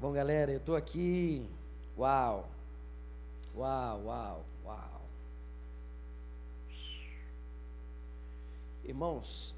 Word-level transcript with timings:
Bom, 0.00 0.12
galera, 0.12 0.52
eu 0.52 0.58
estou 0.58 0.76
aqui. 0.76 1.44
Uau! 1.98 2.48
Uau, 3.56 4.04
uau, 4.04 4.44
uau. 4.64 5.02
Irmãos, 8.84 9.52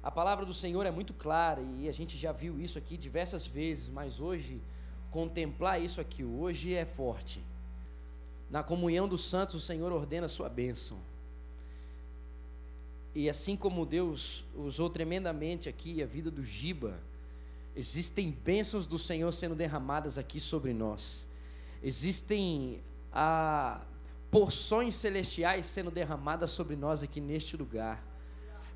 a 0.00 0.12
palavra 0.12 0.46
do 0.46 0.54
Senhor 0.54 0.86
é 0.86 0.92
muito 0.92 1.12
clara 1.12 1.60
e 1.60 1.88
a 1.88 1.92
gente 1.92 2.16
já 2.16 2.30
viu 2.30 2.60
isso 2.60 2.78
aqui 2.78 2.96
diversas 2.96 3.44
vezes, 3.44 3.88
mas 3.88 4.20
hoje, 4.20 4.62
contemplar 5.10 5.82
isso 5.82 6.00
aqui 6.00 6.22
hoje 6.22 6.72
é 6.72 6.86
forte. 6.86 7.42
Na 8.48 8.62
comunhão 8.62 9.08
dos 9.08 9.24
santos, 9.24 9.56
o 9.56 9.60
Senhor 9.60 9.90
ordena 9.90 10.26
a 10.26 10.28
sua 10.28 10.48
bênção. 10.48 10.98
E 13.12 13.28
assim 13.28 13.56
como 13.56 13.84
Deus 13.84 14.44
usou 14.54 14.88
tremendamente 14.88 15.68
aqui 15.68 16.00
a 16.00 16.06
vida 16.06 16.30
do 16.30 16.44
Giba, 16.44 16.96
Existem 17.76 18.30
bênçãos 18.30 18.86
do 18.86 18.98
Senhor 18.98 19.32
sendo 19.32 19.54
derramadas 19.54 20.16
aqui 20.16 20.40
sobre 20.40 20.72
nós. 20.72 21.28
Existem 21.82 22.80
ah, 23.12 23.80
porções 24.30 24.94
celestiais 24.94 25.66
sendo 25.66 25.90
derramadas 25.90 26.52
sobre 26.52 26.76
nós 26.76 27.02
aqui 27.02 27.20
neste 27.20 27.56
lugar. 27.56 28.04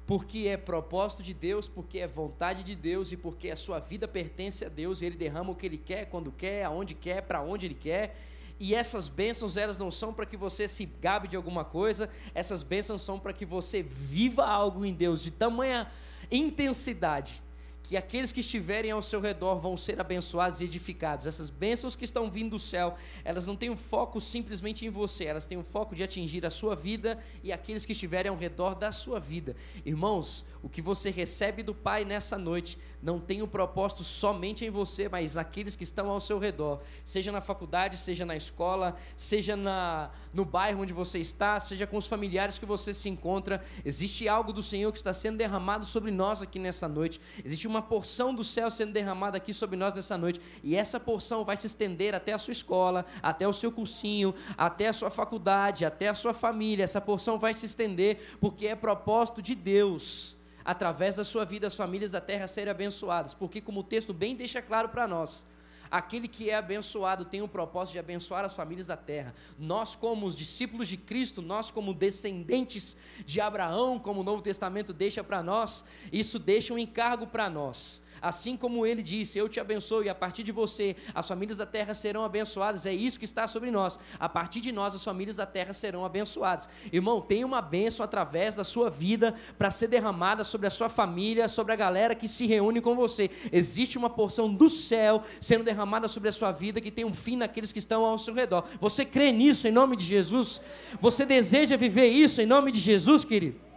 Porque 0.04 0.48
é 0.48 0.56
propósito 0.56 1.22
de 1.22 1.32
Deus, 1.32 1.68
porque 1.68 2.00
é 2.00 2.08
vontade 2.08 2.64
de 2.64 2.74
Deus 2.74 3.12
e 3.12 3.16
porque 3.16 3.50
a 3.50 3.56
sua 3.56 3.78
vida 3.78 4.08
pertence 4.08 4.64
a 4.64 4.68
Deus 4.68 5.00
e 5.00 5.06
Ele 5.06 5.16
derrama 5.16 5.52
o 5.52 5.54
que 5.54 5.66
Ele 5.66 5.78
quer, 5.78 6.06
quando 6.06 6.32
quer, 6.32 6.64
aonde 6.64 6.94
quer, 6.94 7.22
para 7.22 7.40
onde 7.40 7.66
Ele 7.66 7.74
quer. 7.74 8.16
E 8.58 8.74
essas 8.74 9.08
bênçãos, 9.08 9.56
elas 9.56 9.78
não 9.78 9.92
são 9.92 10.12
para 10.12 10.26
que 10.26 10.36
você 10.36 10.66
se 10.66 10.84
gabe 10.84 11.28
de 11.28 11.36
alguma 11.36 11.64
coisa, 11.64 12.10
essas 12.34 12.64
bênçãos 12.64 13.02
são 13.02 13.20
para 13.20 13.32
que 13.32 13.46
você 13.46 13.80
viva 13.80 14.44
algo 14.44 14.84
em 14.84 14.92
Deus 14.92 15.22
de 15.22 15.30
tamanha 15.30 15.88
intensidade 16.30 17.42
que 17.88 17.96
aqueles 17.96 18.30
que 18.30 18.40
estiverem 18.40 18.90
ao 18.90 19.00
seu 19.00 19.18
redor 19.18 19.58
vão 19.58 19.74
ser 19.74 19.98
abençoados 19.98 20.60
e 20.60 20.64
edificados. 20.64 21.24
Essas 21.24 21.48
bênçãos 21.48 21.96
que 21.96 22.04
estão 22.04 22.30
vindo 22.30 22.50
do 22.50 22.58
céu, 22.58 22.94
elas 23.24 23.46
não 23.46 23.56
têm 23.56 23.70
um 23.70 23.78
foco 23.78 24.20
simplesmente 24.20 24.84
em 24.84 24.90
você, 24.90 25.24
elas 25.24 25.46
têm 25.46 25.56
um 25.56 25.64
foco 25.64 25.94
de 25.94 26.02
atingir 26.02 26.44
a 26.44 26.50
sua 26.50 26.76
vida 26.76 27.18
e 27.42 27.50
aqueles 27.50 27.86
que 27.86 27.92
estiverem 27.92 28.28
ao 28.28 28.36
redor 28.36 28.74
da 28.74 28.92
sua 28.92 29.18
vida. 29.18 29.56
Irmãos, 29.86 30.44
o 30.62 30.68
que 30.68 30.82
você 30.82 31.08
recebe 31.08 31.62
do 31.62 31.74
Pai 31.74 32.04
nessa 32.04 32.36
noite 32.36 32.78
não 33.02 33.20
tem 33.20 33.42
um 33.42 33.46
propósito 33.46 34.02
somente 34.02 34.64
em 34.64 34.70
você, 34.70 35.08
mas 35.08 35.34
naqueles 35.34 35.76
que 35.76 35.84
estão 35.84 36.10
ao 36.10 36.20
seu 36.20 36.38
redor, 36.38 36.80
seja 37.04 37.30
na 37.30 37.40
faculdade, 37.40 37.96
seja 37.96 38.26
na 38.26 38.36
escola, 38.36 38.96
seja 39.16 39.56
na, 39.56 40.10
no 40.32 40.44
bairro 40.44 40.82
onde 40.82 40.92
você 40.92 41.18
está, 41.18 41.60
seja 41.60 41.86
com 41.86 41.96
os 41.96 42.06
familiares 42.06 42.58
que 42.58 42.66
você 42.66 42.92
se 42.92 43.08
encontra. 43.08 43.64
Existe 43.84 44.28
algo 44.28 44.52
do 44.52 44.62
Senhor 44.62 44.90
que 44.90 44.98
está 44.98 45.12
sendo 45.12 45.38
derramado 45.38 45.86
sobre 45.86 46.10
nós 46.10 46.42
aqui 46.42 46.58
nessa 46.58 46.88
noite. 46.88 47.20
Existe 47.44 47.66
uma 47.66 47.82
porção 47.82 48.34
do 48.34 48.42
céu 48.42 48.70
sendo 48.70 48.92
derramada 48.92 49.36
aqui 49.36 49.54
sobre 49.54 49.76
nós 49.76 49.94
nessa 49.94 50.18
noite, 50.18 50.40
e 50.62 50.74
essa 50.74 50.98
porção 50.98 51.44
vai 51.44 51.56
se 51.56 51.66
estender 51.66 52.14
até 52.14 52.32
a 52.32 52.38
sua 52.38 52.52
escola, 52.52 53.06
até 53.22 53.46
o 53.46 53.52
seu 53.52 53.70
cursinho, 53.70 54.34
até 54.56 54.88
a 54.88 54.92
sua 54.92 55.10
faculdade, 55.10 55.84
até 55.84 56.08
a 56.08 56.14
sua 56.14 56.32
família. 56.32 56.84
Essa 56.84 57.00
porção 57.00 57.38
vai 57.38 57.54
se 57.54 57.66
estender 57.66 58.36
porque 58.40 58.66
é 58.66 58.74
propósito 58.74 59.40
de 59.40 59.54
Deus 59.54 60.37
através 60.64 61.16
da 61.16 61.24
sua 61.24 61.44
vida, 61.44 61.66
as 61.66 61.74
famílias 61.74 62.12
da 62.12 62.20
terra 62.20 62.46
serem 62.46 62.70
abençoadas, 62.70 63.34
porque, 63.34 63.60
como 63.60 63.80
o 63.80 63.84
texto 63.84 64.12
bem 64.12 64.36
deixa 64.36 64.60
claro 64.60 64.88
para 64.88 65.06
nós, 65.06 65.44
aquele 65.90 66.28
que 66.28 66.50
é 66.50 66.56
abençoado 66.56 67.24
tem 67.24 67.40
o 67.42 67.48
propósito 67.48 67.94
de 67.94 67.98
abençoar 67.98 68.44
as 68.44 68.54
famílias 68.54 68.86
da 68.86 68.96
terra. 68.96 69.34
Nós, 69.58 69.96
como 69.96 70.26
os 70.26 70.36
discípulos 70.36 70.88
de 70.88 70.96
Cristo, 70.96 71.40
nós, 71.40 71.70
como 71.70 71.94
descendentes 71.94 72.96
de 73.24 73.40
Abraão, 73.40 73.98
como 73.98 74.20
o 74.20 74.24
Novo 74.24 74.42
Testamento 74.42 74.92
deixa 74.92 75.24
para 75.24 75.42
nós, 75.42 75.84
isso 76.12 76.38
deixa 76.38 76.74
um 76.74 76.78
encargo 76.78 77.26
para 77.26 77.48
nós 77.48 78.02
Assim 78.20 78.56
como 78.56 78.86
ele 78.86 79.02
disse: 79.02 79.38
Eu 79.38 79.48
te 79.48 79.60
abençoo, 79.60 80.02
e 80.02 80.08
a 80.08 80.14
partir 80.14 80.42
de 80.42 80.52
você 80.52 80.96
as 81.14 81.26
famílias 81.26 81.58
da 81.58 81.66
terra 81.66 81.94
serão 81.94 82.24
abençoadas. 82.24 82.86
É 82.86 82.92
isso 82.92 83.18
que 83.18 83.24
está 83.24 83.46
sobre 83.46 83.70
nós. 83.70 83.98
A 84.18 84.28
partir 84.28 84.60
de 84.60 84.72
nós 84.72 84.94
as 84.94 85.04
famílias 85.04 85.36
da 85.36 85.46
terra 85.46 85.72
serão 85.72 86.04
abençoadas. 86.04 86.68
Irmão, 86.92 87.20
tem 87.20 87.44
uma 87.44 87.60
bênção 87.60 88.04
através 88.04 88.54
da 88.54 88.64
sua 88.64 88.90
vida 88.90 89.34
para 89.56 89.70
ser 89.70 89.88
derramada 89.88 90.44
sobre 90.44 90.66
a 90.66 90.70
sua 90.70 90.88
família, 90.88 91.48
sobre 91.48 91.72
a 91.72 91.76
galera 91.76 92.14
que 92.14 92.28
se 92.28 92.46
reúne 92.46 92.80
com 92.80 92.94
você. 92.94 93.30
Existe 93.52 93.98
uma 93.98 94.10
porção 94.10 94.52
do 94.52 94.68
céu 94.68 95.22
sendo 95.40 95.64
derramada 95.64 96.08
sobre 96.08 96.28
a 96.28 96.32
sua 96.32 96.52
vida 96.52 96.80
que 96.80 96.90
tem 96.90 97.04
um 97.04 97.14
fim 97.14 97.36
naqueles 97.36 97.72
que 97.72 97.78
estão 97.78 98.04
ao 98.04 98.18
seu 98.18 98.34
redor. 98.34 98.64
Você 98.80 99.04
crê 99.04 99.32
nisso 99.32 99.66
em 99.68 99.72
nome 99.72 99.96
de 99.96 100.04
Jesus? 100.04 100.60
Você 101.00 101.24
deseja 101.24 101.76
viver 101.76 102.08
isso 102.08 102.40
em 102.40 102.46
nome 102.46 102.72
de 102.72 102.80
Jesus, 102.80 103.24
querido? 103.24 103.67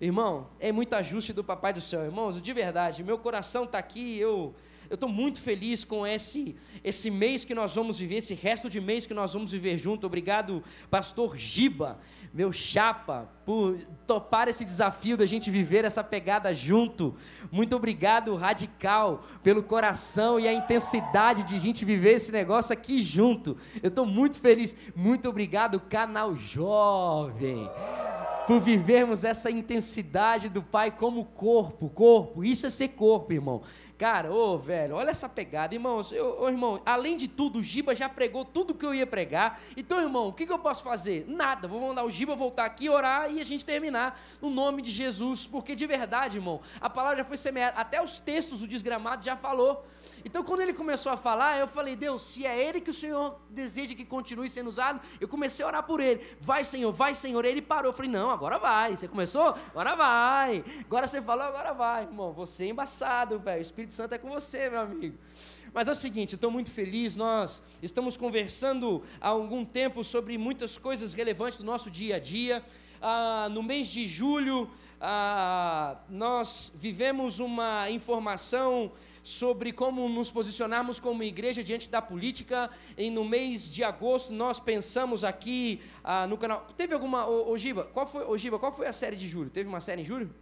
Irmão, 0.00 0.48
é 0.58 0.72
muito 0.72 0.94
ajuste 0.94 1.32
do 1.32 1.44
Papai 1.44 1.72
do 1.72 1.80
Céu. 1.80 2.04
Irmãos, 2.04 2.40
de 2.40 2.52
verdade, 2.52 3.04
meu 3.04 3.18
coração 3.18 3.64
está 3.64 3.78
aqui, 3.78 4.18
eu 4.18 4.54
eu 4.90 4.96
estou 4.96 5.08
muito 5.08 5.40
feliz 5.40 5.84
com 5.84 6.04
esse, 6.04 6.56
esse 6.82 7.12
mês 7.12 7.44
que 7.44 7.54
nós 7.54 7.72
vamos 7.76 8.00
viver, 8.00 8.16
esse 8.16 8.34
resto 8.34 8.68
de 8.68 8.80
mês 8.80 9.06
que 9.06 9.14
nós 9.14 9.32
vamos 9.32 9.52
viver 9.52 9.78
junto. 9.78 10.04
Obrigado, 10.04 10.64
pastor 10.90 11.36
Giba, 11.36 12.00
meu 12.34 12.52
chapa, 12.52 13.30
por 13.46 13.78
topar 14.04 14.48
esse 14.48 14.64
desafio 14.64 15.16
da 15.16 15.26
gente 15.26 15.48
viver 15.48 15.84
essa 15.84 16.02
pegada 16.02 16.52
junto. 16.52 17.14
Muito 17.52 17.76
obrigado, 17.76 18.34
Radical, 18.34 19.22
pelo 19.44 19.62
coração 19.62 20.40
e 20.40 20.48
a 20.48 20.52
intensidade 20.52 21.44
de 21.44 21.54
a 21.54 21.60
gente 21.60 21.84
viver 21.84 22.14
esse 22.14 22.32
negócio 22.32 22.72
aqui 22.72 23.00
junto. 23.00 23.56
Eu 23.80 23.90
estou 23.90 24.04
muito 24.04 24.40
feliz. 24.40 24.74
Muito 24.96 25.28
obrigado, 25.28 25.78
canal 25.78 26.34
Jovem 26.34 27.70
por 28.50 28.60
vivermos 28.60 29.22
essa 29.22 29.48
intensidade 29.48 30.48
do 30.48 30.60
Pai 30.60 30.90
como 30.90 31.24
corpo, 31.24 31.88
corpo, 31.88 32.42
isso 32.42 32.66
é 32.66 32.70
ser 32.70 32.88
corpo, 32.88 33.32
irmão. 33.32 33.62
Cara, 33.96 34.32
ô 34.32 34.58
velho, 34.58 34.96
olha 34.96 35.10
essa 35.10 35.28
pegada, 35.28 35.72
irmãos. 35.72 36.10
Eu, 36.10 36.40
ô, 36.40 36.48
irmão, 36.48 36.82
além 36.84 37.16
de 37.16 37.28
tudo, 37.28 37.60
o 37.60 37.62
Giba 37.62 37.94
já 37.94 38.08
pregou 38.08 38.44
tudo 38.44 38.74
que 38.74 38.84
eu 38.84 38.92
ia 38.92 39.06
pregar. 39.06 39.60
Então, 39.76 40.00
irmão, 40.00 40.26
o 40.26 40.32
que, 40.32 40.46
que 40.46 40.52
eu 40.52 40.58
posso 40.58 40.82
fazer? 40.82 41.26
Nada. 41.28 41.68
Vou 41.68 41.80
mandar 41.80 42.02
o 42.02 42.10
Giba 42.10 42.34
voltar 42.34 42.64
aqui, 42.64 42.88
orar 42.88 43.32
e 43.32 43.40
a 43.40 43.44
gente 43.44 43.64
terminar 43.64 44.20
no 44.42 44.50
nome 44.50 44.82
de 44.82 44.90
Jesus. 44.90 45.46
Porque 45.46 45.76
de 45.76 45.86
verdade, 45.86 46.38
irmão, 46.38 46.60
a 46.80 46.90
palavra 46.90 47.18
já 47.18 47.24
foi 47.24 47.36
semeada. 47.36 47.78
Até 47.78 48.02
os 48.02 48.18
textos, 48.18 48.62
o 48.62 48.66
desgramado 48.66 49.24
já 49.24 49.36
falou. 49.36 49.86
Então, 50.24 50.42
quando 50.42 50.60
ele 50.60 50.72
começou 50.72 51.10
a 51.12 51.16
falar, 51.16 51.58
eu 51.58 51.68
falei, 51.68 51.96
Deus, 51.96 52.22
se 52.22 52.46
é 52.46 52.58
ele 52.58 52.80
que 52.80 52.90
o 52.90 52.94
Senhor 52.94 53.38
deseja 53.48 53.94
que 53.94 54.04
continue 54.04 54.48
sendo 54.48 54.68
usado, 54.68 55.00
eu 55.20 55.28
comecei 55.28 55.64
a 55.64 55.68
orar 55.68 55.82
por 55.82 56.00
ele. 56.00 56.20
Vai, 56.40 56.64
Senhor, 56.64 56.92
vai, 56.92 57.14
Senhor. 57.14 57.44
Ele 57.44 57.62
parou. 57.62 57.90
Eu 57.90 57.96
falei, 57.96 58.10
não, 58.10 58.30
agora 58.30 58.58
vai. 58.58 58.96
Você 58.96 59.08
começou? 59.08 59.48
Agora 59.70 59.94
vai. 59.96 60.64
Agora 60.80 61.06
você 61.06 61.22
falou, 61.22 61.44
agora 61.44 61.72
vai. 61.72 62.02
Irmão, 62.04 62.32
você 62.32 62.64
é 62.64 62.68
embaçado, 62.68 63.38
velho. 63.38 63.58
O 63.58 63.62
Espírito 63.62 63.94
Santo 63.94 64.14
é 64.14 64.18
com 64.18 64.28
você, 64.28 64.68
meu 64.70 64.80
amigo. 64.80 65.18
Mas 65.72 65.86
é 65.86 65.92
o 65.92 65.94
seguinte, 65.94 66.32
eu 66.32 66.36
estou 66.36 66.50
muito 66.50 66.70
feliz, 66.72 67.14
nós 67.14 67.62
estamos 67.80 68.16
conversando 68.16 69.02
há 69.20 69.28
algum 69.28 69.64
tempo 69.64 70.02
sobre 70.02 70.36
muitas 70.36 70.76
coisas 70.76 71.12
relevantes 71.12 71.58
do 71.58 71.64
nosso 71.64 71.88
dia 71.88 72.16
a 72.16 72.18
dia. 72.18 72.64
Ah, 73.00 73.48
no 73.52 73.62
mês 73.62 73.86
de 73.86 74.08
julho, 74.08 74.68
ah, 75.00 75.96
nós 76.08 76.72
vivemos 76.74 77.38
uma 77.38 77.88
informação 77.88 78.90
sobre 79.30 79.72
como 79.72 80.08
nos 80.08 80.30
posicionarmos 80.30 81.00
como 81.00 81.22
igreja 81.22 81.62
diante 81.62 81.88
da 81.88 82.02
política. 82.02 82.70
E 82.96 83.10
no 83.10 83.24
mês 83.24 83.70
de 83.70 83.82
agosto 83.84 84.32
nós 84.32 84.60
pensamos 84.60 85.24
aqui 85.24 85.80
ah, 86.02 86.26
no 86.26 86.36
canal. 86.36 86.66
Teve 86.76 86.94
alguma. 86.94 87.26
Ô, 87.26 87.52
ô, 87.52 87.58
Giba, 87.58 87.84
qual 87.84 88.06
foi, 88.06 88.24
ô, 88.24 88.36
Giba, 88.36 88.58
qual 88.58 88.72
foi 88.72 88.86
a 88.86 88.92
série 88.92 89.16
de 89.16 89.28
julho? 89.28 89.50
Teve 89.50 89.68
uma 89.68 89.80
série 89.80 90.02
em 90.02 90.04
julho? 90.04 90.34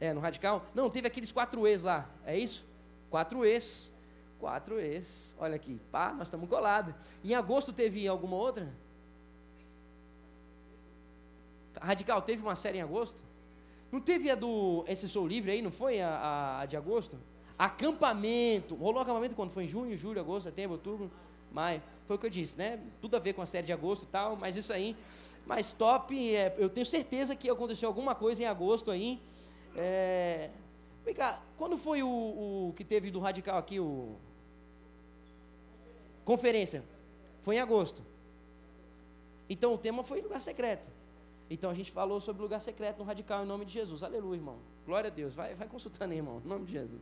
É, 0.00 0.12
no 0.12 0.20
Radical? 0.20 0.66
Não, 0.74 0.90
teve 0.90 1.06
aqueles 1.06 1.32
quatro 1.32 1.66
ex 1.66 1.82
lá. 1.82 2.08
É 2.24 2.38
isso? 2.38 2.64
Quatro 3.10 3.44
ex. 3.44 3.92
Quatro 4.38 4.78
ex. 4.78 5.34
Olha 5.38 5.56
aqui. 5.56 5.80
Pá, 5.90 6.12
nós 6.12 6.28
estamos 6.28 6.48
colados. 6.48 6.94
Em 7.24 7.34
agosto 7.34 7.72
teve 7.72 8.06
alguma 8.06 8.36
outra? 8.36 8.72
Radical, 11.80 12.22
teve 12.22 12.42
uma 12.42 12.54
série 12.54 12.78
em 12.78 12.82
agosto? 12.82 13.22
Não 13.90 14.00
teve 14.00 14.30
a 14.30 14.34
do 14.34 14.84
Esse 14.88 15.08
Sou 15.08 15.26
Livre 15.26 15.52
aí, 15.52 15.62
não 15.62 15.70
foi 15.70 16.00
a, 16.00 16.08
a, 16.08 16.60
a 16.62 16.66
de 16.66 16.76
agosto? 16.76 17.18
Acampamento. 17.58 18.74
Rolou 18.74 19.00
acampamento 19.00 19.34
quando? 19.36 19.50
Foi 19.50 19.64
em 19.64 19.68
junho, 19.68 19.96
julho, 19.96 20.20
agosto, 20.20 20.44
setembro, 20.44 20.72
outubro, 20.72 21.10
maio. 21.52 21.82
Foi 22.06 22.16
o 22.16 22.18
que 22.18 22.26
eu 22.26 22.30
disse, 22.30 22.56
né? 22.58 22.80
Tudo 23.00 23.16
a 23.16 23.18
ver 23.18 23.32
com 23.32 23.42
a 23.42 23.46
série 23.46 23.66
de 23.66 23.72
agosto 23.72 24.02
e 24.02 24.06
tal, 24.06 24.36
mas 24.36 24.56
isso 24.56 24.72
aí. 24.72 24.96
Mas 25.46 25.72
top, 25.72 26.34
é, 26.34 26.54
eu 26.58 26.68
tenho 26.68 26.86
certeza 26.86 27.36
que 27.36 27.48
aconteceu 27.48 27.88
alguma 27.88 28.14
coisa 28.14 28.42
em 28.42 28.46
agosto 28.46 28.90
aí. 28.90 29.20
É, 29.76 30.50
vem 31.04 31.14
cá, 31.14 31.42
quando 31.56 31.76
foi 31.76 32.02
o, 32.02 32.08
o 32.08 32.72
que 32.76 32.84
teve 32.84 33.10
do 33.10 33.20
Radical 33.20 33.58
aqui, 33.58 33.78
o. 33.78 34.16
Conferência? 36.24 36.82
Foi 37.42 37.56
em 37.56 37.60
agosto. 37.60 38.02
Então 39.48 39.74
o 39.74 39.78
tema 39.78 40.02
foi 40.02 40.20
lugar 40.22 40.40
secreto. 40.40 40.88
Então 41.50 41.70
a 41.70 41.74
gente 41.74 41.90
falou 41.90 42.20
sobre 42.20 42.42
lugar 42.42 42.60
secreto 42.60 42.98
no 42.98 43.04
Radical 43.04 43.44
em 43.44 43.46
nome 43.46 43.66
de 43.66 43.72
Jesus. 43.72 44.02
Aleluia, 44.02 44.38
irmão. 44.38 44.56
Glória 44.86 45.08
a 45.08 45.12
Deus. 45.12 45.34
Vai, 45.34 45.54
vai 45.54 45.68
consultando 45.68 46.12
aí, 46.12 46.18
irmão, 46.18 46.40
em 46.44 46.48
nome 46.48 46.64
de 46.64 46.72
Jesus. 46.72 47.00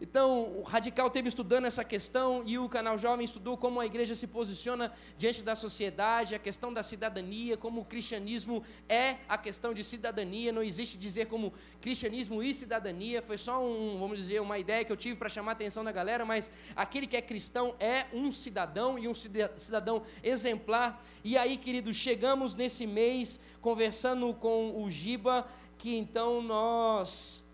Então, 0.00 0.56
o 0.56 0.62
Radical 0.62 1.10
teve 1.10 1.28
estudando 1.28 1.66
essa 1.66 1.84
questão 1.84 2.42
e 2.46 2.58
o 2.58 2.70
Canal 2.70 2.96
Jovem 2.96 3.22
estudou 3.22 3.58
como 3.58 3.78
a 3.78 3.84
igreja 3.84 4.14
se 4.14 4.26
posiciona 4.26 4.90
diante 5.18 5.42
da 5.42 5.54
sociedade, 5.54 6.34
a 6.34 6.38
questão 6.38 6.72
da 6.72 6.82
cidadania, 6.82 7.54
como 7.54 7.82
o 7.82 7.84
cristianismo 7.84 8.64
é 8.88 9.16
a 9.28 9.36
questão 9.36 9.74
de 9.74 9.84
cidadania. 9.84 10.52
Não 10.52 10.62
existe 10.62 10.96
dizer 10.96 11.26
como 11.26 11.52
cristianismo 11.82 12.42
e 12.42 12.54
cidadania. 12.54 13.20
Foi 13.20 13.36
só 13.36 13.62
um, 13.62 13.98
vamos 13.98 14.16
dizer, 14.16 14.40
uma 14.40 14.58
ideia 14.58 14.86
que 14.86 14.92
eu 14.92 14.96
tive 14.96 15.16
para 15.16 15.28
chamar 15.28 15.50
a 15.50 15.52
atenção 15.52 15.84
da 15.84 15.92
galera, 15.92 16.24
mas 16.24 16.50
aquele 16.74 17.06
que 17.06 17.16
é 17.16 17.20
cristão 17.20 17.74
é 17.78 18.06
um 18.10 18.32
cidadão 18.32 18.98
e 18.98 19.06
um 19.06 19.14
cidadão 19.14 20.02
exemplar. 20.22 21.04
E 21.22 21.36
aí, 21.36 21.58
queridos, 21.58 21.94
chegamos 21.96 22.54
nesse 22.54 22.86
mês 22.86 23.38
conversando 23.60 24.32
com 24.32 24.82
o 24.82 24.88
Giba, 24.88 25.46
que 25.76 25.94
então 25.94 26.40
nós 26.40 27.44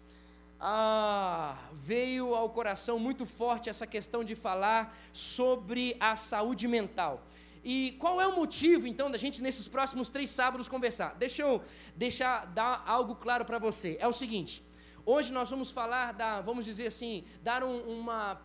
ah, 0.68 1.56
veio 1.72 2.34
ao 2.34 2.50
coração 2.50 2.98
muito 2.98 3.24
forte 3.24 3.70
essa 3.70 3.86
questão 3.86 4.24
de 4.24 4.34
falar 4.34 4.98
sobre 5.12 5.96
a 6.00 6.16
saúde 6.16 6.66
mental. 6.66 7.24
E 7.62 7.94
qual 8.00 8.20
é 8.20 8.26
o 8.26 8.34
motivo, 8.34 8.84
então, 8.84 9.08
da 9.08 9.16
gente, 9.16 9.40
nesses 9.40 9.68
próximos 9.68 10.10
três 10.10 10.28
sábados, 10.28 10.66
conversar? 10.66 11.14
Deixa 11.14 11.42
eu 11.42 11.62
deixar, 11.94 12.46
dar 12.46 12.82
algo 12.84 13.14
claro 13.14 13.44
para 13.44 13.60
você. 13.60 13.96
É 14.00 14.08
o 14.08 14.12
seguinte: 14.12 14.60
hoje 15.04 15.32
nós 15.32 15.48
vamos 15.48 15.70
falar 15.70 16.12
da, 16.12 16.40
vamos 16.40 16.64
dizer 16.64 16.88
assim, 16.88 17.22
dar 17.44 17.62
um, 17.62 17.78
uma 18.00 18.40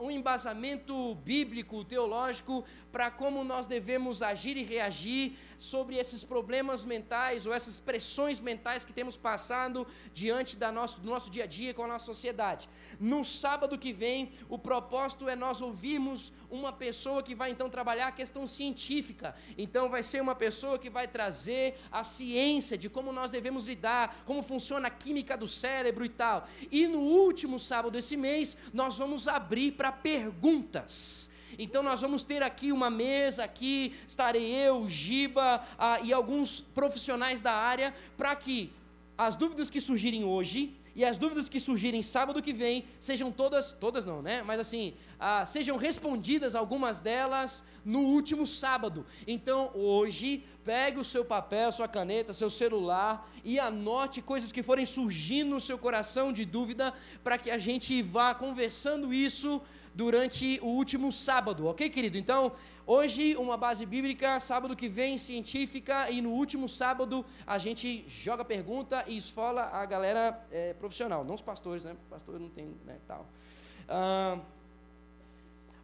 um 0.00 0.10
embasamento 0.10 1.14
bíblico, 1.16 1.84
teológico, 1.84 2.64
para 2.92 3.10
como 3.10 3.42
nós 3.42 3.66
devemos 3.66 4.22
agir 4.22 4.56
e 4.56 4.62
reagir 4.62 5.36
sobre 5.64 5.96
esses 5.96 6.22
problemas 6.22 6.84
mentais 6.84 7.46
ou 7.46 7.52
essas 7.52 7.80
pressões 7.80 8.38
mentais 8.38 8.84
que 8.84 8.92
temos 8.92 9.16
passado 9.16 9.86
diante 10.12 10.56
da 10.56 10.70
nosso, 10.70 11.00
do 11.00 11.08
nosso 11.08 11.30
dia 11.30 11.44
a 11.44 11.46
dia 11.46 11.74
com 11.74 11.84
a 11.84 11.88
nossa 11.88 12.04
sociedade. 12.04 12.68
No 13.00 13.24
sábado 13.24 13.78
que 13.78 13.92
vem, 13.92 14.32
o 14.48 14.58
propósito 14.58 15.28
é 15.28 15.34
nós 15.34 15.60
ouvirmos 15.60 16.32
uma 16.50 16.72
pessoa 16.72 17.22
que 17.22 17.34
vai 17.34 17.50
então 17.50 17.68
trabalhar 17.68 18.08
a 18.08 18.12
questão 18.12 18.46
científica. 18.46 19.34
Então, 19.58 19.88
vai 19.88 20.02
ser 20.02 20.20
uma 20.22 20.34
pessoa 20.34 20.78
que 20.78 20.90
vai 20.90 21.08
trazer 21.08 21.76
a 21.90 22.04
ciência 22.04 22.78
de 22.78 22.88
como 22.88 23.12
nós 23.12 23.30
devemos 23.30 23.64
lidar, 23.64 24.22
como 24.24 24.42
funciona 24.42 24.88
a 24.88 24.90
química 24.90 25.36
do 25.36 25.48
cérebro 25.48 26.04
e 26.04 26.08
tal. 26.08 26.46
E 26.70 26.86
no 26.86 27.00
último 27.00 27.58
sábado 27.58 27.92
desse 27.92 28.16
mês, 28.16 28.56
nós 28.72 28.98
vamos 28.98 29.26
abrir 29.26 29.72
para 29.72 29.90
perguntas. 29.90 31.32
Então 31.58 31.82
nós 31.82 32.00
vamos 32.00 32.24
ter 32.24 32.42
aqui 32.42 32.72
uma 32.72 32.90
mesa, 32.90 33.44
aqui 33.44 33.94
estarei 34.06 34.52
eu, 34.52 34.88
Giba 34.88 35.62
ah, 35.78 36.00
e 36.00 36.12
alguns 36.12 36.60
profissionais 36.60 37.42
da 37.42 37.52
área, 37.52 37.94
para 38.16 38.34
que 38.36 38.72
as 39.16 39.36
dúvidas 39.36 39.70
que 39.70 39.80
surgirem 39.80 40.24
hoje 40.24 40.76
e 40.96 41.04
as 41.04 41.18
dúvidas 41.18 41.48
que 41.48 41.58
surgirem 41.58 42.02
sábado 42.02 42.40
que 42.40 42.52
vem 42.52 42.84
sejam 43.00 43.30
todas, 43.32 43.72
todas 43.72 44.04
não, 44.04 44.22
né? 44.22 44.42
Mas 44.42 44.60
assim, 44.60 44.94
ah, 45.18 45.44
sejam 45.44 45.76
respondidas 45.76 46.54
algumas 46.54 47.00
delas 47.00 47.64
no 47.84 48.00
último 48.00 48.46
sábado. 48.46 49.04
Então 49.26 49.70
hoje 49.74 50.44
pegue 50.64 51.00
o 51.00 51.04
seu 51.04 51.24
papel, 51.24 51.72
sua 51.72 51.88
caneta, 51.88 52.32
seu 52.32 52.48
celular 52.48 53.28
e 53.44 53.58
anote 53.58 54.22
coisas 54.22 54.52
que 54.52 54.62
forem 54.62 54.86
surgindo 54.86 55.50
no 55.50 55.60
seu 55.60 55.76
coração 55.76 56.32
de 56.32 56.44
dúvida 56.44 56.94
para 57.24 57.38
que 57.38 57.50
a 57.50 57.58
gente 57.58 58.00
vá 58.00 58.32
conversando 58.32 59.12
isso 59.12 59.60
durante 59.94 60.58
o 60.60 60.66
último 60.66 61.12
sábado, 61.12 61.66
ok, 61.66 61.88
querido? 61.88 62.18
Então, 62.18 62.52
hoje 62.84 63.36
uma 63.36 63.56
base 63.56 63.86
bíblica, 63.86 64.40
sábado 64.40 64.74
que 64.74 64.88
vem 64.88 65.16
científica 65.16 66.10
e 66.10 66.20
no 66.20 66.30
último 66.30 66.68
sábado 66.68 67.24
a 67.46 67.56
gente 67.58 68.04
joga 68.08 68.44
pergunta 68.44 69.04
e 69.06 69.16
esfola 69.16 69.70
a 69.72 69.86
galera 69.86 70.44
é, 70.50 70.74
profissional, 70.74 71.24
não 71.24 71.36
os 71.36 71.40
pastores, 71.40 71.84
né? 71.84 71.96
Pastor 72.10 72.40
não 72.40 72.48
tem, 72.48 72.76
né, 72.84 72.98
tal. 73.06 73.26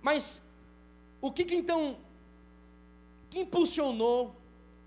Mas 0.02 0.42
o 1.20 1.30
que, 1.32 1.44
que 1.44 1.54
então 1.54 1.96
que 3.28 3.40
impulsionou 3.40 4.34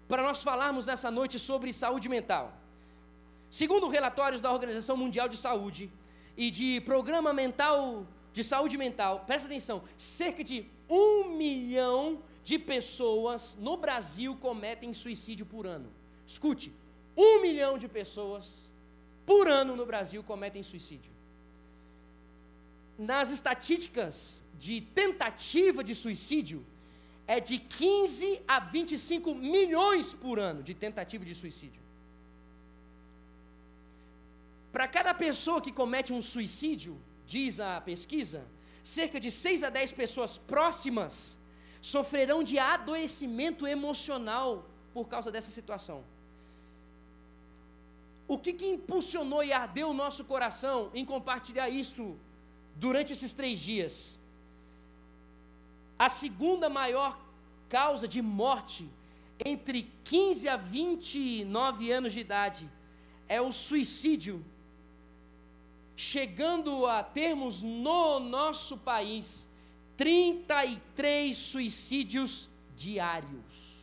para 0.08 0.22
nós 0.22 0.44
falarmos 0.44 0.88
nessa 0.88 1.10
noite 1.10 1.40
sobre 1.40 1.72
saúde 1.72 2.10
mental? 2.10 2.52
Segundo 3.50 3.88
relatórios 3.88 4.42
da 4.42 4.52
Organização 4.52 4.98
Mundial 4.98 5.30
de 5.30 5.38
Saúde 5.38 5.90
e 6.36 6.50
de 6.50 6.82
Programa 6.82 7.32
Mental 7.32 8.06
de 8.34 8.44
saúde 8.44 8.78
mental, 8.78 9.24
presta 9.28 9.48
atenção, 9.48 9.84
cerca 9.98 10.44
de 10.44 10.66
um 10.90 11.36
milhão 11.44 12.22
de 12.44 12.58
pessoas 12.60 13.58
no 13.68 13.78
Brasil 13.78 14.36
cometem 14.36 14.94
suicídio 14.94 15.46
por 15.46 15.66
ano. 15.66 15.90
Escute, 16.26 16.74
um 17.16 17.42
milhão 17.42 17.78
de 17.78 17.88
pessoas 17.88 18.70
por 19.26 19.48
ano 19.48 19.76
no 19.76 19.86
Brasil 19.86 20.22
cometem 20.24 20.64
suicídio. 20.64 21.12
Nas 22.98 23.30
estatísticas 23.32 24.44
de 24.60 24.82
tentativa 24.82 25.84
de 25.84 25.96
suicídio, 25.96 26.66
é 27.26 27.40
de 27.40 27.58
15 27.58 28.42
a 28.48 28.60
25 28.60 29.34
milhões 29.36 30.14
por 30.14 30.40
ano 30.40 30.62
de 30.62 30.74
tentativa 30.74 31.24
de 31.24 31.34
suicídio. 31.34 31.82
Para 34.72 34.88
cada 34.88 35.14
pessoa 35.14 35.62
que 35.62 35.72
comete 35.72 36.12
um 36.12 36.22
suicídio, 36.22 37.00
diz 37.28 37.60
a 37.60 37.82
pesquisa, 37.82 38.46
cerca 38.84 39.20
de 39.20 39.32
6 39.32 39.64
a 39.64 39.70
10 39.70 39.92
pessoas 39.94 40.38
próximas 40.38 41.38
sofrerão 41.82 42.44
de 42.44 42.58
adoecimento 42.60 43.68
emocional 43.68 44.66
por 44.94 45.08
causa 45.08 45.32
dessa 45.32 45.52
situação. 45.52 46.04
O 48.28 48.38
que, 48.38 48.54
que 48.54 48.66
impulsionou 48.66 49.44
e 49.44 49.52
ardeu 49.52 49.90
o 49.90 49.94
nosso 49.94 50.24
coração 50.24 50.90
em 50.94 51.06
compartilhar 51.06 51.70
isso 51.70 52.18
durante 52.76 53.12
esses 53.12 53.34
três 53.34 53.60
dias? 53.60 54.18
A 56.00 56.10
segunda 56.10 56.70
maior 56.70 57.20
causa 57.68 58.08
de 58.08 58.22
morte 58.22 58.90
entre 59.44 59.92
15 60.04 60.48
a 60.48 60.56
29 60.56 61.92
anos 61.92 62.14
de 62.14 62.20
idade 62.20 62.70
é 63.28 63.42
o 63.42 63.52
suicídio 63.52 64.44
chegando 65.96 66.86
a 66.86 67.04
termos 67.04 67.62
no 67.62 68.20
nosso 68.20 68.78
país 68.78 69.48
33 69.98 71.38
suicídios 71.38 72.50
diários. 72.76 73.74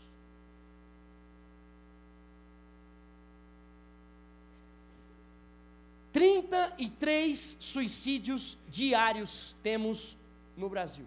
Trinta 6.13 6.75
e 6.77 6.89
três 6.89 7.57
suicídios 7.61 8.59
diários 8.69 9.55
temos 9.63 10.19
no 10.57 10.69
Brasil. 10.69 11.07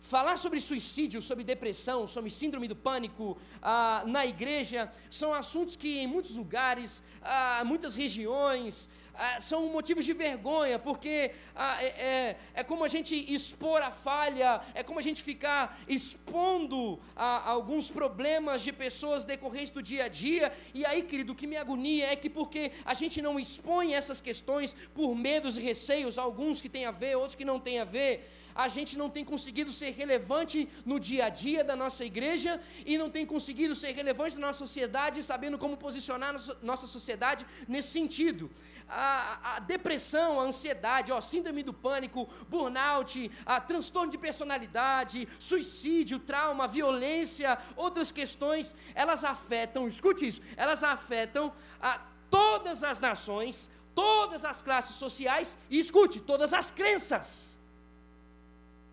Falar 0.00 0.36
sobre 0.36 0.60
suicídio, 0.60 1.20
sobre 1.20 1.42
depressão, 1.42 2.06
sobre 2.06 2.30
síndrome 2.30 2.68
do 2.68 2.76
pânico 2.76 3.36
ah, 3.60 4.04
na 4.06 4.24
igreja 4.24 4.88
são 5.10 5.34
assuntos 5.34 5.74
que 5.74 5.98
em 5.98 6.06
muitos 6.06 6.36
lugares, 6.36 7.02
ah, 7.20 7.64
muitas 7.66 7.96
regiões, 7.96 8.88
ah, 9.18 9.40
são 9.40 9.68
motivos 9.68 10.04
de 10.04 10.12
vergonha, 10.12 10.78
porque 10.78 11.32
ah, 11.54 11.82
é, 11.82 11.86
é, 11.86 12.36
é, 12.54 12.64
como 12.64 12.84
a 12.84 12.88
gente 12.88 13.14
expor 13.32 13.82
a 13.82 13.90
falha, 13.90 14.60
é 14.74 14.82
como 14.82 14.98
a 14.98 15.02
gente 15.02 15.22
ficar 15.22 15.78
expondo 15.88 17.00
a, 17.14 17.48
alguns 17.50 17.90
problemas 17.90 18.62
de 18.62 18.72
pessoas 18.72 19.24
decorrentes 19.24 19.70
do 19.70 19.82
dia 19.82 20.04
a 20.04 20.08
dia. 20.08 20.52
E 20.74 20.84
aí, 20.84 21.02
querido, 21.02 21.32
o 21.32 21.36
que 21.36 21.46
me 21.46 21.56
agonia 21.56 22.12
é 22.12 22.16
que 22.16 22.28
porque 22.28 22.72
a 22.84 22.94
gente 22.94 23.22
não 23.22 23.38
expõe 23.40 23.94
essas 23.94 24.20
questões 24.20 24.74
por 24.94 25.14
medos 25.14 25.56
e 25.56 25.60
receios, 25.60 26.18
alguns 26.18 26.60
que 26.60 26.68
têm 26.68 26.84
a 26.84 26.90
ver, 26.90 27.16
outros 27.16 27.34
que 27.34 27.44
não 27.44 27.58
têm 27.58 27.78
a 27.80 27.84
ver, 27.84 28.28
a 28.56 28.68
gente 28.68 28.96
não 28.96 29.10
tem 29.10 29.24
conseguido 29.24 29.70
ser 29.70 29.90
relevante 29.90 30.68
no 30.84 30.98
dia 30.98 31.26
a 31.26 31.28
dia 31.28 31.62
da 31.62 31.76
nossa 31.76 32.04
igreja 32.04 32.60
e 32.86 32.96
não 32.96 33.10
tem 33.10 33.26
conseguido 33.26 33.74
ser 33.74 33.92
relevante 33.92 34.36
na 34.36 34.46
nossa 34.46 34.60
sociedade, 34.60 35.22
sabendo 35.22 35.58
como 35.58 35.76
posicionar 35.76 36.34
nossa 36.62 36.86
sociedade 36.86 37.46
nesse 37.68 37.90
sentido. 37.90 38.50
A, 38.88 39.56
a 39.56 39.58
depressão, 39.58 40.40
a 40.40 40.44
ansiedade, 40.44 41.10
ó, 41.10 41.20
síndrome 41.20 41.62
do 41.62 41.72
pânico, 41.72 42.28
burnout, 42.48 43.30
a 43.44 43.60
transtorno 43.60 44.12
de 44.12 44.18
personalidade, 44.18 45.28
suicídio, 45.38 46.20
trauma, 46.20 46.68
violência, 46.68 47.58
outras 47.74 48.12
questões, 48.12 48.74
elas 48.94 49.24
afetam, 49.24 49.88
escute 49.88 50.28
isso, 50.28 50.40
elas 50.56 50.84
afetam 50.84 51.52
a 51.80 52.00
todas 52.30 52.84
as 52.84 53.00
nações, 53.00 53.70
todas 53.94 54.44
as 54.44 54.62
classes 54.62 54.96
sociais 54.96 55.58
e 55.68 55.78
escute, 55.78 56.20
todas 56.20 56.52
as 56.52 56.70
crenças. 56.70 57.56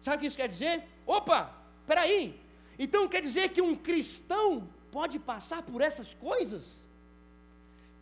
Sabe 0.02 0.18
o 0.18 0.20
que 0.22 0.28
isso 0.28 0.38
quer 0.38 0.48
dizer? 0.48 0.84
Opa, 1.06 1.54
peraí. 1.86 2.40
Então 2.80 3.08
quer 3.08 3.22
dizer 3.22 3.50
que 3.50 3.62
um 3.62 3.76
cristão 3.76 4.68
pode 4.92 5.20
passar 5.20 5.62
por 5.64 5.82
essas 5.82 6.14
coisas? 6.14 6.88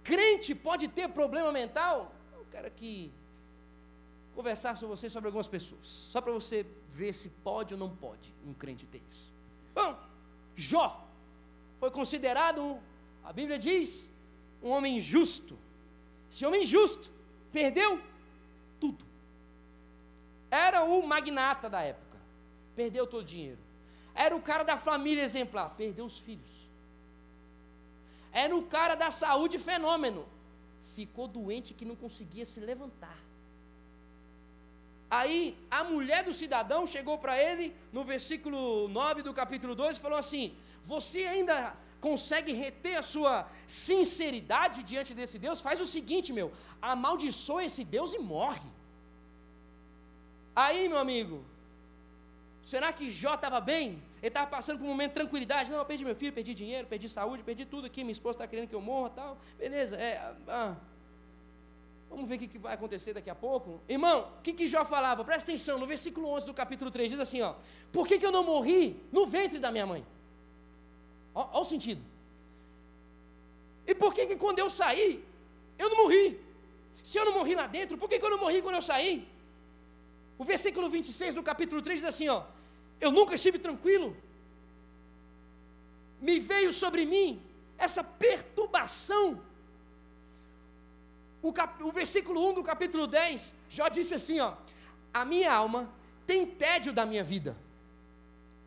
Crente 0.04 0.56
pode 0.56 0.88
ter 0.88 1.10
problema 1.10 1.52
mental? 1.52 2.14
Eu 2.34 2.46
quero 2.52 2.68
aqui 2.68 3.12
conversar 4.36 4.80
com 4.80 4.88
você 4.88 5.10
sobre 5.10 5.28
algumas 5.28 5.48
pessoas, 5.48 5.88
só 5.88 6.22
para 6.22 6.32
você 6.32 6.66
ver 6.90 7.14
se 7.14 7.30
pode 7.30 7.74
ou 7.74 7.80
não 7.80 7.94
pode 7.96 8.34
um 8.46 8.54
crente 8.54 8.86
ter 8.86 9.02
isso. 9.10 9.32
Bom, 9.76 9.98
Jó 10.56 11.08
foi 11.80 11.92
considerado, 11.92 12.80
a 13.24 13.34
Bíblia 13.34 13.60
diz, 13.60 14.10
um 14.64 14.70
homem 14.70 15.00
justo. 15.00 15.58
Esse 16.32 16.46
homem 16.46 16.66
justo 16.66 17.12
perdeu 17.52 18.02
tudo 18.80 19.12
era 20.52 20.84
o 20.84 21.02
magnata 21.08 21.70
da 21.70 21.82
época, 21.82 22.18
perdeu 22.76 23.08
todo 23.08 23.22
o 23.22 23.26
dinheiro. 23.26 23.58
Era 24.14 24.36
o 24.36 24.42
cara 24.42 24.64
da 24.64 24.78
família 24.78 25.24
exemplar, 25.24 25.70
perdeu 25.78 26.06
os 26.06 26.20
filhos. 26.20 26.61
Era 28.32 28.56
o 28.56 28.64
cara 28.64 28.96
da 28.96 29.12
saúde 29.12 29.58
fenômeno, 29.60 30.26
ficou 30.96 31.28
doente 31.28 31.74
que 31.74 31.86
não 31.86 31.96
conseguia 31.96 32.46
se 32.46 32.60
levantar. 32.60 33.18
Aí 35.10 35.58
a 35.70 35.84
mulher 35.84 36.24
do 36.24 36.34
cidadão 36.34 36.88
chegou 36.88 37.18
para 37.18 37.38
ele 37.38 37.76
no 37.92 38.04
versículo 38.04 38.88
9 38.88 39.22
do 39.22 39.34
capítulo 39.34 39.76
2 39.76 39.98
e 39.98 40.00
falou 40.00 40.18
assim: 40.18 40.56
Você 40.86 41.26
ainda 41.26 41.76
consegue 42.00 42.54
reter 42.54 42.96
a 42.98 43.04
sua 43.04 43.46
sinceridade 43.68 44.84
diante 44.84 45.14
desse 45.14 45.38
Deus? 45.38 45.60
Faz 45.60 45.82
o 45.82 45.86
seguinte, 45.86 46.32
meu, 46.32 46.54
amaldiçoa 46.82 47.66
esse 47.66 47.84
Deus 47.84 48.14
e 48.14 48.20
morre. 48.20 48.70
Aí, 50.56 50.88
meu 50.88 50.98
amigo, 50.98 51.44
será 52.66 52.94
que 52.94 53.12
Jó 53.12 53.36
estava 53.36 53.60
bem? 53.60 54.02
Ele 54.22 54.28
estava 54.28 54.48
passando 54.48 54.78
por 54.78 54.86
um 54.86 54.90
momento 54.90 55.10
de 55.10 55.16
tranquilidade. 55.16 55.72
Não, 55.72 55.80
eu 55.80 55.86
perdi 55.86 56.06
meu 56.06 56.16
filho, 56.16 56.32
perdi 56.32 56.54
dinheiro, 56.54 56.88
perdi 56.88 57.10
saúde, 57.10 57.44
perdi 57.44 57.66
tudo 57.66 57.88
aqui. 57.88 58.04
Minha 58.04 58.12
esposa 58.12 58.38
está 58.38 58.48
querendo 58.48 58.70
que 58.70 58.76
eu 58.76 58.82
morra 58.82 59.10
tal. 59.10 59.38
Beleza, 59.58 59.96
é. 59.96 60.34
Ah, 60.48 60.76
Vamos 62.12 62.28
ver 62.28 62.36
o 62.36 62.40
que 62.40 62.60
vai 62.60 62.74
acontecer 62.74 63.14
daqui 63.14 63.30
a 63.30 63.36
pouco. 63.36 63.80
Irmão, 63.88 64.28
o 64.38 64.42
que, 64.42 64.52
que 64.52 64.68
Jó 64.68 64.84
falava? 64.84 65.24
Presta 65.24 65.50
atenção, 65.50 65.80
no 65.80 65.88
versículo 65.88 66.28
11 66.28 66.46
do 66.46 66.54
capítulo 66.54 66.92
3 66.92 67.10
diz 67.12 67.20
assim: 67.22 67.42
ó, 67.42 67.56
Por 67.90 68.06
que, 68.06 68.20
que 68.20 68.26
eu 68.26 68.34
não 68.34 68.44
morri 68.44 69.02
no 69.14 69.26
ventre 69.26 69.60
da 69.60 69.72
minha 69.72 69.86
mãe? 69.86 70.06
Olha 71.34 71.48
o 71.54 71.64
sentido. 71.64 72.02
E 73.88 73.96
por 73.96 74.14
que, 74.14 74.28
que 74.28 74.36
quando 74.36 74.60
eu 74.60 74.70
saí, 74.70 75.24
eu 75.80 75.90
não 75.90 76.04
morri? 76.04 76.38
Se 77.02 77.18
eu 77.18 77.24
não 77.24 77.34
morri 77.34 77.56
lá 77.56 77.66
dentro, 77.66 77.98
por 77.98 78.10
que, 78.10 78.20
que 78.20 78.26
eu 78.26 78.30
não 78.30 78.40
morri 78.40 78.62
quando 78.62 78.76
eu 78.76 78.82
saí? 78.82 79.26
O 80.38 80.44
versículo 80.44 80.90
26 80.90 81.36
do 81.36 81.44
capítulo 81.44 81.82
3 81.82 82.02
diz 82.02 82.10
assim: 82.10 82.28
ó, 82.28 82.44
Eu 83.02 83.12
nunca 83.12 83.36
estive 83.36 83.60
tranquilo, 83.60 84.16
me 86.22 86.40
veio 86.40 86.72
sobre 86.72 87.06
mim 87.06 87.42
essa 87.78 88.04
perturbação 88.04 89.42
o, 91.42 91.52
cap, 91.52 91.84
o 91.84 91.92
versículo 91.92 92.50
1 92.50 92.56
do 92.56 92.64
capítulo 92.64 93.08
10, 93.08 93.56
Jó 93.70 93.88
disse 93.90 94.14
assim: 94.14 94.40
ó, 94.40 94.54
A 95.14 95.26
minha 95.26 95.52
alma 95.52 95.90
tem 96.26 96.46
tédio 96.46 96.94
da 96.94 97.06
minha 97.06 97.24
vida. 97.24 97.58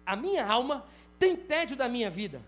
A 0.04 0.16
minha 0.16 0.44
alma 0.44 0.84
tem 1.18 1.36
tédio 1.36 1.76
da 1.76 1.88
minha 1.88 2.10
vida. 2.10 2.42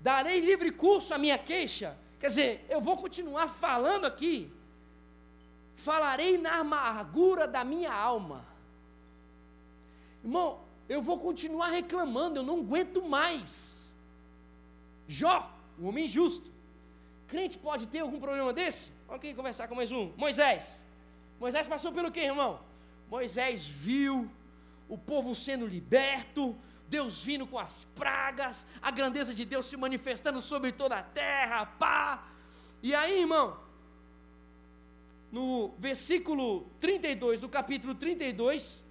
Darei 0.00 0.40
livre 0.40 0.70
curso 0.70 1.14
à 1.14 1.18
minha 1.18 1.38
queixa. 1.38 1.96
Quer 2.20 2.28
dizer, 2.28 2.66
eu 2.68 2.80
vou 2.80 2.96
continuar 2.96 3.48
falando 3.48 4.04
aqui. 4.04 4.52
Falarei 5.76 6.36
na 6.36 6.58
amargura 6.58 7.48
da 7.48 7.64
minha 7.64 7.92
alma. 7.92 8.44
Irmão, 10.22 10.60
eu 10.92 11.00
vou 11.00 11.18
continuar 11.18 11.68
reclamando, 11.70 12.40
eu 12.40 12.42
não 12.42 12.58
aguento 12.60 13.02
mais. 13.02 13.94
Jó, 15.08 15.50
um 15.78 15.88
homem 15.88 16.06
justo. 16.06 16.52
Crente 17.28 17.56
pode 17.56 17.86
ter 17.86 18.00
algum 18.00 18.20
problema 18.20 18.52
desse? 18.52 18.90
Vamos 19.06 19.16
aqui 19.16 19.32
conversar 19.32 19.68
com 19.68 19.74
mais 19.74 19.90
um. 19.90 20.12
Moisés. 20.18 20.84
Moisés 21.40 21.66
passou 21.66 21.92
pelo 21.92 22.12
quê, 22.12 22.20
irmão? 22.20 22.60
Moisés 23.10 23.66
viu 23.66 24.30
o 24.86 24.98
povo 24.98 25.34
sendo 25.34 25.66
liberto, 25.66 26.54
Deus 26.90 27.24
vindo 27.24 27.46
com 27.46 27.58
as 27.58 27.84
pragas, 27.94 28.66
a 28.82 28.90
grandeza 28.90 29.34
de 29.34 29.46
Deus 29.46 29.64
se 29.64 29.78
manifestando 29.78 30.42
sobre 30.42 30.72
toda 30.72 30.96
a 30.96 31.02
terra, 31.02 31.64
pá. 31.64 32.28
E 32.82 32.94
aí, 32.94 33.20
irmão, 33.20 33.58
no 35.30 35.74
versículo 35.78 36.66
32 36.80 37.40
do 37.40 37.48
capítulo 37.48 37.94
32, 37.94 38.81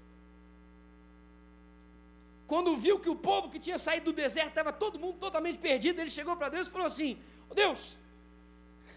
quando 2.51 2.75
viu 2.75 3.00
que 3.00 3.10
o 3.10 3.15
povo 3.15 3.50
que 3.50 3.58
tinha 3.58 3.79
saído 3.79 4.08
do 4.08 4.13
deserto 4.13 4.50
estava 4.50 4.74
todo 4.74 5.00
mundo 5.00 5.17
totalmente 5.17 5.58
perdido, 5.58 6.01
ele 6.01 6.10
chegou 6.10 6.36
para 6.36 6.50
Deus 6.50 6.67
e 6.67 6.70
falou 6.70 6.86
assim: 6.86 7.17
oh, 7.50 7.53
Deus, 7.53 7.96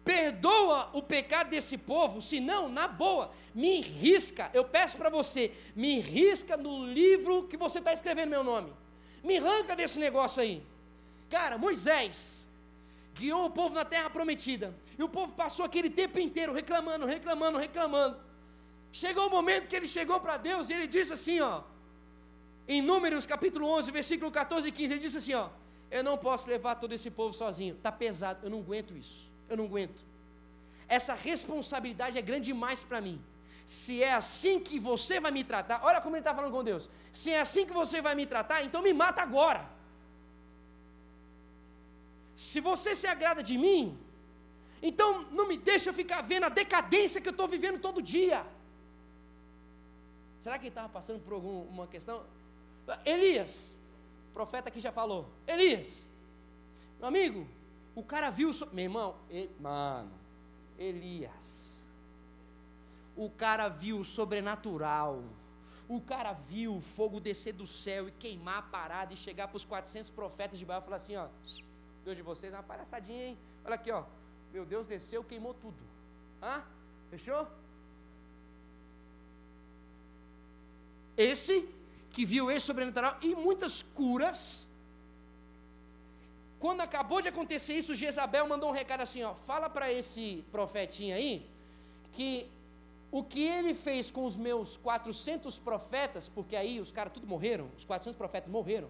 perdoa 0.05 0.89
o 0.93 1.01
pecado 1.01 1.49
desse 1.49 1.77
povo, 1.77 2.21
senão, 2.21 2.69
na 2.69 2.87
boa, 2.87 3.33
me 3.53 3.81
risca, 3.81 4.49
eu 4.53 4.63
peço 4.63 4.95
para 4.95 5.09
você, 5.09 5.51
me 5.75 5.99
risca 5.99 6.55
no 6.55 6.85
livro 6.85 7.49
que 7.49 7.57
você 7.57 7.79
está 7.79 7.91
escrevendo 7.91 8.29
meu 8.29 8.45
nome, 8.45 8.71
me 9.21 9.39
arranca 9.39 9.75
desse 9.75 9.99
negócio 9.99 10.41
aí. 10.41 10.63
Cara, 11.29 11.57
Moisés 11.57 12.47
guiou 13.13 13.47
o 13.47 13.51
povo 13.51 13.75
na 13.75 13.83
terra 13.83 14.09
prometida, 14.09 14.73
e 14.97 15.03
o 15.03 15.09
povo 15.09 15.33
passou 15.33 15.65
aquele 15.65 15.89
tempo 15.89 16.17
inteiro 16.17 16.53
reclamando, 16.53 17.05
reclamando, 17.05 17.57
reclamando. 17.57 18.15
Chegou 18.89 19.27
o 19.27 19.29
momento 19.29 19.67
que 19.67 19.75
ele 19.75 19.87
chegou 19.87 20.17
para 20.21 20.37
Deus 20.37 20.69
e 20.69 20.73
ele 20.73 20.87
disse 20.87 21.11
assim, 21.11 21.41
ó, 21.41 21.72
em 22.67 22.81
Números 22.81 23.25
capítulo 23.25 23.67
11, 23.67 23.91
versículo 23.91 24.31
14 24.31 24.67
e 24.67 24.71
15, 24.71 24.93
ele 24.93 24.99
disse 24.99 25.17
assim, 25.17 25.33
ó, 25.33 25.49
eu 25.91 26.03
não 26.03 26.17
posso 26.17 26.49
levar 26.49 26.75
todo 26.75 26.93
esse 26.93 27.09
povo 27.11 27.33
sozinho, 27.33 27.75
está 27.75 27.91
pesado, 27.91 28.39
eu 28.43 28.49
não 28.49 28.59
aguento 28.59 28.95
isso 28.97 29.33
eu 29.53 29.57
não 29.57 29.65
aguento. 29.65 30.01
Essa 30.87 31.13
responsabilidade 31.13 32.17
é 32.17 32.21
grande 32.21 32.47
demais 32.47 32.83
para 32.83 32.99
mim. 33.01 33.21
Se 33.65 34.03
é 34.03 34.13
assim 34.13 34.59
que 34.59 34.77
você 34.79 35.19
vai 35.19 35.31
me 35.31 35.43
tratar, 35.43 35.81
olha 35.83 36.01
como 36.01 36.15
ele 36.15 36.21
está 36.21 36.35
falando 36.35 36.51
com 36.51 36.63
Deus. 36.63 36.89
Se 37.13 37.29
é 37.31 37.39
assim 37.39 37.65
que 37.65 37.73
você 37.73 38.01
vai 38.01 38.13
me 38.15 38.25
tratar, 38.25 38.63
então 38.63 38.81
me 38.81 38.93
mata 38.93 39.21
agora. 39.21 39.69
Se 42.35 42.59
você 42.59 42.95
se 42.95 43.07
agrada 43.07 43.41
de 43.41 43.57
mim, 43.57 43.97
então 44.81 45.23
não 45.31 45.47
me 45.47 45.57
deixa 45.57 45.89
eu 45.89 45.93
ficar 45.93 46.21
vendo 46.21 46.45
a 46.45 46.49
decadência 46.49 47.21
que 47.21 47.29
eu 47.29 47.31
estou 47.37 47.47
vivendo 47.47 47.79
todo 47.79 48.01
dia. 48.01 48.45
Será 50.41 50.57
que 50.57 50.65
ele 50.65 50.69
estava 50.69 50.89
passando 50.89 51.21
por 51.21 51.33
alguma 51.33 51.87
questão? 51.87 52.25
Elias, 53.05 53.77
profeta 54.33 54.69
que 54.69 54.79
já 54.79 54.91
falou. 54.91 55.29
Elias, 55.47 56.05
meu 56.99 57.07
amigo, 57.07 57.47
o 57.95 58.03
cara 58.03 58.29
viu, 58.29 58.51
meu 58.71 58.83
irmão, 58.83 59.15
ele, 59.29 59.51
mano, 59.59 60.11
Elias. 60.77 61.63
O 63.15 63.29
cara 63.29 63.67
viu 63.67 63.99
o 63.99 64.05
sobrenatural. 64.05 65.23
O 65.87 66.01
cara 66.01 66.33
viu 66.33 66.77
o 66.77 66.81
fogo 66.81 67.19
descer 67.19 67.53
do 67.53 67.67
céu 67.67 68.07
e 68.07 68.11
queimar 68.11 68.59
a 68.59 68.61
parada 68.61 69.13
e 69.13 69.17
chegar 69.17 69.47
para 69.47 69.57
os 69.57 69.65
400 69.65 70.09
profetas 70.09 70.57
de 70.57 70.65
Baal 70.65 70.81
e 70.81 70.83
falar 70.83 70.97
assim: 70.97 71.15
ó, 71.15 71.27
Deus 72.03 72.17
de 72.17 72.23
vocês 72.23 72.51
é 72.53 72.57
uma 72.57 72.63
palhaçadinha, 72.63 73.27
hein? 73.27 73.37
Olha 73.63 73.75
aqui, 73.75 73.91
ó. 73.91 74.03
Meu 74.51 74.65
Deus 74.65 74.87
desceu, 74.87 75.23
queimou 75.23 75.53
tudo. 75.53 75.77
Hã? 76.41 76.63
Fechou? 77.09 77.47
Esse 81.15 81.69
que 82.13 82.23
viu 82.25 82.49
esse 82.49 82.65
sobrenatural 82.65 83.17
e 83.21 83.35
muitas 83.35 83.83
curas 83.83 84.67
quando 86.63 86.79
acabou 86.79 87.21
de 87.21 87.27
acontecer 87.27 87.73
isso, 87.73 87.93
Jezabel 87.93 88.47
mandou 88.47 88.69
um 88.69 88.71
recado 88.71 89.01
assim: 89.01 89.21
ó, 89.21 89.33
fala 89.33 89.69
para 89.69 89.91
esse 89.91 90.45
profetinho 90.49 91.13
aí 91.13 91.45
que 92.13 92.49
o 93.11 93.21
que 93.21 93.43
ele 93.43 93.73
fez 93.73 94.09
com 94.09 94.23
os 94.25 94.37
meus 94.37 94.77
400 94.77 95.59
profetas, 95.59 96.29
porque 96.29 96.55
aí 96.55 96.79
os 96.79 96.89
caras 96.89 97.11
tudo 97.11 97.27
morreram, 97.27 97.69
os 97.77 97.83
400 97.83 98.17
profetas 98.17 98.49
morreram. 98.49 98.87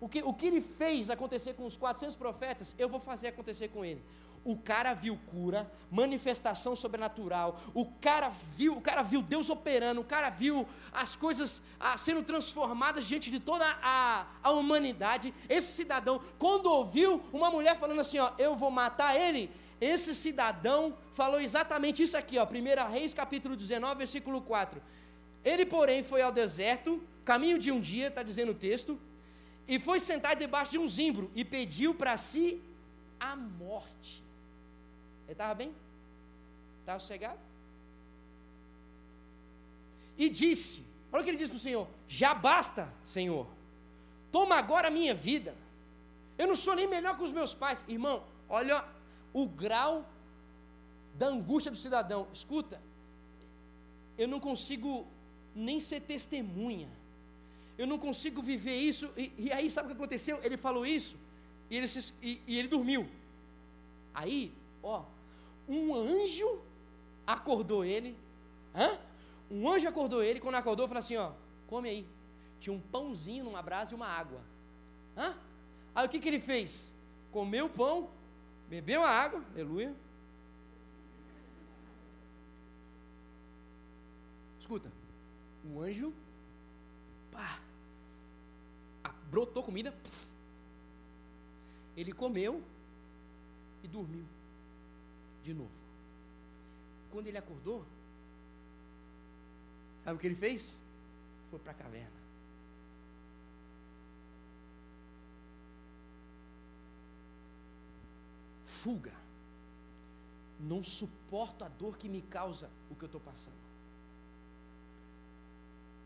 O 0.00 0.08
que, 0.08 0.22
o 0.22 0.32
que 0.32 0.46
ele 0.46 0.60
fez 0.60 1.10
acontecer 1.10 1.54
com 1.54 1.66
os 1.66 1.76
400 1.76 2.14
profetas, 2.14 2.76
eu 2.78 2.88
vou 2.88 3.00
fazer 3.00 3.26
acontecer 3.26 3.66
com 3.68 3.84
ele. 3.84 4.00
O 4.42 4.56
cara 4.56 4.94
viu 4.94 5.18
cura, 5.26 5.70
manifestação 5.90 6.74
sobrenatural. 6.74 7.60
O 7.74 7.84
cara 7.84 8.30
viu, 8.56 8.76
o 8.76 8.80
cara 8.80 9.02
viu 9.02 9.20
Deus 9.20 9.50
operando. 9.50 10.00
O 10.00 10.04
cara 10.04 10.30
viu 10.30 10.66
as 10.92 11.14
coisas 11.14 11.62
ah, 11.78 11.96
sendo 11.98 12.22
transformadas 12.22 13.06
diante 13.06 13.30
de 13.30 13.38
toda 13.38 13.66
a, 13.82 14.26
a 14.42 14.50
humanidade. 14.50 15.34
Esse 15.48 15.72
cidadão, 15.72 16.20
quando 16.38 16.66
ouviu 16.66 17.22
uma 17.32 17.50
mulher 17.50 17.76
falando 17.76 18.00
assim, 18.00 18.18
ó, 18.18 18.32
eu 18.38 18.56
vou 18.56 18.70
matar 18.70 19.14
ele. 19.14 19.50
Esse 19.80 20.14
cidadão 20.14 20.96
falou 21.12 21.40
exatamente 21.40 22.02
isso 22.02 22.16
aqui, 22.16 22.38
ó, 22.38 22.44
1 22.44 22.90
Reis 22.90 23.14
capítulo 23.14 23.56
19, 23.56 23.96
versículo 23.96 24.40
4. 24.42 24.80
Ele, 25.44 25.64
porém, 25.64 26.02
foi 26.02 26.20
ao 26.20 26.30
deserto, 26.30 27.02
caminho 27.24 27.58
de 27.58 27.72
um 27.72 27.80
dia, 27.80 28.08
está 28.08 28.22
dizendo 28.22 28.52
o 28.52 28.54
texto, 28.54 29.00
e 29.66 29.78
foi 29.78 30.00
sentar 30.00 30.36
debaixo 30.36 30.72
de 30.72 30.78
um 30.78 30.88
zimbro 30.88 31.30
e 31.34 31.44
pediu 31.44 31.94
para 31.94 32.16
si 32.16 32.60
a 33.18 33.36
morte. 33.36 34.22
Ele 35.30 35.34
estava 35.34 35.54
bem? 35.54 35.72
Estava 36.80 36.98
sossegado? 36.98 37.38
E 40.18 40.28
disse: 40.28 40.82
Olha 41.12 41.20
o 41.20 41.24
que 41.24 41.30
ele 41.30 41.38
disse 41.38 41.50
para 41.50 41.56
o 41.56 41.60
Senhor: 41.60 41.86
Já 42.08 42.34
basta, 42.34 42.92
Senhor. 43.04 43.46
Toma 44.32 44.56
agora 44.56 44.88
a 44.88 44.90
minha 44.90 45.14
vida. 45.14 45.54
Eu 46.36 46.48
não 46.48 46.56
sou 46.56 46.74
nem 46.74 46.88
melhor 46.88 47.16
que 47.16 47.22
os 47.22 47.30
meus 47.30 47.54
pais. 47.54 47.84
Irmão, 47.86 48.24
olha 48.48 48.84
o 49.32 49.46
grau 49.46 50.04
da 51.14 51.28
angústia 51.28 51.70
do 51.70 51.78
cidadão. 51.78 52.26
Escuta, 52.32 52.80
eu 54.18 54.26
não 54.26 54.40
consigo 54.40 55.06
nem 55.54 55.78
ser 55.78 56.00
testemunha. 56.00 56.90
Eu 57.78 57.86
não 57.86 58.00
consigo 58.00 58.42
viver 58.42 58.74
isso. 58.74 59.12
E, 59.16 59.32
e 59.38 59.52
aí, 59.52 59.70
sabe 59.70 59.86
o 59.86 59.90
que 59.92 59.96
aconteceu? 59.96 60.40
Ele 60.42 60.56
falou 60.56 60.84
isso 60.84 61.16
e 61.70 61.76
ele, 61.76 61.86
se, 61.86 62.12
e, 62.20 62.40
e 62.48 62.58
ele 62.58 62.66
dormiu. 62.66 63.08
Aí, 64.12 64.52
ó, 64.82 65.04
um 65.70 65.94
anjo 65.94 66.60
acordou 67.26 67.84
ele. 67.84 68.16
Hã? 68.74 68.98
Um 69.50 69.68
anjo 69.68 69.88
acordou 69.88 70.22
ele, 70.22 70.40
quando 70.40 70.56
acordou, 70.56 70.88
falou 70.88 70.98
assim: 70.98 71.16
ó, 71.16 71.32
come 71.66 71.88
aí. 71.88 72.06
Tinha 72.58 72.74
um 72.74 72.80
pãozinho 72.80 73.44
numa 73.44 73.62
brasa 73.62 73.92
e 73.92 73.96
uma 73.96 74.06
água. 74.06 74.40
Hã? 75.16 75.36
Aí 75.94 76.06
o 76.06 76.08
que, 76.08 76.18
que 76.18 76.28
ele 76.28 76.40
fez? 76.40 76.92
Comeu 77.30 77.66
o 77.66 77.70
pão, 77.70 78.10
bebeu 78.68 79.02
a 79.02 79.08
água, 79.08 79.44
aleluia. 79.52 79.94
Escuta, 84.58 84.92
um 85.64 85.80
anjo, 85.80 86.12
pá, 87.32 87.60
brotou 89.30 89.62
comida, 89.62 89.94
ele 91.96 92.12
comeu 92.12 92.62
e 93.82 93.88
dormiu 93.88 94.24
de 95.42 95.54
novo. 95.54 95.70
Quando 97.10 97.26
ele 97.26 97.38
acordou, 97.38 97.84
sabe 100.04 100.16
o 100.16 100.20
que 100.20 100.26
ele 100.26 100.34
fez? 100.34 100.78
Foi 101.50 101.58
para 101.58 101.72
a 101.72 101.74
caverna. 101.74 102.20
Fuga. 108.64 109.12
Não 110.60 110.82
suporto 110.84 111.64
a 111.64 111.68
dor 111.68 111.96
que 111.96 112.08
me 112.08 112.22
causa 112.22 112.70
o 112.90 112.94
que 112.94 113.04
eu 113.04 113.06
estou 113.06 113.20
passando. 113.20 113.60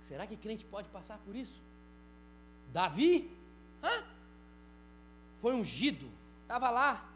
Será 0.02 0.26
que 0.26 0.36
crente 0.36 0.64
pode 0.64 0.88
passar 0.88 1.18
por 1.18 1.34
isso? 1.34 1.60
Davi, 2.72 3.30
hã? 3.82 4.04
foi 5.44 5.54
ungido, 5.54 6.10
estava 6.40 6.70
lá, 6.70 7.06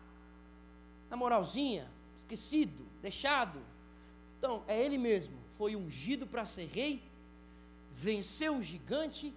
na 1.08 1.16
moralzinha, 1.16 1.90
esquecido, 2.28 2.86
deixado. 3.00 3.58
Então, 4.38 4.62
é 4.68 4.80
ele 4.80 4.98
mesmo, 4.98 5.34
foi 5.56 5.74
ungido 5.74 6.26
para 6.26 6.44
ser 6.44 6.66
rei, 6.66 7.02
venceu 7.92 8.56
o 8.56 8.62
gigante, 8.62 9.32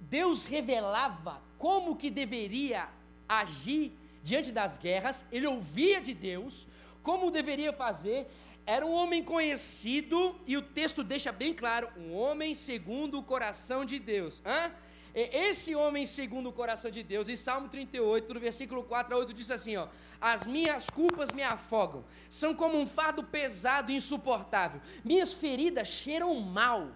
Deus 0.00 0.44
revelava 0.44 1.40
como 1.56 1.96
que 1.96 2.10
deveria 2.10 2.88
agir 3.28 3.92
diante 4.22 4.50
das 4.50 4.76
guerras, 4.76 5.24
ele 5.30 5.46
ouvia 5.46 6.00
de 6.00 6.12
Deus, 6.12 6.66
como 7.02 7.30
deveria 7.30 7.72
fazer, 7.72 8.28
era 8.66 8.84
um 8.84 8.92
homem 8.92 9.22
conhecido, 9.22 10.36
e 10.46 10.56
o 10.56 10.62
texto 10.62 11.02
deixa 11.02 11.32
bem 11.32 11.54
claro: 11.54 11.88
um 11.96 12.14
homem 12.14 12.54
segundo 12.54 13.18
o 13.18 13.22
coração 13.22 13.84
de 13.84 13.98
Deus. 13.98 14.42
Hã? 14.44 14.72
Esse 15.14 15.74
homem 15.74 16.06
segundo 16.06 16.48
o 16.48 16.52
coração 16.52 16.90
de 16.90 17.02
Deus, 17.02 17.28
em 17.28 17.36
Salmo 17.36 17.68
38, 17.68 18.32
no 18.32 18.40
versículo 18.40 18.82
4 18.82 19.14
a 19.14 19.18
8, 19.18 19.34
diz 19.34 19.50
assim: 19.50 19.76
ó, 19.76 19.88
As 20.18 20.46
minhas 20.46 20.88
culpas 20.88 21.30
me 21.30 21.42
afogam, 21.42 22.02
são 22.30 22.54
como 22.54 22.78
um 22.78 22.86
fardo 22.86 23.22
pesado 23.22 23.92
e 23.92 23.96
insuportável. 23.96 24.80
Minhas 25.04 25.34
feridas 25.34 25.88
cheiram 25.88 26.34
mal 26.40 26.92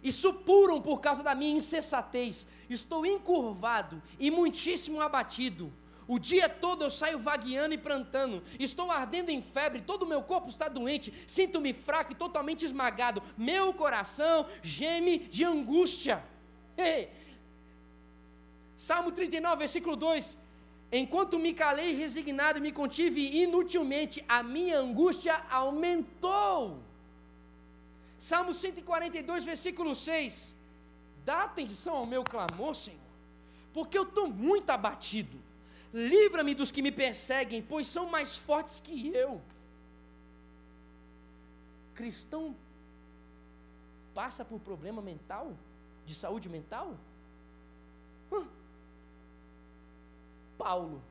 e 0.00 0.12
supuram 0.12 0.80
por 0.80 1.00
causa 1.00 1.24
da 1.24 1.34
minha 1.34 1.58
insensatez. 1.58 2.46
Estou 2.70 3.04
encurvado 3.04 4.00
e 4.20 4.30
muitíssimo 4.30 5.00
abatido. 5.00 5.72
O 6.08 6.20
dia 6.20 6.48
todo 6.48 6.84
eu 6.84 6.90
saio 6.90 7.18
vagueando 7.18 7.74
e 7.74 7.78
plantando. 7.78 8.40
Estou 8.60 8.92
ardendo 8.92 9.30
em 9.30 9.42
febre, 9.42 9.80
todo 9.80 10.04
o 10.04 10.06
meu 10.06 10.22
corpo 10.22 10.48
está 10.48 10.68
doente. 10.68 11.12
Sinto-me 11.26 11.74
fraco 11.74 12.12
e 12.12 12.14
totalmente 12.14 12.64
esmagado. 12.64 13.20
Meu 13.36 13.74
coração 13.74 14.46
geme 14.62 15.18
de 15.18 15.42
angústia. 15.42 16.22
Salmo 18.76 19.10
39, 19.10 19.56
versículo 19.56 19.96
2: 19.96 20.36
Enquanto 20.92 21.38
me 21.38 21.52
calei 21.52 21.94
resignado 21.94 22.58
e 22.58 22.60
me 22.60 22.70
contive 22.70 23.42
inutilmente, 23.42 24.24
a 24.28 24.42
minha 24.42 24.78
angústia 24.78 25.34
aumentou. 25.50 26.78
Salmo 28.18 28.52
142, 28.52 29.44
versículo 29.44 29.94
6: 29.94 30.56
Dá 31.24 31.44
atenção 31.44 31.96
ao 31.96 32.06
meu 32.06 32.22
clamor, 32.22 32.74
Senhor, 32.74 33.00
porque 33.72 33.98
eu 33.98 34.04
estou 34.04 34.28
muito 34.28 34.70
abatido. 34.70 35.38
Livra-me 35.92 36.54
dos 36.54 36.70
que 36.70 36.82
me 36.82 36.92
perseguem, 36.92 37.62
pois 37.62 37.86
são 37.86 38.06
mais 38.06 38.36
fortes 38.36 38.80
que 38.80 39.08
eu. 39.08 39.40
Cristão 41.94 42.54
passa 44.14 44.44
por 44.44 44.60
problema 44.60 45.00
mental? 45.00 45.56
De 46.06 46.14
saúde 46.14 46.48
mental? 46.48 46.94
Hum. 48.32 48.46
Paulo. 50.56 51.02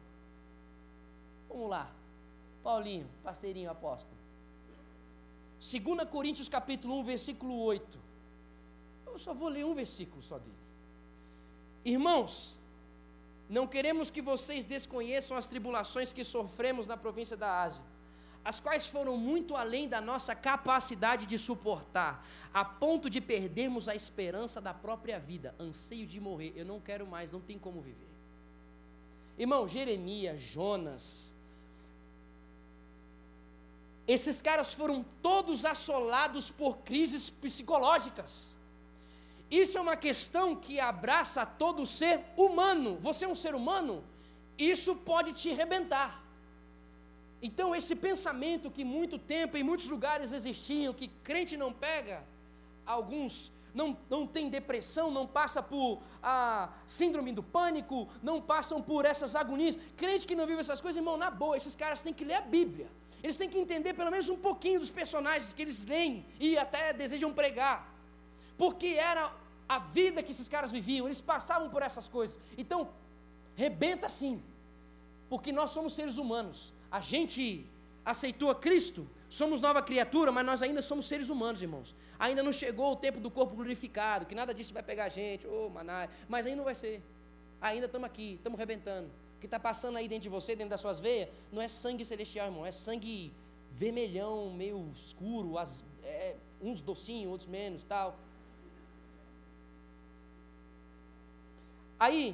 Vamos 1.50 1.70
lá. 1.70 1.92
Paulinho, 2.64 3.08
parceirinho 3.24 3.70
apóstolo. 3.70 4.16
2 5.60 6.10
Coríntios 6.10 6.50
capítulo 6.50 6.96
1, 7.00 7.04
versículo 7.04 7.60
8. 7.62 8.00
Eu 9.06 9.20
só 9.20 9.34
vou 9.34 9.50
ler 9.50 9.66
um 9.66 9.76
versículo 9.76 10.24
só 10.24 10.40
dele. 10.40 10.56
Irmãos, 11.84 12.58
não 13.50 13.68
queremos 13.68 14.10
que 14.10 14.22
vocês 14.22 14.66
desconheçam 14.66 15.38
as 15.38 15.46
tribulações 15.46 16.12
que 16.12 16.24
sofremos 16.24 16.88
na 16.88 16.98
província 16.98 17.38
da 17.38 17.62
Ásia 17.62 17.84
as 18.46 18.60
quais 18.60 18.86
foram 18.86 19.18
muito 19.18 19.56
além 19.56 19.90
da 19.90 20.00
nossa 20.00 20.36
capacidade 20.36 21.26
de 21.26 21.36
suportar, 21.36 22.24
a 22.54 22.64
ponto 22.64 23.10
de 23.10 23.20
perdermos 23.20 23.90
a 23.90 23.96
esperança 23.96 24.62
da 24.62 24.72
própria 24.72 25.20
vida, 25.20 25.56
anseio 25.60 26.06
de 26.06 26.22
morrer, 26.22 26.54
eu 26.56 26.64
não 26.64 26.80
quero 26.80 27.08
mais, 27.08 27.32
não 27.32 27.42
tem 27.42 27.58
como 27.58 27.82
viver. 27.82 28.08
Irmão, 29.36 29.68
Jeremias, 29.68 30.40
Jonas, 30.40 31.34
esses 34.08 34.44
caras 34.44 34.76
foram 34.76 35.04
todos 35.24 35.66
assolados 35.66 36.52
por 36.52 36.78
crises 36.78 37.32
psicológicas. 37.32 38.56
Isso 39.50 39.78
é 39.80 39.82
uma 39.82 39.98
questão 39.98 40.56
que 40.56 40.80
abraça 40.80 41.44
todo 41.46 41.84
ser 41.86 42.22
humano. 42.38 42.98
Você 43.02 43.26
é 43.26 43.28
um 43.28 43.34
ser 43.34 43.56
humano? 43.56 44.04
Isso 44.56 44.96
pode 44.96 45.34
te 45.34 45.52
rebentar. 45.52 46.25
Então, 47.48 47.76
esse 47.76 47.96
pensamento 47.96 48.72
que 48.76 48.84
muito 48.84 49.20
tempo, 49.20 49.56
em 49.56 49.62
muitos 49.62 49.88
lugares 49.96 50.32
existiam, 50.32 50.92
que 51.00 51.08
crente 51.28 51.56
não 51.56 51.72
pega, 51.72 52.24
alguns 52.84 53.52
não, 53.72 53.96
não 54.10 54.26
tem 54.26 54.50
depressão, 54.50 55.12
não 55.12 55.28
passa 55.28 55.62
por 55.62 56.02
a 56.24 56.70
síndrome 56.88 57.32
do 57.32 57.44
pânico, 57.44 58.08
não 58.24 58.42
passam 58.42 58.82
por 58.82 59.06
essas 59.06 59.36
agonias. 59.36 59.78
Crente 59.96 60.26
que 60.26 60.36
não 60.40 60.48
vive 60.48 60.62
essas 60.62 60.82
coisas, 60.82 60.98
irmão, 60.98 61.18
na 61.18 61.30
boa, 61.30 61.56
esses 61.56 61.76
caras 61.76 62.02
têm 62.02 62.16
que 62.16 62.26
ler 62.26 62.34
a 62.34 62.42
Bíblia. 62.42 62.88
Eles 63.22 63.38
têm 63.38 63.48
que 63.48 63.60
entender 63.60 63.94
pelo 63.94 64.10
menos 64.10 64.28
um 64.28 64.38
pouquinho 64.38 64.80
dos 64.80 64.90
personagens 64.90 65.54
que 65.54 65.62
eles 65.62 65.86
leem 65.86 66.26
e 66.40 66.58
até 66.58 66.94
desejam 66.94 67.32
pregar. 67.32 67.88
Porque 68.58 68.88
era 68.88 69.32
a 69.70 69.78
vida 69.78 70.24
que 70.24 70.32
esses 70.32 70.48
caras 70.48 70.72
viviam, 70.72 71.06
eles 71.06 71.22
passavam 71.22 71.70
por 71.70 71.84
essas 71.84 72.10
coisas. 72.10 72.40
Então, 72.58 72.90
rebenta 73.56 74.10
sim. 74.10 74.42
Porque 75.30 75.52
nós 75.52 75.70
somos 75.70 75.94
seres 75.94 76.18
humanos 76.18 76.74
a 76.96 77.02
gente 77.02 77.66
aceitou 78.06 78.50
a 78.50 78.56
Cristo, 78.56 79.06
somos 79.30 79.60
nova 79.60 79.82
criatura, 79.82 80.32
mas 80.32 80.46
nós 80.46 80.62
ainda 80.62 80.82
somos 80.82 81.06
seres 81.08 81.28
humanos, 81.28 81.62
irmãos. 81.62 81.94
Ainda 82.18 82.42
não 82.42 82.54
chegou 82.54 82.94
o 82.94 82.96
tempo 82.96 83.20
do 83.20 83.30
corpo 83.30 83.54
glorificado, 83.54 84.26
que 84.26 84.34
nada 84.34 84.54
disso 84.54 84.74
vai 84.74 84.82
pegar 84.82 85.06
a 85.06 85.10
gente, 85.10 85.46
ô 85.46 85.66
oh, 85.66 85.70
maná, 85.70 86.08
mas 86.30 86.46
ainda 86.46 86.56
não 86.56 86.64
vai 86.64 86.74
ser. 86.74 87.04
Ainda 87.60 87.88
estamos 87.88 88.06
aqui, 88.08 88.36
estamos 88.36 88.58
rebentando. 88.58 89.10
O 89.36 89.40
que 89.42 89.46
está 89.46 89.60
passando 89.60 89.98
aí 89.98 90.08
dentro 90.08 90.24
de 90.24 90.30
você, 90.30 90.56
dentro 90.56 90.70
das 90.70 90.80
suas 90.80 91.02
veias, 91.02 91.28
não 91.52 91.62
é 91.62 91.68
sangue 91.68 92.06
celestial, 92.06 92.46
irmão, 92.46 92.66
é 92.66 92.72
sangue 92.72 93.34
vermelhão, 93.74 94.54
meio 94.54 94.90
escuro, 94.96 95.58
as, 95.58 95.84
é, 96.02 96.38
uns 96.62 96.80
docinhos, 96.80 97.30
outros 97.30 97.50
menos, 97.50 97.84
tal. 97.84 98.18
Aí, 102.00 102.34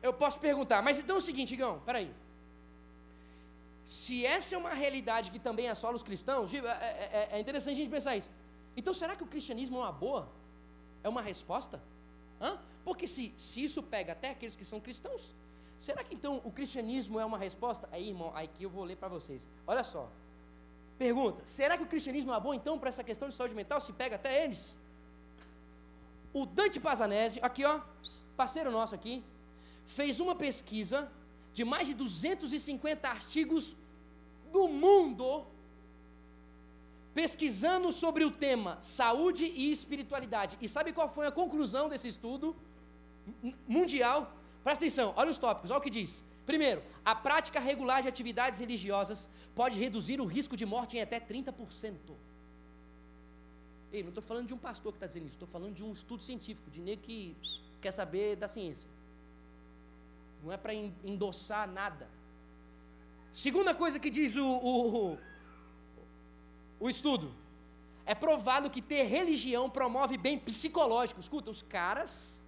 eu 0.00 0.12
posso 0.12 0.38
perguntar, 0.38 0.80
mas 0.80 0.96
então 0.96 1.16
é 1.16 1.18
o 1.18 1.22
seguinte, 1.22 1.54
Igão, 1.54 1.82
peraí. 1.84 2.08
Se 3.86 4.26
essa 4.26 4.56
é 4.56 4.58
uma 4.58 4.74
realidade 4.74 5.30
que 5.30 5.38
também 5.38 5.68
assola 5.68 5.94
os 5.94 6.02
cristãos, 6.02 6.52
é, 6.52 6.58
é, 6.58 7.28
é, 7.30 7.40
interessante 7.40 7.74
a 7.74 7.76
gente 7.76 7.90
pensar 7.90 8.16
isso. 8.16 8.28
Então, 8.76 8.92
será 8.92 9.14
que 9.14 9.22
o 9.22 9.26
cristianismo 9.28 9.76
é 9.76 9.80
uma 9.80 9.92
boa? 9.92 10.28
É 11.04 11.08
uma 11.08 11.22
resposta? 11.22 11.80
Hã? 12.40 12.58
Porque 12.84 13.06
se, 13.06 13.32
se 13.38 13.62
isso 13.62 13.80
pega 13.84 14.12
até 14.12 14.30
aqueles 14.30 14.56
que 14.56 14.64
são 14.64 14.80
cristãos, 14.80 15.32
será 15.78 16.02
que 16.02 16.16
então 16.16 16.40
o 16.44 16.50
cristianismo 16.50 17.20
é 17.20 17.24
uma 17.24 17.38
resposta? 17.38 17.88
Aí, 17.92 18.08
irmão, 18.08 18.32
aí 18.34 18.48
que 18.48 18.64
eu 18.64 18.70
vou 18.70 18.82
ler 18.82 18.96
para 18.96 19.08
vocês. 19.08 19.48
Olha 19.64 19.84
só. 19.84 20.10
Pergunta: 20.98 21.44
será 21.46 21.78
que 21.78 21.84
o 21.84 21.86
cristianismo 21.86 22.34
é 22.34 22.40
bom 22.40 22.52
então 22.52 22.80
para 22.80 22.88
essa 22.88 23.04
questão 23.04 23.28
de 23.28 23.36
saúde 23.36 23.54
mental? 23.54 23.80
Se 23.80 23.92
pega 23.92 24.16
até 24.16 24.42
eles? 24.42 24.76
O 26.32 26.44
Dante 26.44 26.80
Pazanese, 26.80 27.38
aqui 27.40 27.64
ó, 27.64 27.80
parceiro 28.36 28.72
nosso 28.72 28.96
aqui, 28.96 29.24
fez 29.84 30.18
uma 30.18 30.34
pesquisa 30.34 31.10
de 31.56 31.64
mais 31.64 31.86
de 31.88 31.94
250 31.94 33.08
artigos 33.08 33.64
do 34.52 34.68
mundo 34.68 35.26
pesquisando 37.14 37.90
sobre 38.02 38.22
o 38.26 38.30
tema 38.30 38.72
saúde 38.82 39.44
e 39.46 39.70
espiritualidade. 39.76 40.58
E 40.60 40.68
sabe 40.68 40.92
qual 40.92 41.08
foi 41.08 41.26
a 41.26 41.32
conclusão 41.32 41.88
desse 41.88 42.08
estudo 42.08 42.54
mundial? 43.66 44.18
Presta 44.62 44.84
atenção, 44.84 45.14
olha 45.16 45.30
os 45.30 45.38
tópicos, 45.38 45.70
olha 45.70 45.80
o 45.80 45.82
que 45.82 45.88
diz. 45.88 46.22
Primeiro, 46.44 46.82
a 47.02 47.14
prática 47.14 47.58
regular 47.58 48.02
de 48.02 48.08
atividades 48.08 48.58
religiosas 48.58 49.26
pode 49.54 49.80
reduzir 49.80 50.20
o 50.20 50.26
risco 50.26 50.58
de 50.58 50.66
morte 50.66 50.98
em 50.98 51.00
até 51.00 51.18
30%. 51.18 51.94
Ei, 53.94 54.02
não 54.02 54.10
estou 54.10 54.22
falando 54.22 54.48
de 54.48 54.52
um 54.52 54.58
pastor 54.58 54.92
que 54.92 54.98
está 54.98 55.06
dizendo 55.06 55.24
isso, 55.24 55.36
estou 55.36 55.48
falando 55.48 55.72
de 55.72 55.82
um 55.82 55.90
estudo 55.90 56.22
científico, 56.22 56.70
de 56.70 56.82
nego 56.82 57.00
que 57.00 57.34
quer 57.80 57.92
saber 57.92 58.36
da 58.36 58.46
ciência. 58.46 58.90
Não 60.46 60.52
é 60.52 60.56
para 60.56 60.72
endossar 60.72 61.68
nada. 61.68 62.08
Segunda 63.32 63.74
coisa 63.74 63.98
que 63.98 64.08
diz 64.08 64.36
o, 64.36 64.46
o, 64.46 65.18
o 66.78 66.88
estudo: 66.88 67.34
é 68.04 68.14
provado 68.14 68.70
que 68.70 68.80
ter 68.80 69.02
religião 69.02 69.68
promove 69.68 70.16
bem 70.16 70.38
psicológico. 70.38 71.18
Escuta, 71.18 71.50
os 71.50 71.62
caras 71.62 72.44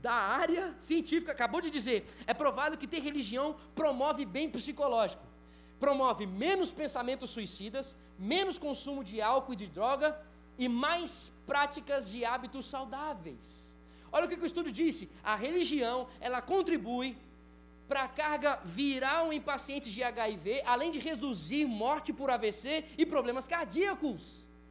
da 0.00 0.14
área 0.14 0.74
científica 0.80 1.32
acabou 1.32 1.60
de 1.60 1.70
dizer: 1.70 2.06
é 2.26 2.32
provado 2.32 2.78
que 2.78 2.86
ter 2.86 3.00
religião 3.00 3.54
promove 3.74 4.24
bem 4.24 4.48
psicológico. 4.50 5.22
Promove 5.78 6.26
menos 6.26 6.72
pensamentos 6.72 7.28
suicidas, 7.28 7.94
menos 8.18 8.56
consumo 8.58 9.04
de 9.04 9.20
álcool 9.20 9.52
e 9.52 9.56
de 9.56 9.66
droga 9.66 10.18
e 10.56 10.66
mais 10.66 11.30
práticas 11.44 12.10
de 12.10 12.24
hábitos 12.24 12.64
saudáveis. 12.64 13.67
Olha 14.10 14.26
o 14.26 14.28
que 14.28 14.36
o 14.36 14.46
estudo 14.46 14.70
disse: 14.72 15.08
a 15.22 15.34
religião 15.36 16.08
ela 16.20 16.40
contribui 16.40 17.16
para 17.88 18.02
a 18.04 18.08
carga 18.08 18.60
viral 18.64 19.32
em 19.32 19.40
pacientes 19.40 19.90
de 19.92 20.02
HIV, 20.02 20.62
além 20.66 20.90
de 20.90 20.98
reduzir 20.98 21.64
morte 21.66 22.12
por 22.12 22.30
AVC 22.30 22.84
e 22.98 23.06
problemas 23.06 23.46
cardíacos. 23.48 24.46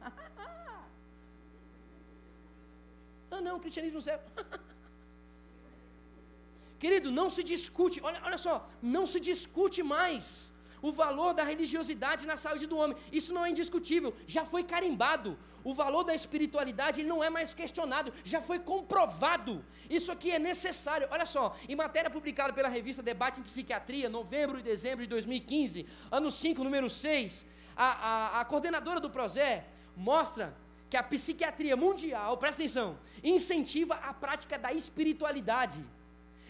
ah, 3.30 3.40
não, 3.40 3.58
cristianismo 3.58 4.00
zero. 4.00 4.22
Querido, 6.78 7.10
não 7.10 7.28
se 7.28 7.42
discute, 7.42 8.00
olha, 8.00 8.20
olha 8.24 8.38
só, 8.38 8.68
não 8.80 9.04
se 9.04 9.18
discute 9.18 9.82
mais 9.82 10.52
o 10.80 10.92
valor 10.92 11.34
da 11.34 11.44
religiosidade 11.44 12.26
na 12.26 12.36
saúde 12.36 12.66
do 12.66 12.76
homem. 12.76 12.96
Isso 13.12 13.32
não 13.32 13.44
é 13.44 13.50
indiscutível, 13.50 14.14
já 14.26 14.44
foi 14.44 14.62
carimbado. 14.62 15.38
O 15.64 15.74
valor 15.74 16.04
da 16.04 16.14
espiritualidade 16.14 17.00
ele 17.00 17.08
não 17.08 17.22
é 17.22 17.28
mais 17.28 17.52
questionado, 17.52 18.12
já 18.24 18.40
foi 18.40 18.58
comprovado. 18.58 19.64
Isso 19.90 20.10
aqui 20.10 20.30
é 20.30 20.38
necessário. 20.38 21.08
Olha 21.10 21.26
só, 21.26 21.56
em 21.68 21.76
matéria 21.76 22.08
publicada 22.08 22.52
pela 22.52 22.68
revista 22.68 23.02
Debate 23.02 23.40
em 23.40 23.42
Psiquiatria, 23.42 24.08
novembro 24.08 24.58
e 24.58 24.62
dezembro 24.62 25.02
de 25.02 25.08
2015, 25.08 25.86
ano 26.10 26.30
5, 26.30 26.64
número 26.64 26.88
6, 26.88 27.46
a, 27.76 27.84
a, 27.84 28.40
a 28.40 28.44
coordenadora 28.44 29.00
do 29.00 29.10
Prozé 29.10 29.66
mostra 29.96 30.56
que 30.88 30.96
a 30.96 31.02
psiquiatria 31.02 31.76
mundial, 31.76 32.36
presta 32.38 32.62
atenção, 32.62 32.98
incentiva 33.22 33.94
a 33.94 34.14
prática 34.14 34.58
da 34.58 34.72
espiritualidade. 34.72 35.84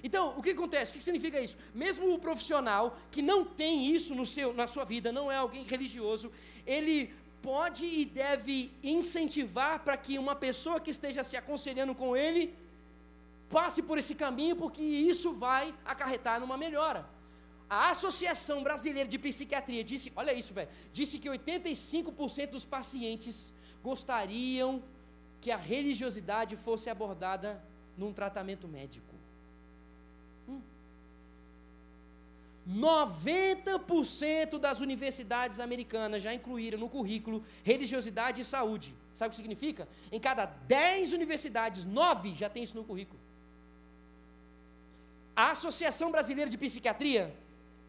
Então, 0.03 0.35
o 0.39 0.43
que 0.43 0.51
acontece? 0.51 0.93
O 0.93 0.95
que 0.95 1.03
significa 1.03 1.41
isso? 1.41 1.57
Mesmo 1.75 2.13
o 2.13 2.19
profissional 2.19 2.97
que 3.11 3.23
não 3.23 3.45
tem 3.45 3.87
isso 3.87 4.15
no 4.15 4.25
seu, 4.25 4.53
na 4.53 4.67
sua 4.67 4.85
vida, 4.85 5.11
não 5.11 5.31
é 5.31 5.37
alguém 5.37 5.65
religioso, 5.65 6.31
ele 6.67 7.13
pode 7.43 7.85
e 7.85 8.05
deve 8.05 8.73
incentivar 8.83 9.81
para 9.81 9.97
que 9.97 10.19
uma 10.19 10.35
pessoa 10.35 10.81
que 10.81 10.91
esteja 10.91 11.23
se 11.25 11.37
aconselhando 11.37 11.95
com 11.95 12.17
ele 12.17 12.55
passe 13.49 13.83
por 13.83 13.97
esse 13.99 14.15
caminho, 14.15 14.57
porque 14.57 14.83
isso 14.83 15.33
vai 15.33 15.75
acarretar 15.85 16.41
numa 16.41 16.57
melhora. 16.57 17.09
A 17.69 17.91
Associação 17.91 18.63
Brasileira 18.63 19.09
de 19.09 19.19
Psiquiatria 19.19 19.85
disse, 19.85 20.13
olha 20.17 20.33
isso, 20.33 20.55
velho, 20.55 20.71
disse 20.93 21.19
que 21.19 21.29
85% 21.29 22.51
dos 22.51 22.65
pacientes 22.65 23.53
gostariam 23.83 24.83
que 25.41 25.51
a 25.51 25.57
religiosidade 25.57 26.57
fosse 26.57 26.89
abordada 26.89 27.63
num 27.97 28.13
tratamento 28.13 28.67
médico. 28.67 29.17
90% 32.68 34.59
das 34.59 34.81
universidades 34.81 35.59
americanas 35.59 36.22
já 36.22 36.35
incluíram 36.35 36.78
no 36.78 36.88
currículo 36.88 37.42
religiosidade 37.64 38.42
e 38.42 38.44
saúde. 38.44 38.94
Sabe 39.14 39.28
o 39.28 39.31
que 39.31 39.37
significa? 39.37 39.88
Em 40.12 40.20
cada 40.20 40.44
10 40.44 41.14
universidades, 41.14 41.87
9 41.87 42.35
já 42.35 42.50
tem 42.50 42.62
isso 42.62 42.76
no 42.76 42.85
currículo. 42.85 43.18
A 45.35 45.52
Associação 45.52 46.11
Brasileira 46.11 46.50
de 46.50 46.59
Psiquiatria 46.59 47.35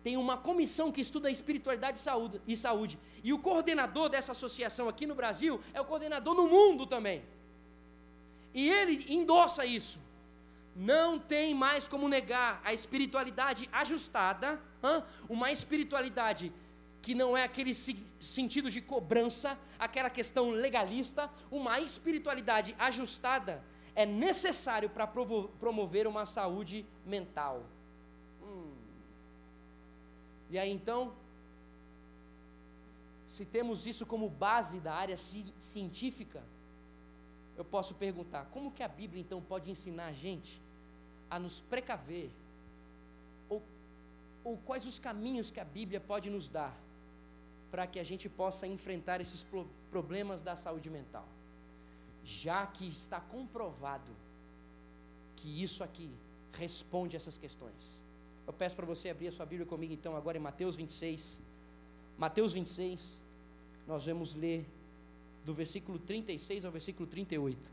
tem 0.02 0.16
uma 0.16 0.38
comissão 0.38 0.92
que 0.94 1.02
estuda 1.02 1.30
espiritualidade 1.30 2.00
e 2.48 2.56
saúde, 2.56 2.98
e 3.22 3.34
o 3.34 3.40
coordenador 3.40 4.08
dessa 4.08 4.32
associação 4.32 4.88
aqui 4.88 5.06
no 5.06 5.14
Brasil 5.14 5.60
é 5.74 5.82
o 5.82 5.86
coordenador 5.86 6.34
no 6.34 6.48
mundo 6.48 6.86
também. 6.86 7.22
E 8.54 8.70
ele 8.70 9.06
endossa 9.14 9.66
isso 9.66 10.00
não 10.76 11.20
tem 11.20 11.54
mais 11.54 11.88
como 11.88 12.08
negar 12.08 12.62
a 12.64 12.74
espiritualidade 12.74 13.70
ajustada, 13.72 14.62
uma 15.28 15.52
espiritualidade 15.52 16.54
que 17.02 17.16
não 17.16 17.36
é 17.36 17.44
aquele 17.44 17.74
sentido 17.74 18.70
de 18.70 18.82
cobrança, 18.82 19.58
aquela 19.78 20.10
questão 20.10 20.52
legalista, 20.52 21.30
uma 21.50 21.80
espiritualidade 21.80 22.76
ajustada 22.78 23.64
é 23.96 24.06
necessário 24.06 24.90
para 24.90 25.06
promover 25.06 26.08
uma 26.08 26.26
saúde 26.26 26.86
mental. 27.06 27.64
Hum. 28.42 28.72
E 30.50 30.58
aí 30.58 30.72
então, 30.72 31.14
se 33.28 33.44
temos 33.46 33.86
isso 33.86 34.06
como 34.06 34.30
base 34.30 34.80
da 34.80 34.94
área 34.94 35.18
científica, 35.18 36.42
eu 37.60 37.66
posso 37.66 37.94
perguntar: 37.94 38.46
como 38.54 38.72
que 38.72 38.82
a 38.82 38.88
Bíblia 38.88 39.22
então 39.22 39.42
pode 39.42 39.70
ensinar 39.70 40.08
a 40.08 40.14
gente 40.14 40.62
a 41.30 41.38
nos 41.38 41.60
precaver? 41.60 42.30
Ou, 43.50 43.62
ou 44.44 44.58
quais 44.58 44.86
os 44.88 44.98
caminhos 44.98 45.52
que 45.52 45.60
a 45.60 45.66
Bíblia 45.66 46.00
pode 46.00 46.30
nos 46.30 46.48
dar 46.48 46.74
para 47.70 47.86
que 47.86 48.00
a 48.00 48.04
gente 48.04 48.28
possa 48.30 48.66
enfrentar 48.66 49.20
esses 49.20 49.46
problemas 49.92 50.42
da 50.42 50.56
saúde 50.56 50.90
mental? 50.90 51.28
Já 52.24 52.66
que 52.66 52.88
está 52.88 53.20
comprovado 53.20 54.12
que 55.36 55.62
isso 55.62 55.84
aqui 55.84 56.10
responde 56.54 57.16
essas 57.16 57.38
questões. 57.38 58.02
Eu 58.48 58.54
peço 58.54 58.76
para 58.76 58.86
você 58.86 59.10
abrir 59.10 59.28
a 59.28 59.32
sua 59.32 59.46
Bíblia 59.46 59.68
comigo 59.68 59.94
então 59.94 60.16
agora 60.16 60.38
em 60.38 60.42
Mateus 60.42 60.76
26. 60.76 61.42
Mateus 62.18 62.54
26, 62.54 63.22
nós 63.88 64.06
vamos 64.06 64.34
ler 64.34 64.66
do 65.50 65.54
versículo 65.56 65.98
36 65.98 66.64
ao 66.64 66.72
versículo 66.72 67.10
38. 67.10 67.72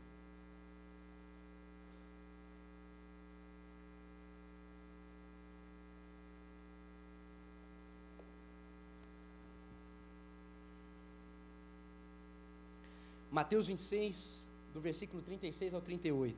Mateus 13.31 13.67
26, 13.67 14.41
do 14.73 14.81
versículo 14.81 15.21
36 15.21 15.75
ao 15.75 15.79
38. 15.79 16.35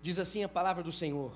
Diz 0.00 0.20
assim 0.20 0.44
a 0.44 0.48
palavra 0.48 0.84
do 0.84 0.92
Senhor. 0.92 1.34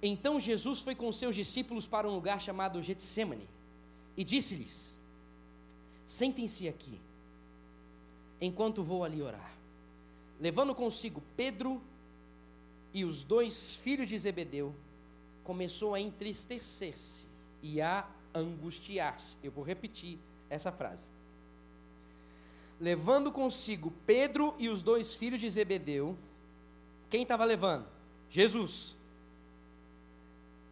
Então 0.00 0.38
Jesus 0.38 0.82
foi 0.82 0.94
com 0.94 1.12
seus 1.12 1.34
discípulos 1.34 1.84
para 1.84 2.08
um 2.08 2.14
lugar 2.14 2.40
chamado 2.40 2.80
Getsemane 2.80 3.48
e 4.16 4.22
disse-lhes: 4.22 4.94
Sentem-se 6.06 6.68
aqui, 6.68 7.00
enquanto 8.40 8.82
vou 8.82 9.04
ali 9.04 9.22
orar. 9.22 9.52
Levando 10.40 10.74
consigo 10.74 11.22
Pedro 11.36 11.80
e 12.92 13.04
os 13.04 13.24
dois 13.24 13.76
filhos 13.76 14.08
de 14.08 14.18
Zebedeu, 14.18 14.74
começou 15.42 15.94
a 15.94 16.00
entristecer-se 16.00 17.26
e 17.62 17.80
a 17.80 18.08
angustiar-se. 18.34 19.36
Eu 19.42 19.50
vou 19.50 19.64
repetir 19.64 20.18
essa 20.50 20.70
frase 20.70 21.08
levando 22.80 23.30
consigo 23.32 23.92
Pedro 24.06 24.54
e 24.58 24.68
os 24.68 24.82
dois 24.82 25.14
filhos 25.14 25.40
de 25.40 25.48
Zebedeu. 25.48 26.16
Quem 27.08 27.22
estava 27.22 27.44
levando? 27.44 27.86
Jesus. 28.28 28.96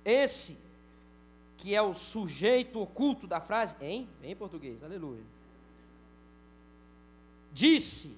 Esse 0.04 0.58
que 1.62 1.76
é 1.76 1.80
o 1.80 1.94
sujeito 1.94 2.80
oculto 2.80 3.24
da 3.24 3.38
frase, 3.38 3.76
hein? 3.80 4.08
Em 4.20 4.34
português, 4.34 4.82
aleluia. 4.82 5.22
Disse, 7.52 8.16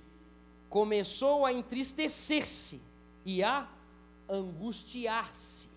começou 0.70 1.44
a 1.44 1.52
entristecer-se 1.52 2.80
e 3.22 3.44
a 3.44 3.68
angustiar-se. 4.26 5.68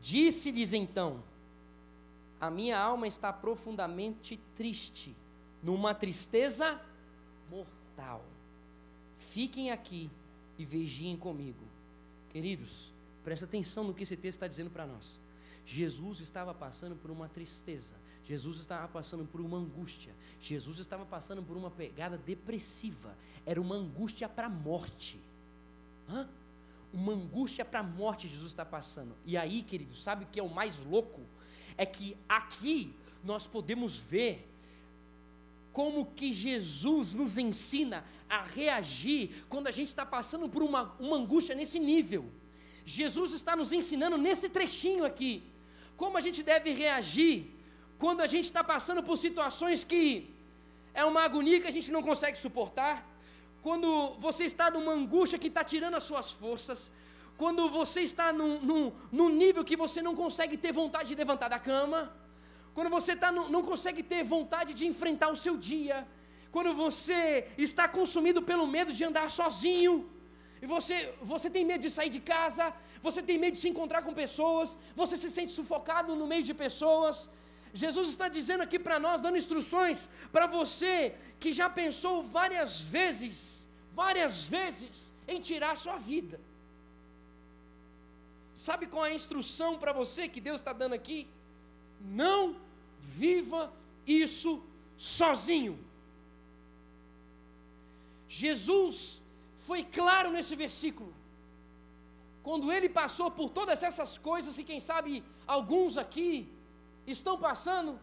Disse-lhes 0.00 0.72
então: 0.72 1.22
A 2.40 2.50
minha 2.50 2.76
alma 2.76 3.06
está 3.06 3.32
profundamente 3.32 4.40
triste 4.56 5.14
numa 5.62 5.94
tristeza 5.94 6.80
mortal. 7.48 8.24
Fiquem 9.18 9.70
aqui 9.70 10.10
e 10.58 10.64
vigiem 10.64 11.16
comigo. 11.16 11.64
Queridos, 12.30 12.92
presta 13.22 13.44
atenção 13.44 13.84
no 13.84 13.94
que 13.94 14.02
esse 14.02 14.16
texto 14.16 14.38
está 14.38 14.48
dizendo 14.48 14.68
para 14.68 14.84
nós. 14.84 15.21
Jesus 15.64 16.20
estava 16.20 16.52
passando 16.52 16.96
por 16.96 17.10
uma 17.10 17.28
tristeza, 17.28 17.94
Jesus 18.24 18.58
estava 18.58 18.88
passando 18.88 19.24
por 19.24 19.40
uma 19.40 19.58
angústia, 19.58 20.14
Jesus 20.40 20.78
estava 20.78 21.04
passando 21.04 21.42
por 21.42 21.56
uma 21.56 21.70
pegada 21.70 22.18
depressiva, 22.18 23.16
era 23.46 23.60
uma 23.60 23.74
angústia 23.74 24.28
para 24.28 24.46
a 24.46 24.50
morte. 24.50 25.20
Hã? 26.08 26.28
Uma 26.92 27.12
angústia 27.12 27.64
para 27.64 27.80
a 27.80 27.82
morte 27.82 28.28
Jesus 28.28 28.52
está 28.52 28.64
passando. 28.64 29.14
E 29.24 29.36
aí, 29.36 29.62
queridos, 29.62 30.02
sabe 30.02 30.24
o 30.24 30.28
que 30.28 30.38
é 30.38 30.42
o 30.42 30.48
mais 30.48 30.84
louco? 30.84 31.22
É 31.76 31.86
que 31.86 32.16
aqui 32.28 32.94
nós 33.24 33.46
podemos 33.46 33.96
ver 33.96 34.48
como 35.72 36.04
que 36.06 36.34
Jesus 36.34 37.14
nos 37.14 37.38
ensina 37.38 38.04
a 38.28 38.42
reagir 38.42 39.44
quando 39.48 39.68
a 39.68 39.70
gente 39.70 39.88
está 39.88 40.04
passando 40.04 40.48
por 40.48 40.62
uma, 40.62 40.94
uma 41.00 41.16
angústia 41.16 41.54
nesse 41.54 41.78
nível. 41.78 42.30
Jesus 42.84 43.32
está 43.32 43.56
nos 43.56 43.72
ensinando 43.72 44.18
nesse 44.18 44.48
trechinho 44.48 45.04
aqui, 45.04 45.42
como 45.96 46.18
a 46.18 46.20
gente 46.20 46.42
deve 46.42 46.72
reagir 46.72 47.50
quando 47.98 48.20
a 48.20 48.26
gente 48.26 48.46
está 48.46 48.64
passando 48.64 49.02
por 49.02 49.16
situações 49.16 49.84
que 49.84 50.02
é 50.94 51.04
uma 51.04 51.22
agonia 51.22 51.60
que 51.60 51.68
a 51.68 51.76
gente 51.76 51.90
não 51.90 52.02
consegue 52.02 52.36
suportar, 52.36 52.94
quando 53.62 54.14
você 54.18 54.44
está 54.44 54.70
numa 54.70 54.92
angústia 54.92 55.38
que 55.38 55.46
está 55.46 55.62
tirando 55.62 55.94
as 55.94 56.04
suas 56.04 56.32
forças, 56.32 56.90
quando 57.36 57.68
você 57.70 58.00
está 58.00 58.32
num, 58.32 58.60
num, 58.60 58.92
num, 59.10 59.28
nível 59.28 59.64
que 59.64 59.76
você 59.76 60.02
não 60.02 60.14
consegue 60.14 60.56
ter 60.56 60.72
vontade 60.72 61.08
de 61.10 61.14
levantar 61.14 61.48
da 61.48 61.58
cama, 61.58 62.12
quando 62.74 62.90
você 62.90 63.14
tá 63.14 63.30
não 63.30 63.62
consegue 63.62 64.02
ter 64.02 64.22
vontade 64.24 64.74
de 64.74 64.86
enfrentar 64.86 65.30
o 65.30 65.36
seu 65.36 65.56
dia, 65.56 66.06
quando 66.50 66.74
você 66.74 67.48
está 67.56 67.88
consumido 67.88 68.42
pelo 68.42 68.66
medo 68.66 68.92
de 68.92 69.02
andar 69.04 69.30
sozinho, 69.30 70.10
e 70.62 70.66
você, 70.66 70.96
você 71.20 71.50
tem 71.50 71.64
medo 71.64 71.82
de 71.86 71.90
sair 71.90 72.08
de 72.16 72.20
casa, 72.20 72.72
você 73.06 73.20
tem 73.20 73.36
medo 73.36 73.54
de 73.54 73.62
se 73.62 73.68
encontrar 73.68 74.02
com 74.02 74.14
pessoas, 74.14 74.76
você 74.94 75.16
se 75.16 75.30
sente 75.36 75.52
sufocado 75.52 76.14
no 76.14 76.26
meio 76.32 76.44
de 76.50 76.54
pessoas, 76.54 77.28
Jesus 77.74 78.08
está 78.08 78.28
dizendo 78.28 78.62
aqui 78.62 78.78
para 78.78 78.98
nós, 78.98 79.20
dando 79.20 79.36
instruções 79.36 80.08
para 80.30 80.46
você 80.46 81.14
que 81.40 81.52
já 81.52 81.68
pensou 81.70 82.22
várias 82.22 82.80
vezes, 82.80 83.66
várias 83.94 84.46
vezes, 84.46 85.12
em 85.26 85.40
tirar 85.40 85.72
a 85.72 85.76
sua 85.76 85.96
vida. 85.96 86.38
Sabe 88.54 88.86
qual 88.86 89.06
é 89.06 89.10
a 89.10 89.14
instrução 89.14 89.78
para 89.78 89.92
você 89.92 90.28
que 90.28 90.40
Deus 90.40 90.60
está 90.60 90.72
dando 90.72 90.92
aqui? 90.92 91.26
Não 92.00 92.56
viva 93.00 93.72
isso 94.06 94.62
sozinho. 94.98 95.78
Jesus 98.28 99.21
foi 99.66 99.82
claro 99.98 100.30
nesse 100.30 100.54
versículo. 100.64 101.12
Quando 102.42 102.72
ele 102.72 102.88
passou 102.88 103.30
por 103.30 103.48
todas 103.58 103.82
essas 103.88 104.18
coisas, 104.18 104.58
e 104.58 104.64
quem 104.64 104.80
sabe 104.80 105.22
alguns 105.46 105.96
aqui 105.96 106.48
estão 107.06 107.36
passando, 107.38 107.98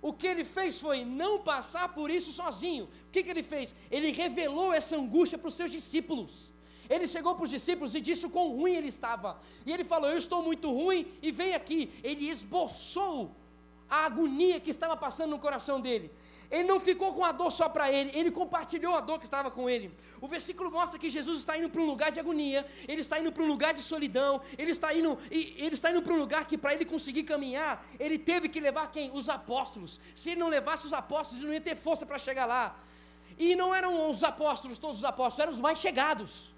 o 0.00 0.12
que 0.12 0.26
ele 0.26 0.44
fez 0.44 0.80
foi 0.80 1.04
não 1.04 1.32
passar 1.40 1.86
por 1.96 2.10
isso 2.10 2.32
sozinho. 2.32 2.84
O 2.84 3.10
que, 3.12 3.22
que 3.22 3.30
ele 3.30 3.42
fez? 3.42 3.74
Ele 3.90 4.10
revelou 4.10 4.72
essa 4.72 4.96
angústia 4.96 5.38
para 5.38 5.48
os 5.48 5.54
seus 5.54 5.70
discípulos. 5.70 6.52
Ele 6.88 7.06
chegou 7.06 7.34
para 7.34 7.44
os 7.44 7.50
discípulos 7.50 7.94
e 7.94 8.00
disse 8.00 8.24
o 8.26 8.30
quão 8.30 8.48
ruim 8.56 8.72
ele 8.72 8.88
estava. 8.88 9.38
E 9.66 9.72
ele 9.72 9.84
falou: 9.84 10.08
Eu 10.10 10.18
estou 10.18 10.42
muito 10.42 10.70
ruim 10.70 11.06
e 11.20 11.30
vem 11.30 11.54
aqui. 11.54 11.92
Ele 12.02 12.28
esboçou 12.28 13.30
a 13.90 14.06
agonia 14.06 14.60
que 14.60 14.70
estava 14.70 14.96
passando 14.96 15.30
no 15.30 15.38
coração 15.38 15.80
dele. 15.80 16.10
Ele 16.50 16.64
não 16.64 16.80
ficou 16.80 17.12
com 17.12 17.24
a 17.24 17.30
dor 17.30 17.50
só 17.50 17.68
para 17.68 17.92
ele, 17.92 18.10
ele 18.18 18.30
compartilhou 18.30 18.94
a 18.94 19.00
dor 19.00 19.18
que 19.18 19.26
estava 19.26 19.50
com 19.50 19.68
ele. 19.68 19.92
O 20.18 20.26
versículo 20.26 20.70
mostra 20.70 20.98
que 20.98 21.10
Jesus 21.10 21.40
está 21.40 21.58
indo 21.58 21.68
para 21.68 21.80
um 21.82 21.84
lugar 21.84 22.10
de 22.10 22.18
agonia, 22.18 22.66
ele 22.86 23.02
está 23.02 23.20
indo 23.20 23.30
para 23.30 23.42
um 23.42 23.46
lugar 23.46 23.74
de 23.74 23.82
solidão, 23.82 24.40
ele 24.56 24.70
está 24.70 24.94
indo, 24.94 25.18
ele 25.30 25.74
está 25.74 25.90
indo 25.90 26.00
para 26.00 26.14
um 26.14 26.16
lugar 26.18 26.46
que 26.46 26.56
para 26.56 26.72
ele 26.72 26.86
conseguir 26.86 27.24
caminhar, 27.24 27.86
ele 28.00 28.18
teve 28.18 28.48
que 28.48 28.60
levar 28.60 28.90
quem? 28.90 29.10
Os 29.12 29.28
apóstolos. 29.28 30.00
Se 30.14 30.30
ele 30.30 30.40
não 30.40 30.48
levasse 30.48 30.86
os 30.86 30.94
apóstolos, 30.94 31.42
ele 31.42 31.48
não 31.48 31.54
ia 31.54 31.60
ter 31.60 31.76
força 31.76 32.06
para 32.06 32.18
chegar 32.18 32.46
lá. 32.46 32.74
E 33.38 33.54
não 33.54 33.74
eram 33.74 34.10
os 34.10 34.24
apóstolos, 34.24 34.78
todos 34.78 34.98
os 34.98 35.04
apóstolos, 35.04 35.40
eram 35.40 35.52
os 35.52 35.60
mais 35.60 35.78
chegados. 35.78 36.48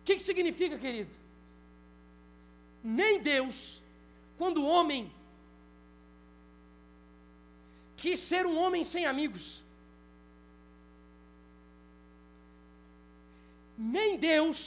O 0.00 0.04
que, 0.04 0.16
que 0.16 0.22
significa, 0.22 0.76
querido? 0.76 1.14
Nem 2.84 3.18
Deus, 3.18 3.80
quando 4.36 4.62
o 4.62 4.66
homem 4.66 5.10
quis 8.02 8.18
ser 8.30 8.44
um 8.50 8.56
homem 8.62 8.82
sem 8.92 9.04
amigos. 9.12 9.46
Nem 13.96 14.16
Deus, 14.30 14.60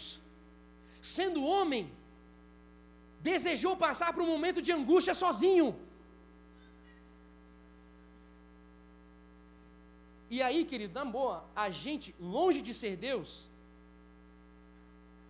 sendo 1.15 1.39
homem, 1.53 1.83
desejou 3.29 3.73
passar 3.85 4.09
por 4.13 4.21
um 4.25 4.31
momento 4.35 4.61
de 4.65 4.71
angústia 4.79 5.15
sozinho. 5.23 5.67
E 10.35 10.37
aí, 10.47 10.61
querido, 10.71 10.93
na 10.99 11.05
boa, 11.17 11.37
a 11.63 11.69
gente, 11.83 12.15
longe 12.35 12.61
de 12.67 12.73
ser 12.81 12.93
Deus, 13.07 13.29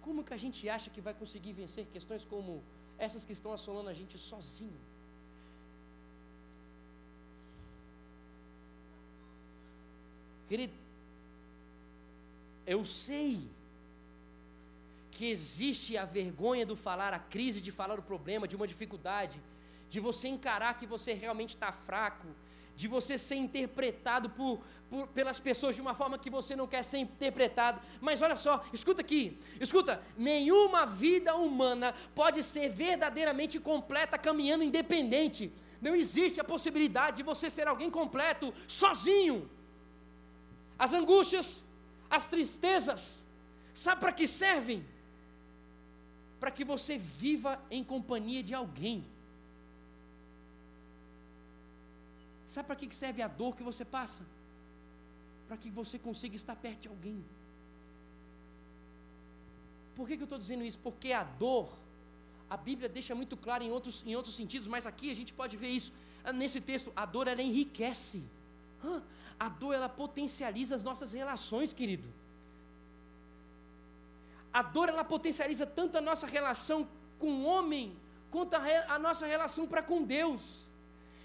como 0.05 0.23
que 0.27 0.35
a 0.37 0.41
gente 0.43 0.61
acha 0.75 0.91
que 0.93 1.01
vai 1.07 1.13
conseguir 1.21 1.53
vencer 1.61 1.85
questões 1.95 2.23
como 2.33 2.63
essas 3.05 3.25
que 3.27 3.33
estão 3.37 3.51
assolando 3.57 3.89
a 3.89 3.95
gente 3.99 4.15
sozinho? 4.31 4.79
Querido, 10.51 10.73
eu 12.67 12.83
sei 12.83 13.49
que 15.09 15.27
existe 15.27 15.95
a 15.97 16.03
vergonha 16.03 16.65
do 16.65 16.75
falar, 16.75 17.13
a 17.13 17.19
crise 17.19 17.61
de 17.61 17.71
falar 17.71 17.97
o 17.97 18.03
problema, 18.03 18.45
de 18.45 18.57
uma 18.57 18.67
dificuldade, 18.67 19.39
de 19.89 20.01
você 20.01 20.27
encarar 20.27 20.77
que 20.77 20.85
você 20.85 21.13
realmente 21.13 21.55
está 21.55 21.71
fraco, 21.71 22.27
de 22.75 22.85
você 22.85 23.17
ser 23.17 23.35
interpretado 23.35 24.29
por, 24.29 24.59
por, 24.89 25.07
pelas 25.07 25.39
pessoas 25.39 25.73
de 25.73 25.81
uma 25.81 25.93
forma 25.93 26.17
que 26.17 26.29
você 26.29 26.53
não 26.53 26.67
quer 26.67 26.83
ser 26.83 26.97
interpretado. 26.97 27.81
Mas 28.01 28.21
olha 28.21 28.35
só, 28.35 28.61
escuta 28.73 28.99
aqui, 28.99 29.39
escuta, 29.57 30.03
nenhuma 30.17 30.85
vida 30.85 31.33
humana 31.33 31.95
pode 32.13 32.43
ser 32.43 32.67
verdadeiramente 32.67 33.57
completa 33.57 34.17
caminhando 34.17 34.65
independente. 34.65 35.49
Não 35.81 35.95
existe 35.95 36.41
a 36.41 36.43
possibilidade 36.43 37.15
de 37.15 37.23
você 37.23 37.49
ser 37.49 37.69
alguém 37.69 37.89
completo 37.89 38.53
sozinho 38.67 39.49
as 40.83 40.93
angústias, 40.93 41.63
as 42.09 42.25
tristezas, 42.25 43.23
sabe 43.71 44.01
para 44.01 44.11
que 44.11 44.27
servem? 44.27 44.83
Para 46.39 46.49
que 46.49 46.65
você 46.65 46.97
viva 46.97 47.63
em 47.69 47.83
companhia 47.83 48.41
de 48.41 48.55
alguém. 48.55 49.05
Sabe 52.47 52.65
para 52.65 52.75
que 52.75 52.95
serve 52.95 53.21
a 53.21 53.27
dor 53.27 53.55
que 53.55 53.61
você 53.61 53.85
passa? 53.85 54.23
Para 55.47 55.55
que 55.55 55.69
você 55.69 55.99
consiga 55.99 56.35
estar 56.35 56.55
perto 56.55 56.79
de 56.79 56.87
alguém. 56.87 57.23
Por 59.95 60.07
que, 60.07 60.17
que 60.17 60.23
eu 60.23 60.29
estou 60.31 60.39
dizendo 60.39 60.63
isso? 60.63 60.79
Porque 60.79 61.11
a 61.13 61.23
dor, 61.23 61.69
a 62.49 62.57
Bíblia 62.57 62.89
deixa 62.89 63.13
muito 63.13 63.37
claro 63.37 63.63
em 63.63 63.69
outros, 63.69 64.01
em 64.03 64.15
outros 64.15 64.35
sentidos, 64.35 64.67
mas 64.67 64.87
aqui 64.87 65.11
a 65.11 65.15
gente 65.15 65.31
pode 65.31 65.55
ver 65.57 65.69
isso. 65.69 65.93
Nesse 66.33 66.59
texto, 66.59 66.91
a 66.95 67.05
dor 67.05 67.27
ela 67.27 67.43
enriquece. 67.43 68.23
A 69.45 69.49
dor 69.49 69.73
ela 69.73 69.89
potencializa 69.89 70.75
as 70.75 70.83
nossas 70.83 71.11
relações, 71.13 71.73
querido. 71.73 72.07
A 74.53 74.61
dor 74.61 74.87
ela 74.87 75.03
potencializa 75.03 75.65
tanto 75.65 75.97
a 75.97 76.01
nossa 76.09 76.27
relação 76.27 76.87
com 77.17 77.31
o 77.39 77.45
homem, 77.45 77.97
quanto 78.29 78.53
a, 78.53 78.61
a 78.87 78.99
nossa 78.99 79.25
relação 79.25 79.65
para 79.65 79.81
com 79.81 80.03
Deus. 80.03 80.43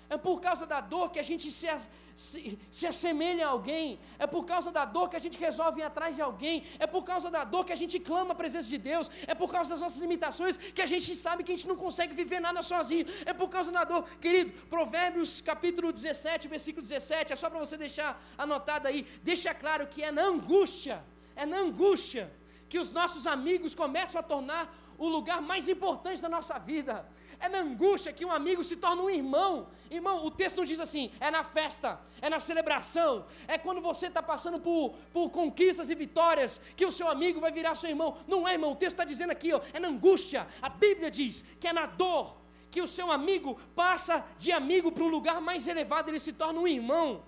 É 0.08 0.16
por 0.16 0.40
causa 0.40 0.66
da 0.66 0.80
dor 0.80 1.10
que 1.10 1.18
a 1.18 1.22
gente 1.22 1.50
se, 1.50 1.66
se, 2.14 2.58
se 2.70 2.86
assemelha 2.86 3.46
a 3.46 3.50
alguém. 3.50 3.98
É 4.18 4.26
por 4.26 4.44
causa 4.44 4.70
da 4.70 4.84
dor 4.84 5.08
que 5.10 5.16
a 5.16 5.18
gente 5.18 5.38
resolve 5.38 5.80
ir 5.80 5.84
atrás 5.84 6.14
de 6.14 6.22
alguém. 6.22 6.64
É 6.78 6.86
por 6.86 7.02
causa 7.04 7.30
da 7.30 7.42
dor 7.44 7.64
que 7.64 7.72
a 7.72 7.76
gente 7.76 7.98
clama 7.98 8.32
a 8.32 8.34
presença 8.34 8.68
de 8.68 8.78
Deus. 8.78 9.10
É 9.26 9.34
por 9.34 9.50
causa 9.50 9.70
das 9.70 9.80
nossas 9.80 9.98
limitações 9.98 10.56
que 10.56 10.80
a 10.80 10.86
gente 10.86 11.14
sabe 11.16 11.42
que 11.42 11.52
a 11.52 11.56
gente 11.56 11.68
não 11.68 11.76
consegue 11.76 12.14
viver 12.14 12.40
nada 12.40 12.62
sozinho. 12.62 13.04
É 13.24 13.32
por 13.32 13.48
causa 13.48 13.72
da 13.72 13.84
dor. 13.84 14.04
Querido, 14.20 14.52
Provérbios 14.68 15.40
capítulo 15.40 15.92
17, 15.92 16.48
versículo 16.48 16.82
17. 16.82 17.32
É 17.32 17.36
só 17.36 17.50
para 17.50 17.58
você 17.58 17.76
deixar 17.76 18.22
anotado 18.38 18.86
aí. 18.86 19.06
Deixa 19.22 19.52
claro 19.52 19.86
que 19.88 20.02
é 20.02 20.12
na 20.12 20.22
angústia. 20.22 21.04
É 21.34 21.44
na 21.44 21.58
angústia 21.58 22.32
que 22.68 22.78
os 22.78 22.90
nossos 22.90 23.26
amigos 23.26 23.74
começam 23.74 24.20
a 24.20 24.22
tornar 24.22 24.74
o 24.98 25.08
lugar 25.08 25.40
mais 25.42 25.68
importante 25.68 26.20
da 26.22 26.28
nossa 26.28 26.58
vida. 26.58 27.06
É 27.38 27.48
na 27.48 27.58
angústia 27.58 28.12
que 28.12 28.24
um 28.24 28.30
amigo 28.30 28.64
se 28.64 28.76
torna 28.76 29.02
um 29.02 29.10
irmão. 29.10 29.68
Irmão, 29.90 30.24
o 30.24 30.30
texto 30.30 30.56
não 30.56 30.64
diz 30.64 30.80
assim, 30.80 31.10
é 31.20 31.30
na 31.30 31.44
festa, 31.44 32.00
é 32.20 32.28
na 32.28 32.40
celebração, 32.40 33.26
é 33.46 33.56
quando 33.58 33.80
você 33.80 34.06
está 34.06 34.22
passando 34.22 34.58
por, 34.58 34.94
por 35.12 35.30
conquistas 35.30 35.90
e 35.90 35.94
vitórias 35.94 36.60
que 36.74 36.86
o 36.86 36.92
seu 36.92 37.08
amigo 37.08 37.40
vai 37.40 37.52
virar 37.52 37.74
seu 37.74 37.90
irmão. 37.90 38.16
Não 38.26 38.46
é, 38.48 38.52
irmão, 38.52 38.72
o 38.72 38.76
texto 38.76 38.94
está 38.94 39.04
dizendo 39.04 39.30
aqui, 39.30 39.52
ó, 39.52 39.60
é 39.72 39.78
na 39.78 39.88
angústia. 39.88 40.46
A 40.60 40.68
Bíblia 40.68 41.10
diz 41.10 41.44
que 41.60 41.68
é 41.68 41.72
na 41.72 41.86
dor 41.86 42.36
que 42.70 42.82
o 42.82 42.86
seu 42.86 43.10
amigo 43.10 43.58
passa 43.74 44.24
de 44.38 44.52
amigo 44.52 44.92
para 44.92 45.04
um 45.04 45.08
lugar 45.08 45.40
mais 45.40 45.66
elevado, 45.66 46.10
ele 46.10 46.20
se 46.20 46.32
torna 46.32 46.60
um 46.60 46.68
irmão. 46.68 47.22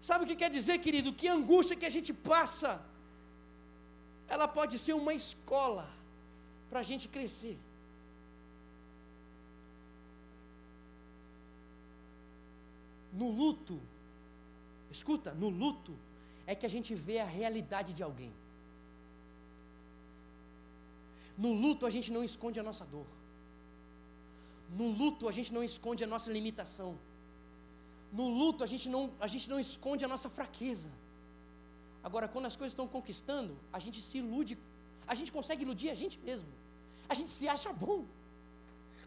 Sabe 0.00 0.24
o 0.24 0.26
que 0.26 0.34
quer 0.34 0.50
dizer, 0.50 0.78
querido? 0.78 1.12
Que 1.12 1.28
a 1.28 1.34
angústia 1.34 1.76
que 1.76 1.86
a 1.86 1.94
gente 1.96 2.12
passa, 2.12 2.80
ela 4.26 4.48
pode 4.48 4.78
ser 4.78 4.94
uma 4.94 5.12
escola 5.12 5.86
para 6.70 6.80
a 6.80 6.82
gente 6.82 7.06
crescer. 7.06 7.58
No 13.12 13.30
luto, 13.30 13.80
escuta, 14.90 15.32
no 15.32 15.48
luto 15.48 15.94
é 16.46 16.54
que 16.54 16.66
a 16.66 16.72
gente 16.74 16.94
vê 16.94 17.18
a 17.20 17.24
realidade 17.24 17.92
de 17.92 18.02
alguém. 18.02 18.32
No 21.36 21.52
luto 21.52 21.86
a 21.86 21.90
gente 21.90 22.10
não 22.12 22.22
esconde 22.22 22.58
a 22.60 22.62
nossa 22.62 22.84
dor. 22.84 23.06
No 24.78 24.88
luto 25.00 25.28
a 25.28 25.32
gente 25.32 25.52
não 25.52 25.62
esconde 25.64 26.04
a 26.04 26.06
nossa 26.06 26.30
limitação. 26.30 26.90
No 28.12 28.28
luto 28.28 28.62
a 28.64 28.68
gente 28.72 28.88
não, 28.88 29.10
a 29.20 29.26
gente 29.26 29.48
não 29.52 29.58
esconde 29.58 30.04
a 30.04 30.08
nossa 30.08 30.28
fraqueza. 30.28 30.90
Agora, 32.02 32.26
quando 32.28 32.46
as 32.46 32.56
coisas 32.56 32.72
estão 32.72 32.86
conquistando, 32.86 33.56
a 33.72 33.78
gente 33.78 34.00
se 34.00 34.18
ilude, 34.18 34.56
a 35.06 35.14
gente 35.14 35.30
consegue 35.32 35.62
iludir 35.62 35.90
a 35.90 35.94
gente 35.94 36.18
mesmo. 36.18 36.48
A 37.08 37.14
gente 37.14 37.30
se 37.30 37.46
acha 37.48 37.72
bom. 37.72 38.04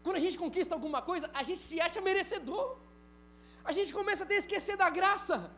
Quando 0.02 0.16
a 0.16 0.24
gente 0.24 0.38
conquista 0.38 0.74
alguma 0.74 1.00
coisa, 1.02 1.30
a 1.34 1.42
gente 1.42 1.60
se 1.60 1.80
acha 1.80 2.00
merecedor. 2.00 2.76
A 3.64 3.72
gente 3.72 3.92
começa 3.98 4.24
a 4.30 4.34
esquecer 4.34 4.76
da 4.76 4.88
graça. 4.90 5.50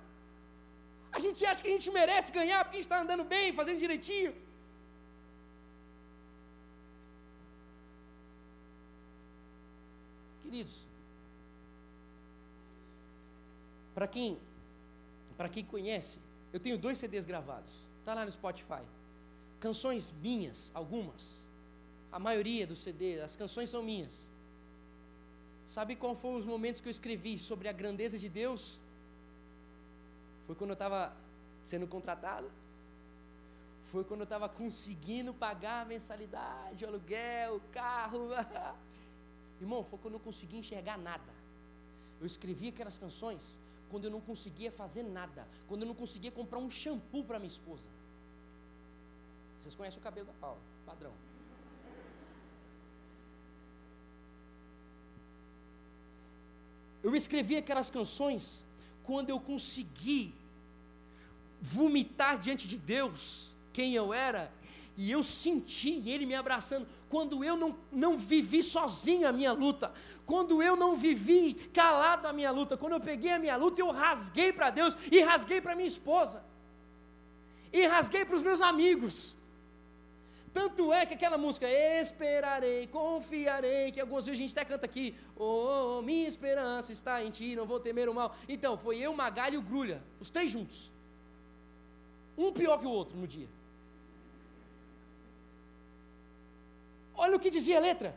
A 1.16 1.19
gente 1.19 1.45
acha 1.45 1.62
que 1.62 1.69
a 1.69 1.73
gente 1.77 1.90
merece 1.90 2.31
ganhar 2.31 2.62
porque 2.64 2.77
a 2.77 2.81
gente 2.81 2.90
está 2.90 3.01
andando 3.01 3.25
bem, 3.25 3.53
fazendo 3.53 3.79
direitinho. 3.79 4.35
Queridos, 10.42 10.77
para 13.95 14.07
quem, 14.07 14.38
para 15.37 15.49
quem 15.49 15.64
conhece, 15.64 16.21
eu 16.53 16.61
tenho 16.61 16.79
dois 16.79 16.99
CDs 16.99 17.25
gravados, 17.25 17.73
tá 18.05 18.14
lá 18.14 18.25
no 18.25 18.31
Spotify. 18.31 18.85
Canções 19.59 20.12
minhas, 20.23 20.71
algumas. 20.73 21.45
A 22.12 22.19
maioria 22.19 22.66
dos 22.66 22.79
CDs, 22.79 23.21
as 23.23 23.35
canções 23.35 23.69
são 23.71 23.83
minhas. 23.83 24.31
Sabe 25.67 25.97
qual 25.97 26.15
foram 26.15 26.39
os 26.39 26.47
momentos 26.47 26.81
que 26.81 26.89
eu 26.89 26.91
escrevi 26.91 27.39
sobre 27.39 27.69
a 27.69 27.73
grandeza 27.73 28.19
de 28.19 28.29
Deus? 28.29 28.79
Foi 30.47 30.55
quando 30.55 30.71
eu 30.71 30.75
estava 30.75 31.13
sendo 31.65 31.87
contratado. 31.89 32.49
Foi 33.91 34.05
quando 34.05 34.21
eu 34.21 34.25
estava 34.25 34.49
conseguindo 34.49 35.35
pagar 35.35 35.83
a 35.83 35.85
mensalidade, 35.85 36.85
o 36.85 36.89
aluguel, 36.89 37.57
o 37.57 37.61
carro. 37.73 38.29
Irmão, 39.61 39.85
foi 39.85 39.99
quando 39.99 40.15
eu 40.15 40.21
consegui 40.21 40.57
enxergar 40.59 40.97
nada. 40.97 41.33
Eu 42.21 42.27
escrevi 42.27 42.69
aquelas 42.69 42.97
canções 42.97 43.59
quando 43.91 44.05
eu 44.05 44.11
não 44.11 44.21
conseguia 44.21 44.71
fazer 44.71 45.03
nada, 45.03 45.47
quando 45.69 45.83
eu 45.83 45.89
não 45.89 45.95
conseguia 45.95 46.31
comprar 46.31 46.59
um 46.59 46.71
shampoo 46.71 47.25
para 47.25 47.39
minha 47.39 47.49
esposa. 47.49 47.89
Vocês 49.61 49.75
conhecem 49.75 49.99
o 49.99 50.03
cabelo 50.03 50.27
da 50.27 50.33
Paula, 50.35 50.61
padrão. 50.85 51.13
Eu 57.07 57.14
escrevi 57.14 57.57
aquelas 57.57 57.88
canções 57.88 58.66
quando 59.05 59.31
eu 59.31 59.38
consegui 59.38 60.35
vomitar 61.61 62.37
diante 62.37 62.66
de 62.66 62.77
Deus 62.77 63.51
quem 63.73 63.95
eu 63.95 64.12
era 64.12 64.53
e 64.97 65.12
eu 65.12 65.23
senti 65.23 66.03
Ele 66.11 66.27
me 66.27 66.35
abraçando. 66.35 66.85
Quando 67.09 67.45
eu 67.45 67.57
não, 67.57 67.77
não 67.92 68.19
vivi 68.19 68.61
sozinho 68.61 69.29
a 69.29 69.31
minha 69.31 69.53
luta, 69.53 69.92
quando 70.25 70.61
eu 70.61 70.75
não 70.75 70.97
vivi 70.97 71.55
calado 71.73 72.27
a 72.27 72.33
minha 72.33 72.51
luta, 72.51 72.77
quando 72.77 72.95
eu 72.95 73.01
peguei 73.01 73.31
a 73.31 73.38
minha 73.38 73.55
luta, 73.55 73.81
eu 73.81 73.92
rasguei 73.92 74.53
para 74.53 74.71
Deus 74.71 74.97
e 75.12 75.21
rasguei 75.21 75.61
para 75.61 75.77
minha 75.77 75.87
esposa, 75.87 76.42
e 77.73 77.87
rasguei 77.87 78.25
para 78.25 78.35
os 78.35 78.42
meus 78.42 78.61
amigos. 78.61 79.37
Tanto 80.57 80.90
é 80.90 81.05
que 81.05 81.12
aquela 81.12 81.37
música, 81.37 81.71
esperarei, 81.71 82.87
confiarei, 82.87 83.92
que 83.92 84.01
algumas 84.01 84.25
vezes 84.25 84.40
a 84.40 84.42
gente 84.42 84.53
até 84.53 84.64
canta 84.64 84.87
aqui, 84.87 85.14
oh, 85.37 86.01
minha 86.01 86.27
esperança 86.27 86.92
está 86.92 87.23
em 87.23 87.31
ti, 87.31 87.55
não 87.55 87.66
vou 87.66 87.79
temer 87.79 88.09
o 88.09 88.14
mal. 88.14 88.35
Então, 88.49 88.79
foi 88.79 88.97
eu, 88.97 89.14
Magalha 89.14 89.57
e 89.57 89.59
o 89.59 89.61
Grulha, 89.61 90.03
os 90.19 90.31
três 90.31 90.51
juntos. 90.51 90.90
Um 92.38 92.55
pior 92.55 92.79
que 92.79 92.87
o 92.87 92.90
outro 92.90 93.19
no 93.19 93.27
dia. 93.27 93.47
Olha 97.14 97.37
o 97.37 97.38
que 97.38 97.51
dizia 97.51 97.77
a 97.77 97.81
letra: 97.83 98.16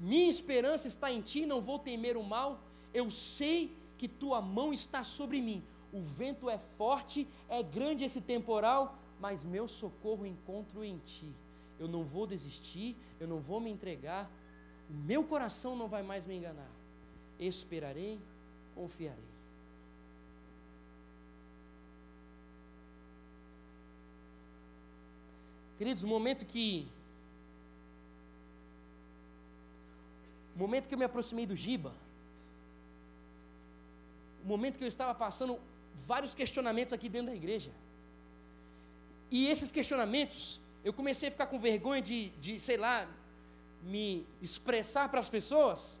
Minha 0.00 0.28
esperança 0.28 0.88
está 0.88 1.12
em 1.12 1.20
ti, 1.20 1.46
não 1.46 1.60
vou 1.60 1.78
temer 1.78 2.16
o 2.16 2.24
mal. 2.24 2.58
Eu 2.92 3.12
sei 3.12 3.72
que 3.96 4.08
tua 4.08 4.42
mão 4.42 4.72
está 4.72 5.04
sobre 5.04 5.40
mim. 5.40 5.62
O 5.92 6.00
vento 6.02 6.50
é 6.50 6.58
forte, 6.58 7.28
é 7.48 7.62
grande 7.62 8.02
esse 8.02 8.20
temporal, 8.20 8.98
mas 9.20 9.44
meu 9.44 9.68
socorro 9.68 10.26
encontro 10.26 10.82
em 10.82 10.98
ti. 10.98 11.32
Eu 11.80 11.88
não 11.88 12.04
vou 12.04 12.26
desistir, 12.26 12.94
eu 13.18 13.26
não 13.26 13.40
vou 13.40 13.58
me 13.58 13.70
entregar. 13.70 14.30
O 14.90 14.92
meu 14.92 15.24
coração 15.24 15.74
não 15.74 15.88
vai 15.88 16.02
mais 16.02 16.26
me 16.26 16.36
enganar. 16.36 16.70
Esperarei, 17.38 18.20
confiarei. 18.74 19.30
Queridos, 25.78 26.02
o 26.02 26.06
momento 26.06 26.44
que 26.44 26.86
o 30.54 30.58
momento 30.58 30.86
que 30.86 30.94
eu 30.94 30.98
me 30.98 31.06
aproximei 31.06 31.46
do 31.46 31.56
Giba, 31.56 31.94
o 34.44 34.46
momento 34.46 34.76
que 34.76 34.84
eu 34.84 34.88
estava 34.88 35.14
passando 35.14 35.58
vários 35.94 36.34
questionamentos 36.34 36.92
aqui 36.92 37.08
dentro 37.08 37.28
da 37.28 37.34
igreja. 37.34 37.70
E 39.30 39.46
esses 39.46 39.72
questionamentos, 39.72 40.59
eu 40.84 40.92
comecei 40.92 41.28
a 41.28 41.32
ficar 41.32 41.46
com 41.46 41.58
vergonha 41.58 42.00
de, 42.00 42.30
de 42.40 42.58
sei 42.58 42.76
lá, 42.76 43.06
me 43.82 44.26
expressar 44.40 45.08
para 45.08 45.20
as 45.20 45.28
pessoas. 45.28 46.00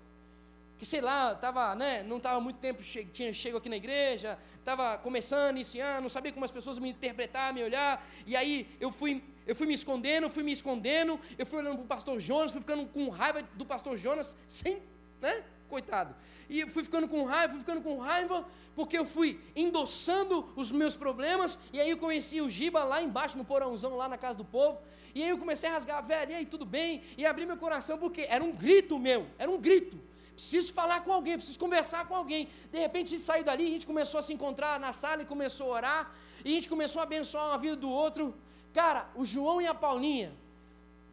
Que 0.78 0.86
sei 0.86 1.02
lá, 1.02 1.34
tava, 1.34 1.74
né, 1.74 2.02
não 2.02 2.16
estava 2.16 2.40
muito 2.40 2.58
tempo, 2.58 2.82
che 2.82 3.04
tinha 3.04 3.32
chego 3.34 3.58
aqui 3.58 3.68
na 3.68 3.76
igreja, 3.76 4.38
estava 4.58 4.96
começando, 4.96 5.56
iniciando, 5.56 6.00
não 6.00 6.08
sabia 6.08 6.32
como 6.32 6.44
as 6.44 6.50
pessoas 6.50 6.78
me 6.78 6.88
interpretar, 6.88 7.52
me 7.52 7.62
olhar. 7.62 8.02
E 8.26 8.34
aí 8.34 8.66
eu 8.80 8.90
fui 8.90 9.22
eu 9.46 9.54
fui 9.54 9.66
me 9.66 9.74
escondendo, 9.74 10.30
fui 10.30 10.42
me 10.42 10.52
escondendo, 10.52 11.18
eu 11.36 11.44
fui 11.44 11.58
olhando 11.58 11.76
para 11.76 11.84
o 11.84 11.86
pastor 11.86 12.20
Jonas, 12.20 12.52
fui 12.52 12.60
ficando 12.60 12.86
com 12.86 13.08
raiva 13.08 13.42
do 13.54 13.66
pastor 13.66 13.96
Jonas, 13.96 14.36
sem, 14.46 14.80
né? 15.20 15.44
Coitado. 15.70 16.16
E 16.48 16.66
fui 16.66 16.82
ficando 16.82 17.06
com 17.06 17.24
raiva, 17.24 17.52
fui 17.52 17.60
ficando 17.60 17.80
com 17.80 17.96
raiva, 17.98 18.44
porque 18.74 18.98
eu 18.98 19.06
fui 19.06 19.40
endossando 19.54 20.52
os 20.56 20.72
meus 20.72 20.96
problemas, 20.96 21.56
e 21.72 21.80
aí 21.80 21.88
eu 21.88 21.96
conheci 21.96 22.40
o 22.40 22.50
Giba 22.50 22.82
lá 22.82 23.00
embaixo, 23.00 23.38
no 23.38 23.44
porãozão, 23.44 23.96
lá 23.96 24.08
na 24.08 24.18
casa 24.18 24.36
do 24.36 24.44
povo, 24.44 24.80
e 25.14 25.22
aí 25.22 25.28
eu 25.28 25.38
comecei 25.38 25.68
a 25.68 25.72
rasgar, 25.72 26.04
velho, 26.04 26.32
e 26.32 26.34
aí 26.34 26.46
tudo 26.46 26.66
bem? 26.66 27.02
E 27.16 27.24
abri 27.24 27.46
meu 27.46 27.56
coração, 27.56 27.96
porque 27.98 28.22
era 28.28 28.42
um 28.42 28.50
grito 28.50 28.98
meu, 28.98 29.28
era 29.38 29.48
um 29.48 29.58
grito. 29.58 29.96
Preciso 30.34 30.72
falar 30.72 31.04
com 31.04 31.12
alguém, 31.12 31.36
preciso 31.36 31.58
conversar 31.58 32.08
com 32.08 32.16
alguém. 32.16 32.48
De 32.72 32.78
repente, 32.80 33.06
a 33.06 33.10
gente 33.10 33.22
saiu 33.22 33.44
dali, 33.44 33.66
a 33.66 33.74
gente 33.76 33.86
começou 33.86 34.18
a 34.18 34.22
se 34.22 34.32
encontrar 34.32 34.80
na 34.80 34.92
sala 34.92 35.22
e 35.22 35.24
começou 35.24 35.68
a 35.72 35.76
orar, 35.76 36.14
e 36.44 36.50
a 36.50 36.54
gente 36.56 36.68
começou 36.68 36.98
a 37.00 37.04
abençoar 37.04 37.46
uma 37.46 37.58
vida 37.58 37.76
do 37.76 37.90
outro. 37.90 38.34
Cara, 38.72 39.08
o 39.14 39.24
João 39.24 39.60
e 39.60 39.66
a 39.68 39.74
Paulinha, 39.74 40.32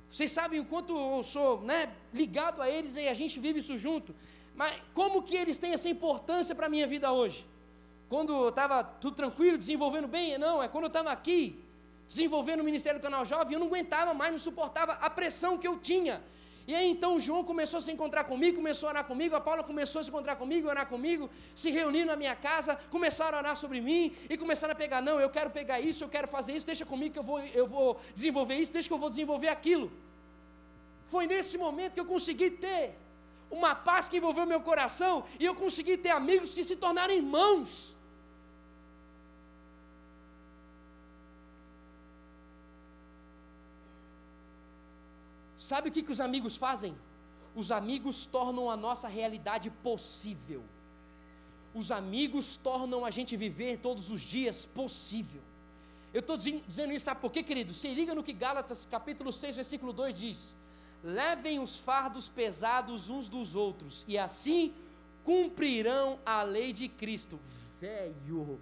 vocês 0.10 0.32
sabem 0.32 0.60
o 0.60 0.66
quanto 0.66 0.98
eu 0.98 1.22
sou 1.22 1.62
né, 1.62 1.94
ligado 2.14 2.62
a 2.62 2.70
eles 2.70 2.96
e 2.96 3.08
a 3.08 3.14
gente 3.14 3.40
vive 3.40 3.60
isso 3.60 3.78
junto. 3.78 4.16
Mas 4.58 4.82
como 4.94 5.24
que 5.24 5.38
eles 5.38 5.58
têm 5.58 5.72
essa 5.72 5.88
importância 5.88 6.54
para 6.54 6.66
a 6.66 6.70
minha 6.70 6.86
vida 6.86 7.12
hoje? 7.12 7.46
Quando 8.10 8.34
eu 8.34 8.50
estava 8.50 8.84
tudo 8.84 9.16
tranquilo, 9.16 9.58
desenvolvendo 9.58 10.08
bem? 10.08 10.38
Não, 10.38 10.62
é 10.62 10.68
quando 10.68 10.86
eu 10.86 10.94
estava 10.96 11.12
aqui, 11.12 11.42
desenvolvendo 12.06 12.62
o 12.62 12.64
Ministério 12.64 13.00
do 13.00 13.04
Canal 13.04 13.24
Jovem, 13.24 13.54
eu 13.54 13.60
não 13.60 13.68
aguentava 13.68 14.14
mais, 14.14 14.32
não 14.32 14.40
suportava 14.40 14.94
a 14.94 15.10
pressão 15.10 15.58
que 15.58 15.68
eu 15.68 15.78
tinha 15.78 16.22
e 16.68 16.76
aí 16.76 16.88
então 16.94 17.16
o 17.16 17.20
João 17.26 17.46
começou 17.46 17.78
a 17.78 17.82
se 17.82 17.92
encontrar 17.94 18.26
comigo, 18.26 18.58
começou 18.58 18.88
a 18.88 18.92
orar 18.92 19.06
comigo, 19.06 19.34
a 19.34 19.40
Paula 19.40 19.64
começou 19.64 20.02
a 20.02 20.04
se 20.04 20.10
encontrar 20.10 20.36
comigo, 20.36 20.68
orar 20.68 20.86
comigo, 20.86 21.30
se 21.56 21.72
reuniram 21.72 22.08
na 22.08 22.18
minha 22.18 22.36
casa, 22.36 22.76
começaram 22.90 23.38
a 23.38 23.40
orar 23.42 23.56
sobre 23.56 23.80
mim 23.80 24.14
e 24.30 24.38
começaram 24.38 24.74
a 24.74 24.76
pegar, 24.76 25.02
não, 25.02 25.18
eu 25.18 25.30
quero 25.30 25.50
pegar 25.50 25.80
isso, 25.80 26.04
eu 26.04 26.10
quero 26.10 26.28
fazer 26.28 26.52
isso, 26.58 26.66
deixa 26.66 26.86
comigo 26.86 27.14
que 27.14 27.20
eu 27.20 27.24
vou, 27.24 27.40
eu 27.40 27.66
vou 27.66 28.02
desenvolver 28.14 28.56
isso, 28.56 28.74
deixa 28.74 28.90
que 28.90 28.94
eu 28.94 28.98
vou 28.98 29.10
desenvolver 29.10 29.48
aquilo. 29.48 29.90
Foi 31.06 31.26
nesse 31.26 31.58
momento 31.58 31.94
que 31.94 32.02
eu 32.02 32.06
consegui 32.06 32.50
ter 32.50 32.98
uma 33.50 33.74
paz 33.74 34.10
que 34.10 34.18
envolveu 34.18 34.46
meu 34.46 34.62
coração 34.62 35.24
e 35.40 35.46
eu 35.46 35.56
consegui 35.56 35.98
ter 35.98 36.10
amigos 36.10 36.54
que 36.54 36.64
se 36.64 36.76
tornaram 36.76 37.14
irmãos. 37.14 37.96
Sabe 45.58 45.90
o 45.90 45.92
que, 45.92 46.04
que 46.04 46.12
os 46.12 46.22
amigos 46.22 46.56
fazem? 46.56 46.96
Os 47.56 47.72
amigos 47.72 48.26
tornam 48.26 48.70
a 48.70 48.78
nossa 48.78 49.08
realidade 49.08 49.70
possível. 49.70 50.64
Os 51.74 51.92
amigos 51.92 52.56
tornam 52.58 53.04
a 53.04 53.12
gente 53.12 53.36
viver 53.36 53.78
todos 53.80 54.10
os 54.10 54.22
dias 54.22 54.66
possível. 54.66 55.42
Eu 56.14 56.22
estou 56.22 56.38
dizendo 56.38 56.94
isso, 56.94 57.06
sabe 57.06 57.20
por 57.20 57.32
quê, 57.32 57.44
querido? 57.44 57.74
Se 57.74 57.88
liga 57.94 58.16
no 58.16 58.24
que 58.24 58.34
Gálatas 58.34 58.88
capítulo 58.90 59.32
6, 59.32 59.58
versículo 59.58 59.92
2 59.92 60.14
diz: 60.14 60.56
Levem 61.04 61.60
os 61.60 61.80
fardos 61.80 62.28
pesados 62.28 63.10
uns 63.10 63.28
dos 63.28 63.56
outros, 63.56 64.04
e 64.08 64.18
assim 64.18 64.74
cumprirão 65.24 66.20
a 66.26 66.44
lei 66.44 66.74
de 66.74 66.88
Cristo. 66.88 67.40
Velho, 67.80 68.60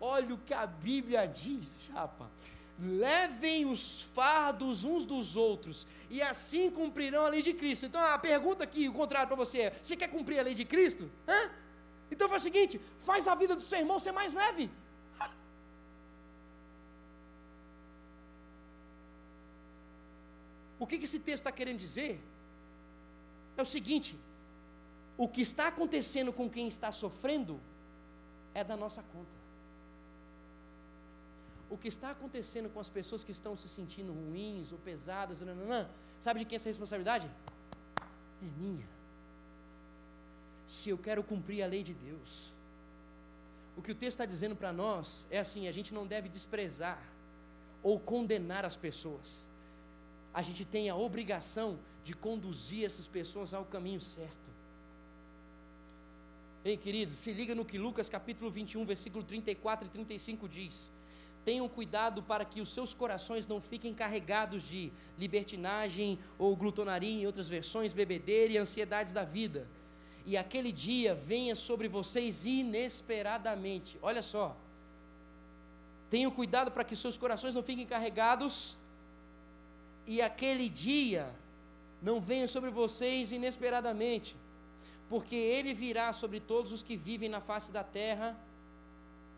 olha 0.00 0.34
o 0.34 0.38
que 0.38 0.54
a 0.54 0.66
Bíblia 0.66 1.26
diz, 1.26 1.88
chapa 1.92 2.30
levem 2.78 3.64
os 3.66 4.02
fardos 4.02 4.84
uns 4.84 5.04
dos 5.04 5.36
outros, 5.36 5.86
e 6.10 6.20
assim 6.20 6.70
cumprirão 6.70 7.24
a 7.26 7.28
lei 7.28 7.42
de 7.42 7.52
Cristo. 7.52 7.86
Então 7.86 8.00
a 8.00 8.18
pergunta 8.18 8.64
aqui, 8.64 8.88
o 8.88 8.92
contrário 8.92 9.28
para 9.28 9.36
você 9.36 9.62
é: 9.62 9.72
você 9.80 9.96
quer 9.96 10.08
cumprir 10.08 10.40
a 10.40 10.42
lei 10.42 10.54
de 10.54 10.64
Cristo? 10.64 11.10
Hã? 11.26 11.50
Então 12.10 12.28
faz 12.28 12.42
o 12.42 12.44
seguinte: 12.44 12.80
faz 12.98 13.28
a 13.28 13.34
vida 13.34 13.54
do 13.54 13.62
seu 13.62 13.78
irmão 13.78 13.98
ser 13.98 14.12
mais 14.12 14.34
leve. 14.34 14.70
O 20.82 20.86
que, 20.86 20.96
esse 20.96 21.20
texto 21.20 21.42
está 21.42 21.52
querendo 21.52 21.78
dizer? 21.78 22.20
É 23.56 23.62
o 23.62 23.64
seguinte: 23.64 24.18
o 25.16 25.28
que 25.28 25.40
está 25.40 25.68
acontecendo 25.68 26.32
com 26.32 26.50
quem 26.50 26.66
está 26.66 26.90
sofrendo 26.90 27.60
é 28.52 28.64
da 28.64 28.76
nossa 28.76 29.00
conta. 29.00 29.36
O 31.70 31.78
que 31.78 31.86
está 31.86 32.10
acontecendo 32.10 32.68
com 32.68 32.80
as 32.80 32.88
pessoas 32.88 33.22
que 33.22 33.30
estão 33.30 33.56
se 33.56 33.68
sentindo 33.68 34.12
ruins 34.12 34.72
ou 34.72 34.78
pesadas, 34.78 35.40
não, 35.42 35.88
sabe 36.18 36.40
de 36.40 36.46
quem 36.46 36.56
é 36.56 36.58
essa 36.58 36.68
responsabilidade? 36.68 37.30
É 38.42 38.48
minha. 38.58 38.88
Se 40.66 40.90
eu 40.90 40.98
quero 40.98 41.22
cumprir 41.22 41.62
a 41.62 41.68
lei 41.68 41.84
de 41.84 41.94
Deus, 41.94 42.52
o 43.76 43.82
que 43.82 43.92
o 43.92 43.94
texto 43.94 44.16
está 44.18 44.26
dizendo 44.26 44.56
para 44.56 44.72
nós 44.72 45.28
é 45.30 45.38
assim: 45.38 45.68
a 45.68 45.72
gente 45.72 45.94
não 45.94 46.08
deve 46.08 46.28
desprezar 46.28 47.00
ou 47.84 48.00
condenar 48.00 48.64
as 48.64 48.74
pessoas. 48.74 49.51
A 50.34 50.40
gente 50.40 50.64
tem 50.64 50.88
a 50.88 50.96
obrigação 50.96 51.78
de 52.04 52.14
conduzir 52.14 52.84
essas 52.84 53.06
pessoas 53.06 53.52
ao 53.52 53.64
caminho 53.64 54.00
certo. 54.00 54.50
Ei, 56.64 56.76
querido, 56.76 57.14
se 57.16 57.32
liga 57.32 57.54
no 57.54 57.64
que 57.64 57.76
Lucas 57.76 58.08
capítulo 58.08 58.50
21, 58.50 58.84
versículo 58.84 59.24
34 59.24 59.86
e 59.86 59.90
35 59.90 60.48
diz. 60.48 60.92
Tenham 61.44 61.68
cuidado 61.68 62.22
para 62.22 62.44
que 62.44 62.60
os 62.60 62.72
seus 62.72 62.94
corações 62.94 63.48
não 63.48 63.60
fiquem 63.60 63.92
carregados 63.92 64.62
de 64.62 64.92
libertinagem 65.18 66.18
ou 66.38 66.54
glutonaria, 66.54 67.20
em 67.22 67.26
outras 67.26 67.48
versões, 67.48 67.92
bebedeira 67.92 68.52
e 68.52 68.58
ansiedades 68.58 69.12
da 69.12 69.24
vida. 69.24 69.66
E 70.24 70.36
aquele 70.36 70.70
dia 70.70 71.16
venha 71.16 71.56
sobre 71.56 71.88
vocês 71.88 72.46
inesperadamente. 72.46 73.98
Olha 74.00 74.22
só. 74.22 74.56
Tenham 76.08 76.30
cuidado 76.30 76.70
para 76.70 76.84
que 76.84 76.94
seus 76.94 77.18
corações 77.18 77.54
não 77.54 77.62
fiquem 77.62 77.86
carregados 77.86 78.78
e 80.06 80.20
aquele 80.20 80.68
dia 80.68 81.32
não 82.00 82.20
venha 82.20 82.48
sobre 82.48 82.70
vocês 82.70 83.32
inesperadamente 83.32 84.36
porque 85.12 85.36
ele 85.36 85.74
virá 85.74 86.10
sobre 86.14 86.40
todos 86.40 86.72
os 86.72 86.82
que 86.82 86.96
vivem 86.96 87.28
na 87.28 87.38
face 87.38 87.70
da 87.70 87.84
terra, 87.84 88.34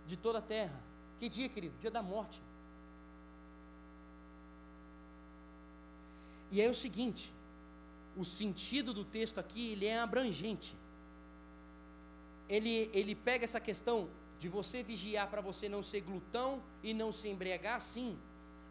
de 0.07 0.17
toda 0.17 0.39
a 0.39 0.41
terra. 0.41 0.81
Que 1.19 1.29
dia, 1.29 1.49
querido? 1.49 1.75
Dia 1.81 1.91
da 1.91 2.01
morte. 2.01 2.41
E 6.53 6.63
é 6.63 6.71
o 6.71 6.75
seguinte, 6.77 7.35
o 8.17 8.25
sentido 8.25 8.95
do 8.95 9.05
texto 9.05 9.41
aqui, 9.41 9.73
ele 9.73 9.87
é 9.87 9.99
abrangente. 9.99 10.77
Ele, 12.49 12.89
ele 12.93 13.17
pega 13.17 13.43
essa 13.43 13.59
questão 13.59 14.09
de 14.39 14.49
você 14.49 14.81
vigiar 14.81 15.29
para 15.29 15.41
você 15.41 15.69
não 15.69 15.83
ser 15.83 16.03
glutão 16.03 16.63
e 16.85 16.95
não 16.95 17.11
se 17.11 17.29
embriagar, 17.29 17.81
sim, 17.81 18.17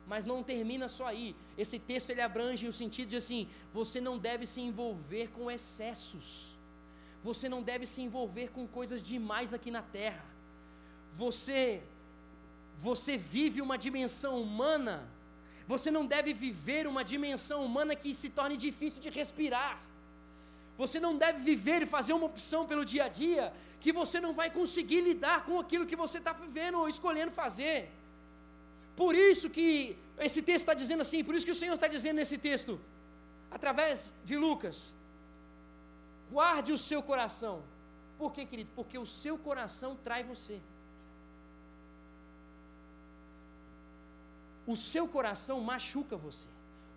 mas 0.08 0.26
não 0.26 0.44
termina 0.44 0.90
só 0.90 1.08
aí. 1.08 1.36
Esse 1.58 1.80
texto 1.80 2.10
ele 2.10 2.22
abrange 2.22 2.68
o 2.68 2.74
sentido 2.74 3.10
de 3.10 3.18
assim, 3.18 3.48
você 3.74 4.02
não 4.02 4.18
deve 4.18 4.46
se 4.46 4.62
envolver 4.62 5.30
com 5.30 5.50
excessos. 5.50 6.54
Você 7.24 7.48
não 7.48 7.62
deve 7.64 7.86
se 7.86 8.02
envolver 8.02 8.50
com 8.50 8.68
coisas 8.68 9.02
demais 9.02 9.54
aqui 9.54 9.72
na 9.72 9.82
terra. 9.82 10.26
Você 11.14 11.82
você 12.80 13.18
vive 13.18 13.62
uma 13.62 13.78
dimensão 13.78 14.42
humana. 14.42 15.08
Você 15.66 15.90
não 15.90 16.06
deve 16.06 16.34
viver 16.34 16.86
uma 16.86 17.04
dimensão 17.04 17.64
humana 17.64 17.96
que 17.96 18.14
se 18.14 18.30
torne 18.30 18.58
difícil 18.58 19.02
de 19.02 19.10
respirar. 19.10 19.82
Você 20.78 21.00
não 21.00 21.16
deve 21.18 21.40
viver 21.40 21.82
e 21.84 21.86
fazer 21.86 22.14
uma 22.14 22.26
opção 22.26 22.66
pelo 22.66 22.84
dia 22.84 23.06
a 23.06 23.08
dia 23.08 23.54
que 23.80 23.94
você 23.94 24.20
não 24.20 24.34
vai 24.34 24.50
conseguir 24.50 25.02
lidar 25.02 25.46
com 25.46 25.60
aquilo 25.60 25.86
que 25.86 25.96
você 25.96 26.18
está 26.18 26.34
vivendo 26.34 26.80
ou 26.80 26.90
escolhendo 26.90 27.32
fazer. 27.32 27.92
Por 28.96 29.16
isso 29.16 29.50
que 29.50 29.98
esse 30.18 30.42
texto 30.42 30.64
está 30.66 30.74
dizendo 30.74 31.02
assim, 31.02 31.24
por 31.24 31.36
isso 31.36 31.46
que 31.46 31.52
o 31.52 31.56
Senhor 31.56 31.76
está 31.76 31.88
dizendo 31.88 32.18
nesse 32.18 32.38
texto, 32.38 32.80
através 33.50 34.12
de 34.24 34.36
Lucas, 34.36 34.94
Guarde 36.34 36.72
o 36.74 36.78
seu 36.90 37.02
coração. 37.04 37.62
Por 38.18 38.32
quê, 38.32 38.44
querido? 38.52 38.72
Porque 38.76 38.98
o 38.98 39.06
seu 39.06 39.38
coração 39.38 39.96
trai 39.96 40.24
você. 40.24 40.60
O 44.66 44.76
seu 44.76 45.08
coração 45.08 45.60
machuca 45.62 46.18
você. 46.18 46.48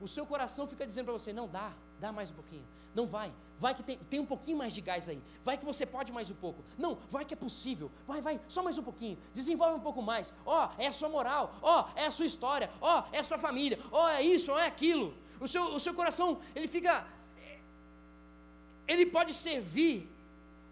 O 0.01 0.09
seu 0.09 0.24
coração 0.32 0.66
fica 0.66 0.86
dizendo 0.86 1.07
para 1.07 1.18
você: 1.18 1.32
não 1.34 1.49
dá, 1.49 1.70
dá 2.01 2.12
mais 2.12 2.30
um 2.30 2.34
pouquinho. 2.34 2.64
Não 2.94 3.07
vai, 3.07 3.32
vai 3.59 3.74
que 3.74 3.82
tem, 3.82 3.99
tem 3.99 4.20
um 4.20 4.26
pouquinho 4.26 4.57
mais 4.57 4.72
de 4.72 4.80
gás 4.80 5.09
aí. 5.09 5.20
Vai 5.44 5.59
que 5.59 5.64
você 5.64 5.84
pode 5.84 6.12
mais 6.12 6.30
um 6.30 6.34
pouco. 6.34 6.64
Não, 6.78 6.97
vai 7.11 7.24
que 7.24 7.34
é 7.34 7.36
possível. 7.36 7.90
Vai, 8.07 8.22
vai, 8.22 8.40
só 8.49 8.62
mais 8.62 8.78
um 8.78 8.82
pouquinho. 8.82 9.18
Desenvolve 9.34 9.74
um 9.74 9.80
pouco 9.80 10.01
mais. 10.03 10.32
Ó, 10.44 10.66
oh, 10.66 10.82
é 10.82 10.86
a 10.86 10.92
sua 10.92 11.09
moral. 11.09 11.55
Ó, 11.61 11.84
oh, 11.84 11.99
é 11.99 12.07
a 12.07 12.11
sua 12.11 12.24
história. 12.24 12.70
Ó, 12.80 13.01
oh, 13.01 13.14
é 13.14 13.18
a 13.18 13.24
sua 13.24 13.38
família. 13.38 13.78
Ó, 13.92 14.09
é 14.09 14.22
isso, 14.22 14.51
ó, 14.51 14.59
é 14.59 14.66
aquilo. 14.66 15.14
O 15.38 15.47
seu, 15.47 15.62
o 15.74 15.80
seu 15.80 15.92
coração, 15.92 16.40
ele 16.55 16.66
fica 16.66 17.07
ele 18.86 19.07
pode 19.07 19.34
servir 19.34 20.09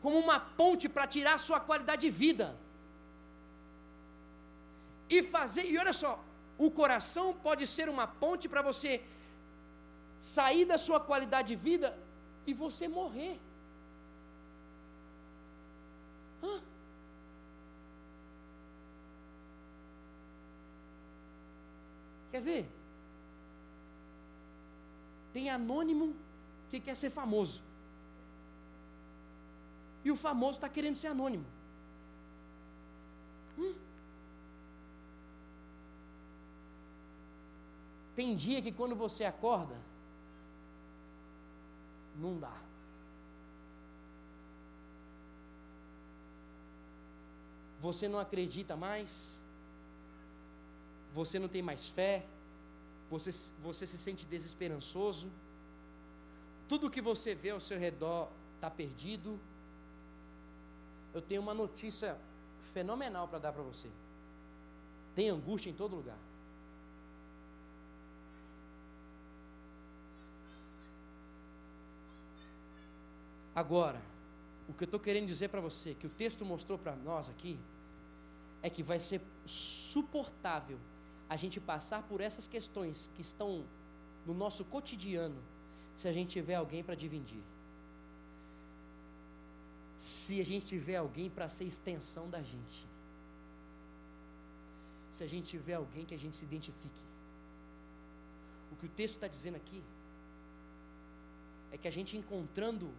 como 0.01 0.19
uma 0.19 0.39
ponte 0.39 0.89
para 0.89 1.07
tirar 1.07 1.39
sua 1.39 1.59
qualidade 1.59 2.03
de 2.03 2.11
vida. 2.11 2.57
E 5.09 5.23
fazer, 5.23 5.65
e 5.71 5.77
olha 5.79 5.93
só, 5.93 6.23
o 6.57 6.71
coração 6.71 7.35
pode 7.35 7.67
ser 7.67 7.89
uma 7.89 8.07
ponte 8.07 8.49
para 8.49 8.63
você 8.63 9.03
sair 10.25 10.65
da 10.65 10.79
sua 10.79 10.99
qualidade 11.09 11.49
de 11.49 11.57
vida 11.57 11.89
e 12.47 12.55
você 12.55 12.89
morrer. 12.89 13.35
Hã? 16.43 16.55
Quer 22.31 22.41
ver? 22.41 22.63
Tem 25.35 25.51
anônimo 25.51 26.17
que 26.71 26.81
quer 26.81 26.97
ser 27.03 27.11
famoso. 27.11 27.61
E 30.07 30.11
o 30.11 30.17
famoso 30.17 30.57
está 30.59 30.71
querendo 30.71 30.97
ser 31.03 31.09
anônimo. 31.09 31.47
Hum. 33.59 33.75
Tem 38.17 38.35
dia 38.35 38.63
que 38.63 38.73
quando 38.73 38.97
você 38.97 39.25
acorda, 39.25 39.77
não 42.17 42.39
dá. 42.39 42.57
Você 47.81 48.09
não 48.09 48.19
acredita 48.19 48.77
mais, 48.77 49.39
você 51.15 51.39
não 51.39 51.49
tem 51.49 51.63
mais 51.63 51.89
fé, 51.89 52.25
você, 53.11 53.31
você 53.63 53.87
se 53.87 53.99
sente 53.99 54.25
desesperançoso, 54.25 55.29
tudo 56.69 56.91
que 56.91 57.03
você 57.03 57.35
vê 57.35 57.51
ao 57.51 57.61
seu 57.61 57.79
redor 57.79 58.31
está 58.55 58.71
perdido, 58.71 59.39
eu 61.13 61.21
tenho 61.21 61.43
uma 61.43 61.55
notícia 61.55 62.17
fenomenal 62.73 63.29
para 63.29 63.39
dar 63.39 63.53
para 63.53 63.63
você. 63.63 63.89
Tem 65.15 65.29
angústia 65.29 65.71
em 65.71 65.75
todo 65.75 65.95
lugar. 65.95 66.19
Agora, 73.55 74.01
o 74.69 74.73
que 74.73 74.85
eu 74.85 74.87
estou 74.87 75.01
querendo 75.01 75.27
dizer 75.27 75.49
para 75.49 75.61
você, 75.61 75.95
que 75.95 76.07
o 76.07 76.11
texto 76.11 76.45
mostrou 76.45 76.79
para 76.79 76.97
nós 76.97 77.29
aqui, 77.29 77.59
é 78.63 78.71
que 78.71 78.83
vai 78.83 78.99
ser 78.99 79.21
suportável 79.47 80.79
a 81.29 81.37
gente 81.37 81.61
passar 81.61 82.03
por 82.03 82.21
essas 82.21 82.47
questões 82.47 83.11
que 83.15 83.23
estão 83.23 83.65
no 84.27 84.35
nosso 84.35 84.65
cotidiano, 84.65 85.41
se 85.95 86.09
a 86.09 86.13
gente 86.13 86.31
tiver 86.31 86.55
alguém 86.55 86.83
para 86.83 86.95
dividir 86.95 87.43
se 89.97 90.41
a 90.41 90.45
gente 90.45 90.67
tiver 90.67 90.97
alguém 90.97 91.31
para 91.31 91.49
ser 91.49 91.65
extensão 91.65 92.29
da 92.29 92.43
gente. 92.43 92.87
Se 95.13 95.23
a 95.23 95.27
gente 95.27 95.47
tiver 95.49 95.75
alguém 95.75 96.05
que 96.05 96.15
a 96.15 96.19
gente 96.19 96.37
se 96.37 96.45
identifique. 96.45 97.03
O 98.73 98.77
que 98.77 98.87
o 98.87 98.89
texto 98.89 99.15
está 99.15 99.29
dizendo 99.29 99.57
aqui 99.57 99.83
é 101.73 101.79
que 101.79 101.87
a 101.87 101.91
gente 101.91 102.17
encontrando 102.17 102.91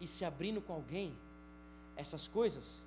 e 0.00 0.06
se 0.06 0.24
abrindo 0.24 0.60
com 0.60 0.72
alguém, 0.72 1.16
essas 1.96 2.28
coisas, 2.28 2.86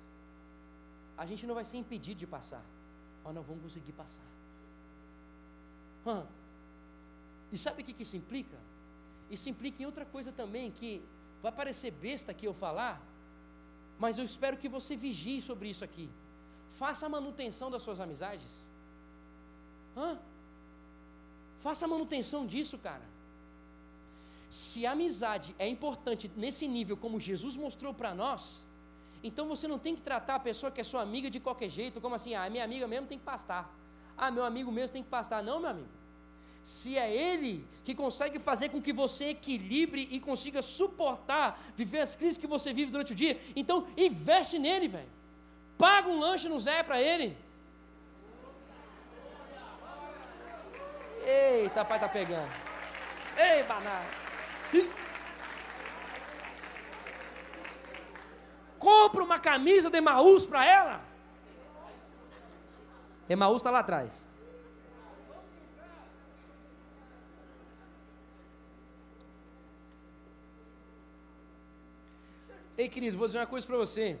a 1.16 1.26
gente 1.26 1.46
não 1.46 1.54
vai 1.54 1.64
ser 1.64 1.76
impedido 1.76 2.18
de 2.20 2.26
passar. 2.26 2.64
Mas 3.22 3.34
não 3.34 3.42
vamos 3.42 3.62
conseguir 3.62 3.92
passar. 3.92 4.30
Hum. 6.06 6.24
E 7.52 7.58
sabe 7.58 7.82
o 7.82 7.84
que, 7.84 7.92
que 7.92 8.02
isso 8.02 8.16
implica? 8.16 8.58
Isso 9.30 9.48
implica 9.48 9.82
em 9.82 9.86
outra 9.86 10.04
coisa 10.04 10.32
também, 10.32 10.70
que 10.70 11.02
vai 11.42 11.52
parecer 11.52 11.90
besta 11.90 12.32
aqui 12.32 12.46
eu 12.46 12.54
falar, 12.54 13.00
mas 13.98 14.18
eu 14.18 14.24
espero 14.24 14.56
que 14.56 14.68
você 14.68 14.96
vigie 14.96 15.40
sobre 15.40 15.68
isso 15.68 15.84
aqui. 15.84 16.10
Faça 16.70 17.06
a 17.06 17.08
manutenção 17.08 17.70
das 17.70 17.82
suas 17.82 18.00
amizades. 18.00 18.68
Hã? 19.96 20.18
Faça 21.58 21.84
a 21.84 21.88
manutenção 21.88 22.46
disso, 22.46 22.78
cara. 22.78 23.11
Se 24.52 24.84
a 24.84 24.92
amizade 24.92 25.56
é 25.58 25.66
importante 25.66 26.30
nesse 26.36 26.68
nível, 26.68 26.94
como 26.94 27.18
Jesus 27.18 27.56
mostrou 27.56 27.94
para 27.94 28.14
nós, 28.14 28.62
então 29.24 29.48
você 29.48 29.66
não 29.66 29.78
tem 29.78 29.94
que 29.94 30.02
tratar 30.02 30.34
a 30.34 30.38
pessoa 30.38 30.70
que 30.70 30.78
é 30.78 30.84
sua 30.84 31.00
amiga 31.00 31.30
de 31.30 31.40
qualquer 31.40 31.70
jeito, 31.70 32.02
como 32.02 32.14
assim, 32.14 32.34
ah, 32.34 32.50
minha 32.50 32.62
amiga 32.62 32.86
mesmo 32.86 33.06
tem 33.06 33.18
que 33.18 33.24
pastar. 33.24 33.74
Ah, 34.14 34.30
meu 34.30 34.44
amigo 34.44 34.70
mesmo 34.70 34.92
tem 34.92 35.02
que 35.02 35.08
pastar. 35.08 35.42
Não, 35.42 35.58
meu 35.58 35.70
amigo. 35.70 35.88
se 36.62 36.98
é 36.98 37.10
Ele 37.10 37.66
que 37.82 37.94
consegue 37.94 38.38
fazer 38.38 38.68
com 38.68 38.82
que 38.82 38.92
você 38.92 39.30
equilibre 39.30 40.06
e 40.10 40.20
consiga 40.20 40.60
suportar, 40.60 41.58
viver 41.74 42.00
as 42.00 42.14
crises 42.14 42.36
que 42.36 42.46
você 42.46 42.74
vive 42.74 42.92
durante 42.92 43.12
o 43.12 43.14
dia, 43.14 43.40
então 43.56 43.86
investe 43.96 44.58
nele, 44.58 44.86
velho. 44.86 45.08
Paga 45.78 46.10
um 46.10 46.20
lanche 46.20 46.46
no 46.46 46.60
Zé 46.60 46.82
para 46.82 47.00
ele. 47.00 47.38
Eita, 51.24 51.86
pai 51.86 51.98
tá 51.98 52.08
pegando. 52.10 52.52
Ei, 53.34 53.62
banana. 53.62 54.31
Compra 58.78 59.22
uma 59.22 59.38
camisa 59.38 59.90
de 59.90 59.98
Emaús 59.98 60.44
para 60.44 60.66
ela. 60.66 61.00
Emaús 63.28 63.58
está 63.58 63.70
lá 63.70 63.78
atrás. 63.78 64.26
Ei, 72.76 72.88
querido, 72.88 73.16
vou 73.16 73.26
dizer 73.26 73.38
uma 73.38 73.46
coisa 73.46 73.66
para 73.66 73.76
você. 73.76 74.18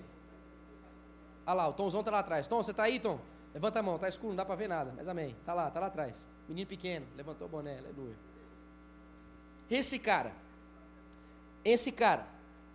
Olha 1.44 1.54
lá, 1.54 1.68
o 1.68 1.72
Tomzão 1.72 2.00
está 2.00 2.12
lá 2.12 2.20
atrás. 2.20 2.46
Tom, 2.46 2.62
você 2.62 2.70
está 2.70 2.84
aí, 2.84 3.00
Tom? 3.00 3.18
Levanta 3.52 3.80
a 3.80 3.82
mão, 3.82 3.96
está 3.96 4.08
escuro, 4.08 4.28
não 4.28 4.36
dá 4.36 4.44
para 4.44 4.54
ver 4.54 4.68
nada, 4.68 4.92
mas 4.96 5.08
amém. 5.08 5.36
Está 5.40 5.52
lá, 5.52 5.68
está 5.68 5.80
lá 5.80 5.86
atrás. 5.86 6.28
Menino 6.48 6.68
pequeno, 6.68 7.06
levantou 7.16 7.48
o 7.48 7.50
boné, 7.50 7.78
aleluia. 7.78 8.16
Esse 9.80 9.98
cara, 9.98 10.32
esse 11.64 11.90
cara, 12.02 12.24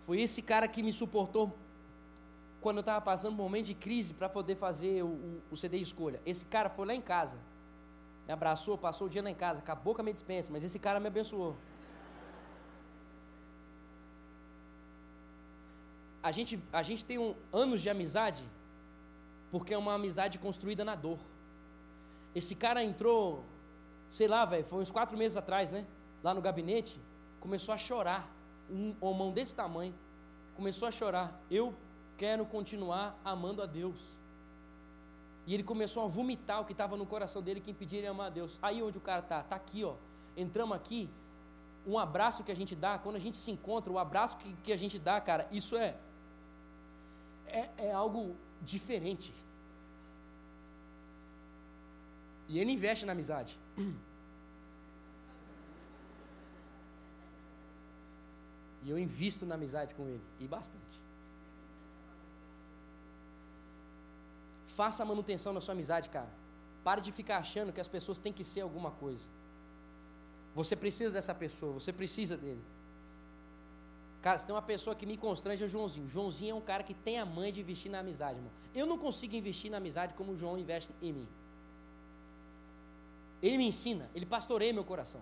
foi 0.04 0.16
esse 0.20 0.40
cara 0.50 0.66
que 0.66 0.82
me 0.82 0.92
suportou 1.00 1.46
quando 2.60 2.78
eu 2.78 2.86
estava 2.86 3.00
passando 3.00 3.34
um 3.34 3.42
momento 3.44 3.66
de 3.66 3.74
crise 3.74 4.12
para 4.12 4.28
poder 4.28 4.56
fazer 4.56 4.94
o, 5.04 5.06
o, 5.06 5.42
o, 5.52 5.56
CD 5.56 5.76
Escolha. 5.78 6.20
Esse 6.26 6.44
cara 6.54 6.68
foi 6.68 6.84
lá 6.86 6.94
em 7.00 7.00
casa, 7.00 7.38
me 8.26 8.32
abraçou, 8.32 8.76
passou 8.76 9.06
o 9.06 9.10
dia 9.10 9.22
lá 9.22 9.30
em 9.30 9.40
casa, 9.46 9.60
acabou 9.60 9.94
com 9.94 10.00
a 10.00 10.04
minha 10.04 10.18
dispensa, 10.20 10.50
mas 10.52 10.64
esse 10.64 10.78
cara 10.86 10.98
me 10.98 11.06
abençoou. 11.06 11.56
a 16.28 16.32
gente, 16.32 16.60
a 16.72 16.82
gente 16.82 17.04
tem 17.04 17.18
um, 17.18 17.34
anos 17.52 17.80
de 17.80 17.88
amizade 17.88 18.44
porque 19.50 19.72
é 19.72 19.78
uma 19.78 19.94
amizade 19.94 20.38
construída 20.38 20.84
na 20.84 20.94
dor. 20.94 21.18
Esse 22.34 22.54
cara 22.54 22.82
entrou, 22.84 23.44
sei 24.10 24.28
lá, 24.28 24.44
velho, 24.44 24.64
foi 24.64 24.80
uns 24.80 24.90
quatro 24.90 25.16
meses 25.16 25.36
atrás, 25.36 25.72
né? 25.72 25.86
Lá 26.22 26.34
no 26.34 26.40
gabinete, 26.40 27.00
começou 27.40 27.74
a 27.74 27.78
chorar. 27.78 28.28
Um 28.70 28.94
homão 29.00 29.32
desse 29.32 29.54
tamanho, 29.54 29.94
começou 30.54 30.86
a 30.86 30.90
chorar. 30.90 31.40
Eu 31.50 31.74
quero 32.18 32.44
continuar 32.44 33.18
amando 33.24 33.62
a 33.62 33.66
Deus. 33.66 34.16
E 35.46 35.54
ele 35.54 35.62
começou 35.62 36.04
a 36.04 36.06
vomitar 36.06 36.60
o 36.60 36.64
que 36.64 36.72
estava 36.72 36.96
no 36.96 37.06
coração 37.06 37.40
dele 37.40 37.60
que 37.60 37.70
impedia 37.70 37.98
ele 38.00 38.06
amar 38.06 38.26
a 38.26 38.30
Deus. 38.30 38.58
Aí 38.60 38.82
onde 38.82 38.98
o 38.98 39.00
cara 39.00 39.22
tá, 39.22 39.42
tá 39.42 39.56
aqui, 39.56 39.82
ó. 39.84 39.94
Entramos 40.36 40.76
aqui, 40.76 41.08
um 41.86 41.98
abraço 41.98 42.44
que 42.44 42.52
a 42.52 42.54
gente 42.54 42.76
dá, 42.76 42.98
quando 42.98 43.16
a 43.16 43.18
gente 43.18 43.38
se 43.38 43.50
encontra, 43.50 43.90
o 43.90 43.98
abraço 43.98 44.36
que, 44.36 44.52
que 44.62 44.72
a 44.72 44.76
gente 44.76 44.98
dá, 44.98 45.18
cara, 45.20 45.48
isso 45.50 45.74
é 45.76 45.96
é, 47.50 47.70
é 47.78 47.92
algo 47.92 48.36
diferente. 48.62 49.32
E 52.48 52.58
ele 52.58 52.72
investe 52.72 53.04
na 53.04 53.12
amizade. 53.12 53.58
E 58.84 58.90
eu 58.90 58.98
invisto 58.98 59.44
na 59.44 59.54
amizade 59.54 59.94
com 59.94 60.06
ele, 60.08 60.22
e 60.38 60.46
bastante. 60.46 61.02
Faça 64.66 65.02
a 65.02 65.06
manutenção 65.06 65.52
da 65.52 65.60
sua 65.60 65.72
amizade, 65.72 66.08
cara. 66.08 66.28
Pare 66.84 67.00
de 67.00 67.10
ficar 67.10 67.38
achando 67.38 67.72
que 67.72 67.80
as 67.80 67.88
pessoas 67.88 68.18
têm 68.18 68.32
que 68.32 68.44
ser 68.44 68.60
alguma 68.60 68.90
coisa. 68.92 69.28
Você 70.54 70.76
precisa 70.76 71.12
dessa 71.12 71.34
pessoa, 71.34 71.72
você 71.72 71.92
precisa 71.92 72.36
dele. 72.36 72.62
Cara, 74.22 74.38
se 74.38 74.46
tem 74.46 74.54
uma 74.54 74.62
pessoa 74.62 74.96
que 74.96 75.06
me 75.06 75.16
constrange 75.16 75.62
é 75.62 75.66
o 75.66 75.68
Joãozinho. 75.68 76.08
Joãozinho 76.08 76.52
é 76.52 76.54
um 76.54 76.60
cara 76.60 76.82
que 76.82 76.94
tem 76.94 77.18
a 77.18 77.26
mãe 77.26 77.52
de 77.52 77.60
investir 77.60 77.90
na 77.90 78.00
amizade, 78.00 78.38
irmão. 78.38 78.50
Eu 78.74 78.86
não 78.86 78.98
consigo 78.98 79.34
investir 79.34 79.70
na 79.70 79.76
amizade 79.76 80.14
como 80.14 80.32
o 80.32 80.36
João 80.36 80.58
investe 80.58 80.90
em 81.00 81.12
mim. 81.12 81.28
Ele 83.40 83.56
me 83.56 83.68
ensina, 83.68 84.10
ele 84.14 84.26
pastoreia 84.26 84.72
meu 84.72 84.84
coração. 84.84 85.20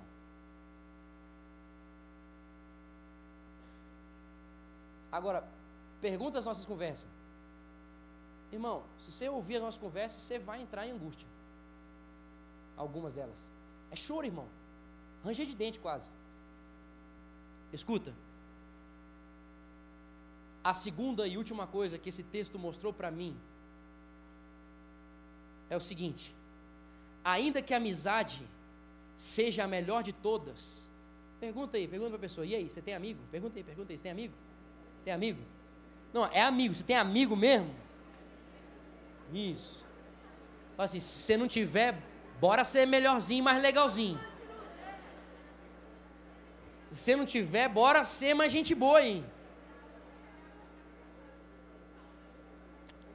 Agora, 5.16 5.42
pergunta 5.98 6.38
as 6.38 6.44
nossas 6.44 6.66
conversas. 6.66 7.08
Irmão, 8.52 8.84
se 9.00 9.10
você 9.10 9.26
ouvir 9.30 9.56
as 9.56 9.62
nossas 9.62 9.80
conversas, 9.80 10.20
você 10.20 10.38
vai 10.38 10.60
entrar 10.60 10.86
em 10.86 10.90
angústia. 10.90 11.26
Algumas 12.76 13.14
delas. 13.14 13.40
É 13.90 13.96
choro, 13.96 14.26
irmão. 14.26 14.46
Ranger 15.24 15.46
de 15.46 15.56
dente 15.56 15.80
quase. 15.80 16.06
Escuta. 17.72 18.12
A 20.62 20.74
segunda 20.74 21.26
e 21.26 21.38
última 21.38 21.66
coisa 21.66 21.98
que 21.98 22.10
esse 22.10 22.22
texto 22.22 22.58
mostrou 22.58 22.92
para 22.92 23.10
mim 23.10 23.34
é 25.70 25.76
o 25.78 25.80
seguinte: 25.80 26.34
ainda 27.24 27.62
que 27.62 27.72
a 27.72 27.78
amizade 27.78 28.46
seja 29.16 29.64
a 29.64 29.68
melhor 29.76 30.02
de 30.02 30.12
todas, 30.12 30.86
pergunta 31.40 31.78
aí, 31.78 31.88
pergunta 31.88 32.10
para 32.10 32.18
a 32.18 32.28
pessoa, 32.28 32.44
e 32.44 32.54
aí, 32.54 32.68
você 32.68 32.82
tem 32.82 32.94
amigo? 32.94 33.22
Pergunta 33.30 33.58
aí, 33.58 33.64
pergunta 33.64 33.92
aí, 33.92 33.96
você 33.96 34.02
tem 34.02 34.12
amigo? 34.12 34.34
Tem 35.06 35.14
amigo? 35.14 35.40
Não, 36.12 36.26
é 36.32 36.42
amigo, 36.42 36.74
você 36.74 36.82
tem 36.82 36.96
amigo 36.96 37.36
mesmo? 37.36 37.72
Isso. 39.32 39.86
Fala 40.76 40.84
assim, 40.86 40.98
se 40.98 41.22
você 41.22 41.36
não 41.36 41.46
tiver, 41.46 41.96
bora 42.40 42.64
ser 42.64 42.86
melhorzinho, 42.88 43.44
mais 43.44 43.62
legalzinho. 43.62 44.18
Se 46.90 46.96
você 46.96 47.14
não 47.14 47.24
tiver, 47.24 47.68
bora 47.68 48.02
ser 48.02 48.34
mais 48.34 48.50
gente 48.50 48.74
boa, 48.74 49.00
hein? 49.00 49.24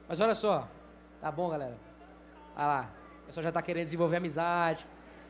Mas 0.08 0.18
olha 0.18 0.34
só, 0.34 0.66
tá 1.20 1.30
bom, 1.30 1.50
galera? 1.50 1.76
Olha 2.56 2.66
lá, 2.66 2.90
o 3.22 3.26
pessoal 3.26 3.42
já 3.42 3.50
está 3.50 3.60
querendo 3.60 3.84
desenvolver 3.84 4.16
amizade. 4.16 4.86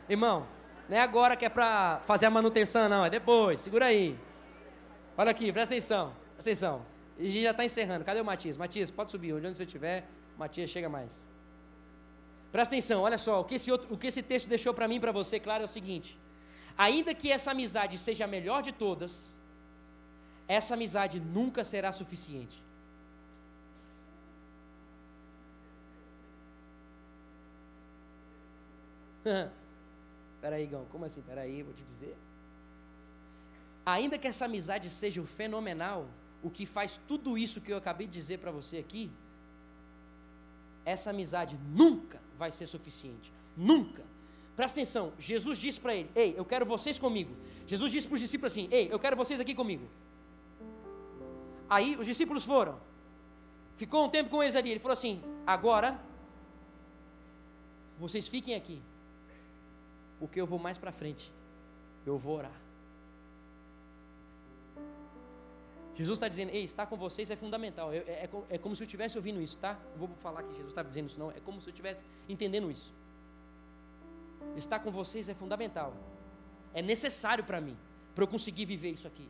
Irmão, 0.08 0.46
não 0.88 0.96
é 0.96 1.00
agora 1.00 1.34
que 1.34 1.44
é 1.44 1.48
para 1.48 2.00
fazer 2.04 2.26
a 2.26 2.30
manutenção, 2.30 2.88
não, 2.88 3.04
é 3.04 3.10
depois, 3.10 3.60
segura 3.60 3.86
aí. 3.86 4.16
Olha 5.16 5.32
aqui, 5.32 5.52
presta 5.52 5.74
atenção, 5.74 6.21
E 7.18 7.26
a 7.28 7.30
gente 7.30 7.42
já 7.42 7.50
está 7.50 7.64
encerrando. 7.64 8.04
Cadê 8.04 8.20
o 8.20 8.24
Matias? 8.24 8.56
Matias, 8.56 8.90
pode 8.90 9.10
subir, 9.10 9.32
onde 9.34 9.54
você 9.54 9.64
estiver, 9.64 10.08
Matias 10.38 10.70
chega 10.70 10.88
mais. 10.88 11.28
Presta 12.50 12.74
atenção, 12.74 13.02
olha 13.02 13.16
só, 13.16 13.40
o 13.40 13.44
que 13.44 13.54
esse, 13.54 13.72
outro, 13.72 13.94
o 13.94 13.96
que 13.96 14.08
esse 14.08 14.22
texto 14.22 14.46
deixou 14.48 14.74
para 14.74 14.86
mim 14.86 14.96
e 14.96 15.00
para 15.00 15.12
você 15.12 15.40
claro 15.40 15.62
é 15.62 15.66
o 15.66 15.68
seguinte: 15.68 16.18
ainda 16.76 17.14
que 17.14 17.32
essa 17.32 17.50
amizade 17.52 17.96
seja 17.98 18.24
a 18.24 18.26
melhor 18.28 18.62
de 18.62 18.72
todas, 18.72 19.34
essa 20.46 20.74
amizade 20.74 21.18
nunca 21.18 21.64
será 21.64 21.90
suficiente. 21.92 22.62
Peraí, 30.42 30.66
Gão, 30.66 30.84
como 30.86 31.04
assim? 31.04 31.22
Peraí, 31.22 31.62
vou 31.62 31.72
te 31.72 31.82
dizer. 31.84 32.16
Ainda 33.86 34.18
que 34.18 34.28
essa 34.28 34.44
amizade 34.44 34.90
seja 34.90 35.22
fenomenal, 35.24 36.06
o 36.42 36.50
que 36.50 36.66
faz 36.66 37.00
tudo 37.08 37.38
isso 37.38 37.60
que 37.60 37.72
eu 37.72 37.76
acabei 37.76 38.06
de 38.06 38.12
dizer 38.12 38.38
para 38.38 38.50
você 38.50 38.78
aqui, 38.78 39.10
essa 40.84 41.10
amizade 41.10 41.58
nunca 41.68 42.20
vai 42.38 42.50
ser 42.50 42.66
suficiente. 42.66 43.32
Nunca. 43.56 44.04
Presta 44.56 44.80
atenção, 44.80 45.12
Jesus 45.18 45.58
disse 45.58 45.80
para 45.80 45.94
ele: 45.94 46.10
Ei, 46.14 46.34
eu 46.36 46.44
quero 46.44 46.66
vocês 46.66 46.98
comigo. 46.98 47.34
Jesus 47.66 47.90
disse 47.90 48.06
para 48.06 48.14
os 48.14 48.20
discípulos 48.20 48.52
assim: 48.52 48.68
Ei, 48.70 48.88
eu 48.90 48.98
quero 48.98 49.16
vocês 49.16 49.40
aqui 49.40 49.54
comigo. 49.54 49.88
Aí 51.68 51.96
os 51.96 52.06
discípulos 52.06 52.44
foram. 52.44 52.78
Ficou 53.76 54.04
um 54.04 54.08
tempo 54.08 54.28
com 54.28 54.42
eles 54.42 54.56
ali. 54.56 54.70
Ele 54.70 54.80
falou 54.80 54.92
assim: 54.92 55.22
Agora, 55.46 55.98
vocês 57.98 58.28
fiquem 58.28 58.54
aqui 58.54 58.82
porque 60.22 60.40
eu 60.40 60.46
vou 60.46 60.58
mais 60.58 60.78
para 60.78 60.92
frente. 60.92 61.32
Eu 62.06 62.16
vou 62.16 62.36
orar. 62.36 62.61
Jesus 65.94 66.16
está 66.16 66.28
dizendo, 66.28 66.50
ei, 66.50 66.64
estar 66.64 66.86
com 66.86 66.96
vocês 66.96 67.30
é 67.30 67.36
fundamental. 67.36 67.92
É, 67.92 67.98
é, 67.98 68.30
é 68.50 68.58
como 68.58 68.74
se 68.74 68.82
eu 68.82 68.86
estivesse 68.86 69.16
ouvindo 69.18 69.40
isso, 69.40 69.58
tá? 69.58 69.78
Não 69.92 70.06
vou 70.06 70.16
falar 70.16 70.42
que 70.42 70.50
Jesus 70.50 70.68
estava 70.68 70.88
dizendo 70.88 71.08
isso, 71.08 71.18
não. 71.18 71.30
É 71.30 71.40
como 71.40 71.60
se 71.60 71.68
eu 71.68 71.70
estivesse 71.70 72.04
entendendo 72.28 72.70
isso. 72.70 72.94
Estar 74.56 74.78
com 74.78 74.90
vocês 74.90 75.28
é 75.28 75.34
fundamental. 75.34 75.94
É 76.72 76.80
necessário 76.80 77.44
para 77.44 77.60
mim, 77.60 77.76
para 78.14 78.24
eu 78.24 78.28
conseguir 78.28 78.64
viver 78.64 78.90
isso 78.90 79.06
aqui. 79.06 79.28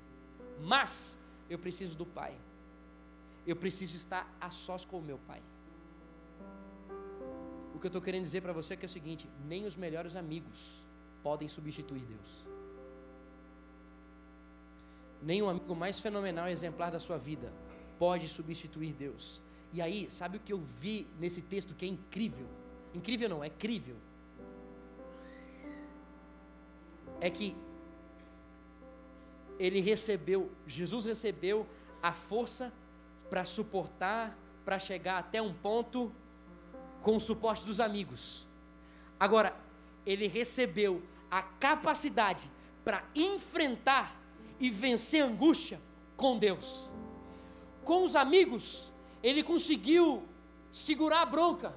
Mas 0.61 1.19
eu 1.51 1.59
preciso 1.59 1.97
do 1.97 2.07
Pai. 2.07 2.35
Eu 3.45 3.57
preciso 3.57 3.97
estar 3.97 4.33
a 4.41 4.51
sós 4.51 4.85
com 4.85 4.99
o 4.99 5.03
meu 5.03 5.19
Pai. 5.19 5.43
O 7.75 7.79
que 7.81 7.87
eu 7.87 7.89
estou 7.89 8.01
querendo 8.01 8.23
dizer 8.23 8.41
para 8.41 8.53
você 8.53 8.75
é 8.75 8.77
que 8.77 8.85
é 8.85 8.89
o 8.89 8.91
seguinte: 8.91 9.29
nem 9.45 9.65
os 9.65 9.75
melhores 9.75 10.15
amigos 10.15 10.81
podem 11.23 11.49
substituir 11.49 12.03
Deus. 12.03 12.47
Nenhum 15.23 15.49
amigo 15.49 15.75
mais 15.75 16.01
fenomenal 16.01 16.49
e 16.49 16.53
exemplar 16.53 16.91
da 16.91 16.99
sua 16.99 17.17
vida 17.17 17.53
pode 17.99 18.29
substituir 18.29 18.93
Deus. 18.93 19.41
E 19.73 19.81
aí, 19.81 20.11
sabe 20.11 20.37
o 20.37 20.41
que 20.41 20.53
eu 20.53 20.59
vi 20.59 21.07
nesse 21.19 21.41
texto 21.41 21.75
que 21.75 21.85
é 21.85 21.89
incrível? 21.89 22.47
Incrível 22.93 23.29
não, 23.29 23.43
é 23.43 23.49
crível. 23.49 23.97
é 27.23 27.31
que 27.31 27.57
ele 29.57 29.81
recebeu, 29.81 30.51
Jesus 30.67 31.05
recebeu 31.05 31.65
a 32.03 32.13
força 32.13 32.73
para 33.31 33.45
suportar, 33.45 34.37
para 34.65 34.77
chegar 34.81 35.19
até 35.19 35.41
um 35.41 35.55
ponto 35.55 36.13
com 37.01 37.17
o 37.17 37.21
suporte 37.21 37.65
dos 37.65 37.79
amigos. 37.79 38.45
Agora, 39.21 39.55
ele 40.05 40.27
recebeu 40.27 41.01
a 41.31 41.43
capacidade 41.43 42.51
para 42.85 43.05
enfrentar 43.15 44.21
e 44.63 44.71
vencer 44.71 45.23
a 45.23 45.27
angústia 45.27 45.81
com 46.17 46.39
Deus. 46.39 46.89
Com 47.85 48.05
os 48.05 48.15
amigos, 48.15 48.93
ele 49.21 49.43
conseguiu 49.43 50.23
segurar 50.71 51.23
a 51.23 51.27
bronca, 51.27 51.75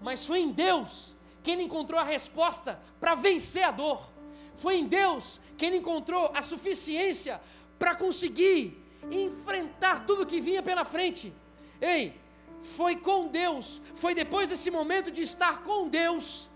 mas 0.00 0.24
foi 0.24 0.38
em 0.38 0.52
Deus 0.52 1.16
que 1.42 1.50
ele 1.50 1.64
encontrou 1.64 1.98
a 1.98 2.04
resposta 2.04 2.80
para 3.00 3.16
vencer 3.16 3.64
a 3.64 3.72
dor. 3.72 4.08
Foi 4.56 4.76
em 4.76 4.86
Deus 4.86 5.40
que 5.58 5.66
ele 5.66 5.78
encontrou 5.78 6.30
a 6.32 6.42
suficiência 6.42 7.40
para 7.76 7.96
conseguir 7.96 8.80
enfrentar 9.10 10.06
tudo 10.06 10.24
que 10.24 10.40
vinha 10.40 10.62
pela 10.62 10.84
frente. 10.84 11.34
Ei, 11.80 12.14
foi 12.60 12.94
com 12.94 13.26
Deus, 13.26 13.82
foi 13.94 14.14
depois 14.14 14.48
desse 14.48 14.70
momento 14.70 15.10
de 15.10 15.22
estar 15.22 15.62
com 15.62 15.88
Deus 15.88 16.49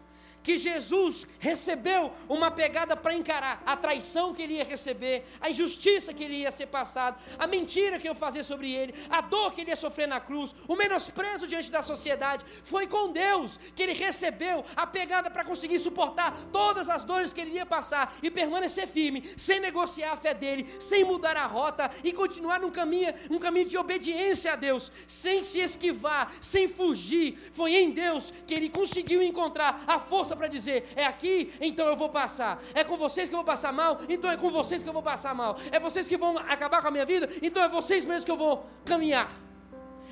que 0.45 0.59
Jesus 0.59 1.27
recebeu 1.39 2.13
uma 2.29 2.51
pegada 2.51 2.95
para 2.95 3.15
encarar 3.15 3.63
a 3.65 3.75
traição 3.75 4.35
que 4.35 4.43
ele 4.43 4.55
ia 4.55 4.65
receber, 4.65 5.25
a 5.41 5.49
injustiça 5.49 6.13
que 6.13 6.23
ele 6.23 6.37
ia 6.37 6.51
ser 6.51 6.67
passado, 6.67 7.19
a 7.39 7.47
mentira 7.47 7.99
que 7.99 8.07
eu 8.07 8.15
fazer 8.15 8.45
sobre 8.45 8.71
ele, 8.71 8.95
a 9.09 9.23
dor 9.23 9.55
que 9.55 9.63
ele 9.63 9.71
ia 9.71 9.77
sofrer 9.77 10.07
na 10.07 10.21
cruz, 10.21 10.55
o 10.69 10.77
menosprezo 10.77 11.47
diante 11.47 11.73
da 11.73 11.81
sociedade. 11.81 12.45
Foi 12.63 12.87
com 12.87 13.11
Deus 13.11 13.59
que 13.75 13.83
ele 13.83 13.95
recebeu 13.95 14.63
a 14.77 14.87
pegada 14.87 15.31
para 15.31 15.45
conseguir 15.45 15.79
suportar 15.79 16.37
todas 16.53 16.91
as 16.91 17.05
dores 17.05 17.33
que 17.33 17.41
ele 17.41 17.53
ia 17.53 17.65
passar 17.65 18.15
e 18.23 18.31
permanecer 18.31 18.87
firme, 18.87 19.25
sem 19.39 19.59
negociar 19.61 20.13
a 20.13 20.17
fé 20.17 20.35
dele, 20.35 20.69
sem 20.79 21.05
mudar 21.05 21.39
a 21.39 21.47
rota 21.47 21.91
e 22.05 22.13
continuar 22.13 22.61
num 22.61 22.71
caminho, 22.71 23.15
um 23.31 23.39
caminho 23.39 23.67
de 23.67 23.79
obediência 23.79 24.53
a 24.53 24.57
Deus, 24.57 24.93
sem 25.09 25.43
se 25.43 25.59
esquivar, 25.59 26.31
sem 26.43 26.69
fugir. 26.69 27.39
Foi 27.53 27.75
em 27.75 27.93
Deus 27.93 28.31
que 28.47 28.53
ele 28.53 28.69
conseguiu 28.69 29.23
encontrar 29.23 29.85
a 29.87 29.99
força 29.99 30.34
força 30.35 30.37
para 30.37 30.49
dizer: 30.49 30.93
é 30.97 31.07
aqui, 31.07 31.53
então 31.61 31.87
eu 31.87 31.97
vou 31.97 32.09
passar. 32.09 32.63
É 32.75 32.85
com 32.85 32.97
vocês 32.97 33.29
que 33.29 33.35
eu 33.35 33.39
vou 33.39 33.45
passar 33.45 33.73
mal, 33.73 34.01
então 34.09 34.31
é 34.31 34.37
com 34.37 34.51
vocês 34.51 34.83
que 34.83 34.89
eu 34.89 34.93
vou 34.93 35.03
passar 35.03 35.35
mal. 35.35 35.57
É 35.71 35.79
vocês 35.79 36.07
que 36.07 36.17
vão 36.17 36.37
acabar 36.39 36.83
com 36.83 36.89
a 36.89 36.91
minha 36.91 37.07
vida, 37.07 37.29
então 37.43 37.63
é 37.63 37.69
vocês 37.69 38.05
mesmos 38.05 38.25
que 38.25 38.31
eu 38.31 38.37
vou 38.37 38.67
caminhar. 38.85 39.31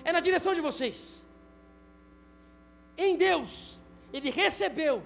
É 0.04 0.12
na 0.12 0.20
direção 0.20 0.52
de 0.54 0.60
vocês. 0.60 1.24
Em 2.96 3.16
Deus, 3.16 3.78
ele 4.12 4.30
recebeu 4.30 5.02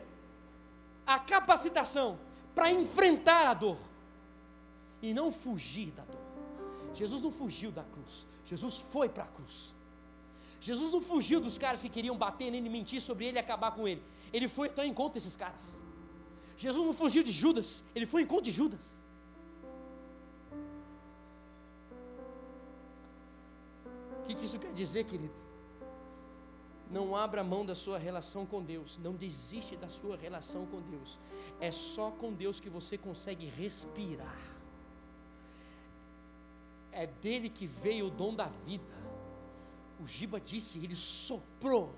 a 1.07 1.19
capacitação 1.19 2.19
para 2.55 2.71
enfrentar 2.71 3.47
a 3.49 3.55
dor 3.55 3.79
e 5.03 5.13
não 5.13 5.31
fugir 5.31 5.91
da 5.93 6.03
dor. 6.05 6.27
Jesus 6.95 7.21
não 7.23 7.31
fugiu 7.31 7.71
da 7.71 7.85
cruz, 7.85 8.27
Jesus 8.47 8.79
foi 8.79 9.09
para 9.09 9.25
a 9.25 9.29
cruz. 9.29 9.75
Jesus 10.59 10.91
não 10.91 11.01
fugiu 11.01 11.39
dos 11.39 11.59
caras 11.59 11.83
que 11.83 11.89
queriam 11.89 12.17
bater 12.17 12.51
nele, 12.51 12.69
mentir 12.69 13.01
sobre 13.01 13.27
ele 13.27 13.37
e 13.37 13.41
acabar 13.41 13.71
com 13.73 13.87
ele. 13.87 14.03
Ele 14.33 14.49
foi 14.49 14.69
até 14.69 14.83
ao 14.83 14.87
encontro 14.87 15.15
desses 15.15 15.37
caras. 15.37 15.81
Jesus 16.57 16.85
não 16.85 16.95
fugiu 16.95 17.23
de 17.23 17.33
Judas, 17.33 17.85
ele 17.95 18.07
foi 18.07 18.23
ao 18.23 18.25
encontro 18.25 18.45
de 18.45 18.53
Judas. 18.53 18.81
O 24.21 24.27
que, 24.27 24.35
que 24.35 24.45
isso 24.45 24.59
quer 24.59 24.73
dizer, 24.73 25.05
querido? 25.05 25.35
Não 26.91 27.17
abra 27.17 27.43
mão 27.43 27.67
da 27.67 27.75
sua 27.75 27.99
relação 27.99 28.47
com 28.47 28.63
Deus, 28.63 28.99
não 28.99 29.15
desiste 29.15 29.77
da 29.77 29.89
sua 29.89 30.17
relação 30.17 30.67
com 30.67 30.81
Deus. 30.81 31.19
É 31.61 31.73
só 31.73 32.11
com 32.11 32.33
Deus 32.33 32.61
que 32.61 32.71
você 32.71 32.97
consegue 32.97 33.47
respirar. 33.47 34.39
É 36.93 37.07
dele 37.07 37.51
que 37.51 37.67
veio 37.67 38.07
o 38.07 38.11
dom 38.11 38.35
da 38.35 38.47
vida. 38.47 38.95
O 40.01 40.07
Giba 40.07 40.41
disse, 40.41 40.79
ele 40.79 40.95
soprou 40.95 41.95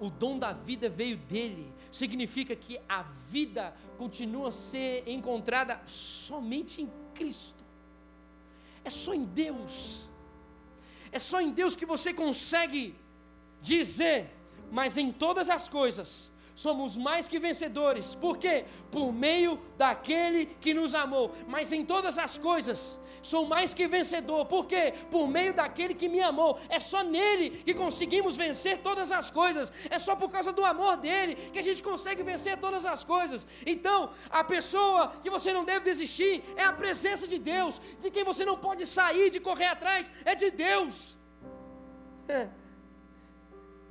o 0.00 0.10
dom 0.10 0.38
da 0.38 0.52
vida 0.52 0.88
veio 0.88 1.16
dele. 1.16 1.72
Significa 1.90 2.56
que 2.56 2.80
a 2.88 3.02
vida 3.02 3.74
continua 3.96 4.48
a 4.48 4.52
ser 4.52 5.08
encontrada 5.08 5.80
somente 5.86 6.82
em 6.82 6.90
Cristo. 7.14 7.64
É 8.84 8.90
só 8.90 9.14
em 9.14 9.24
Deus. 9.24 10.04
É 11.10 11.18
só 11.18 11.40
em 11.40 11.52
Deus 11.52 11.76
que 11.76 11.86
você 11.86 12.12
consegue 12.12 12.94
dizer, 13.62 14.30
mas 14.70 14.96
em 14.96 15.12
todas 15.12 15.48
as 15.48 15.68
coisas 15.68 16.30
somos 16.54 16.96
mais 16.96 17.26
que 17.26 17.38
vencedores. 17.38 18.14
Por 18.14 18.36
quê? 18.38 18.64
Por 18.90 19.12
meio 19.12 19.58
daquele 19.76 20.46
que 20.46 20.72
nos 20.72 20.94
amou. 20.94 21.32
Mas 21.48 21.72
em 21.72 21.84
todas 21.84 22.18
as 22.18 22.38
coisas 22.38 23.00
sou 23.22 23.46
mais 23.46 23.72
que 23.72 23.86
vencedor. 23.86 24.46
Por 24.46 24.66
quê? 24.66 24.92
Por 25.10 25.26
meio 25.26 25.52
daquele 25.54 25.94
que 25.94 26.08
me 26.08 26.20
amou. 26.20 26.58
É 26.68 26.78
só 26.78 27.02
nele 27.02 27.50
que 27.50 27.74
conseguimos 27.74 28.36
vencer 28.36 28.78
todas 28.78 29.10
as 29.10 29.30
coisas. 29.30 29.72
É 29.90 29.98
só 29.98 30.14
por 30.14 30.30
causa 30.30 30.52
do 30.52 30.64
amor 30.64 30.96
dele 30.96 31.34
que 31.52 31.58
a 31.58 31.62
gente 31.62 31.82
consegue 31.82 32.22
vencer 32.22 32.58
todas 32.58 32.84
as 32.84 33.02
coisas. 33.02 33.46
Então, 33.66 34.10
a 34.30 34.44
pessoa 34.44 35.08
que 35.22 35.30
você 35.30 35.52
não 35.52 35.64
deve 35.64 35.84
desistir 35.84 36.44
é 36.56 36.62
a 36.62 36.72
presença 36.72 37.26
de 37.26 37.38
Deus. 37.38 37.80
De 38.00 38.10
quem 38.10 38.24
você 38.24 38.44
não 38.44 38.56
pode 38.56 38.86
sair 38.86 39.30
de 39.30 39.40
correr 39.40 39.66
atrás 39.66 40.12
é 40.24 40.34
de 40.34 40.50
Deus. 40.50 41.18
É. 42.28 42.48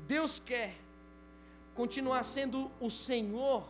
Deus 0.06 0.40
quer 0.40 0.83
continuar 1.74 2.24
sendo 2.24 2.72
o 2.80 2.90
Senhor 2.90 3.68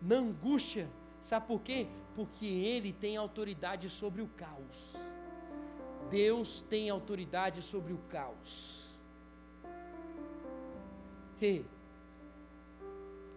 na 0.00 0.16
angústia. 0.16 0.88
Sabe 1.20 1.46
por 1.46 1.60
quê? 1.60 1.86
porque 2.18 2.46
Ele 2.46 2.92
tem 2.92 3.16
autoridade 3.16 3.88
sobre 3.88 4.20
o 4.22 4.26
caos. 4.26 4.96
Deus 6.10 6.62
tem 6.62 6.90
autoridade 6.90 7.62
sobre 7.62 7.92
o 7.92 7.98
caos. 8.08 8.90
E 11.40 11.64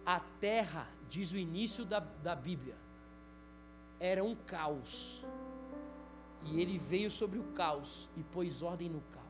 a 0.04 0.18
terra, 0.18 0.88
diz 1.08 1.30
o 1.30 1.36
início 1.36 1.84
da, 1.84 2.00
da 2.00 2.34
Bíblia, 2.34 2.74
era 4.00 4.24
um 4.24 4.34
caos. 4.34 5.24
E 6.44 6.60
ele 6.60 6.76
veio 6.76 7.08
sobre 7.08 7.38
o 7.38 7.44
caos 7.52 8.08
e 8.16 8.24
pôs 8.24 8.62
ordem 8.62 8.88
no 8.88 9.00
caos. 9.12 9.21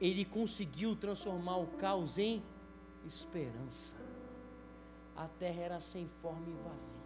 Ele 0.00 0.24
conseguiu 0.24 0.96
transformar 0.96 1.56
o 1.58 1.66
caos 1.66 2.18
em 2.18 2.42
esperança 3.06 3.94
a 5.16 5.28
terra 5.28 5.62
era 5.62 5.80
sem 5.80 6.08
forma 6.20 6.48
e 6.48 6.54
vazia. 6.68 7.00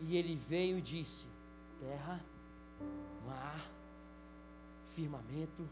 E 0.00 0.16
ele 0.16 0.36
veio 0.36 0.78
e 0.78 0.82
disse: 0.82 1.26
terra, 1.80 2.22
mar, 3.26 3.70
firmamento, 4.90 5.68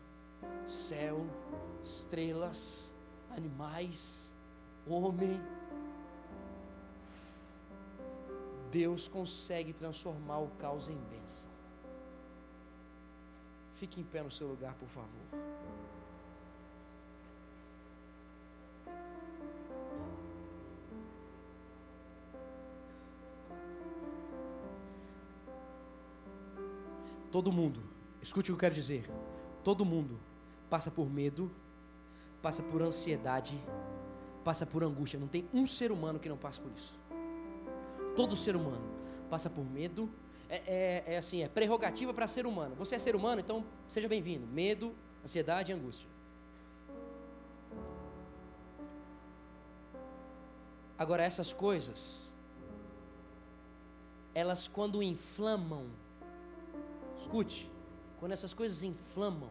céu, 0.67 1.27
estrelas, 1.83 2.95
animais, 3.31 4.33
homem. 4.87 5.41
Deus 8.71 9.07
consegue 9.07 9.75
transformar 9.75 10.39
o 10.39 10.49
caos 10.53 10.89
em 10.89 10.97
bênção. 10.97 11.51
Fique 13.75 14.01
em 14.01 14.05
pé 14.05 14.23
no 14.23 14.31
seu 14.31 14.49
lugar, 14.49 14.75
por 14.77 14.89
favor. 14.89 15.27
Todo 27.33 27.51
mundo, 27.51 27.83
escute 28.21 28.53
o 28.53 28.55
que 28.55 28.59
eu 28.59 28.61
quero 28.61 28.75
dizer. 28.75 29.11
Todo 29.65 29.87
mundo 29.87 30.21
passa 30.69 30.91
por 30.91 31.09
medo, 31.11 31.51
passa 32.43 32.63
por 32.63 32.83
ansiedade, 32.83 33.59
passa 34.45 34.67
por 34.67 34.85
angústia. 34.85 35.19
Não 35.19 35.27
tem 35.27 35.49
um 35.55 35.67
ser 35.67 35.91
humano 35.91 36.19
que 36.19 36.29
não 36.29 36.37
passe 36.37 36.61
por 36.61 36.71
isso. 36.71 36.95
Todo 38.15 38.37
ser 38.37 38.55
humano 38.55 38.83
passa 39.31 39.49
por 39.49 39.65
medo. 39.65 40.11
É, 40.47 40.57
é, 41.07 41.15
é 41.15 41.17
assim, 41.17 41.43
é 41.43 41.49
prerrogativa 41.49 42.13
para 42.13 42.27
ser 42.27 42.45
humano. 42.45 42.75
Você 42.75 42.97
é 42.97 42.99
ser 42.99 43.17
humano, 43.17 43.41
então 43.41 43.65
seja 43.89 44.07
bem-vindo. 44.07 44.47
Medo, 44.47 44.95
ansiedade 45.25 45.73
e 45.73 45.75
angústia. 45.75 46.07
Agora, 50.99 51.23
essas 51.23 51.51
coisas, 51.51 52.31
elas 54.35 54.69
quando 54.69 55.03
inflamam 55.03 55.87
Escute, 57.23 57.71
quando 58.19 58.33
essas 58.33 58.53
coisas 58.53 58.83
inflamam, 58.83 59.51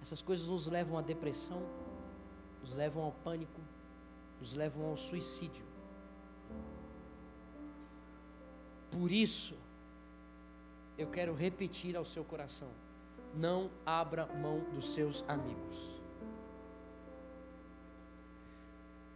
essas 0.00 0.22
coisas 0.22 0.46
nos 0.46 0.66
levam 0.66 0.96
à 0.98 1.02
depressão, 1.02 1.62
nos 2.60 2.74
levam 2.74 3.04
ao 3.04 3.12
pânico, 3.12 3.60
nos 4.40 4.54
levam 4.54 4.86
ao 4.86 4.96
suicídio. 4.96 5.64
Por 8.90 9.10
isso, 9.10 9.54
eu 10.96 11.08
quero 11.08 11.34
repetir 11.34 11.96
ao 11.96 12.04
seu 12.04 12.24
coração: 12.24 12.70
não 13.34 13.70
abra 13.84 14.26
mão 14.26 14.60
dos 14.72 14.94
seus 14.94 15.24
amigos. 15.28 16.00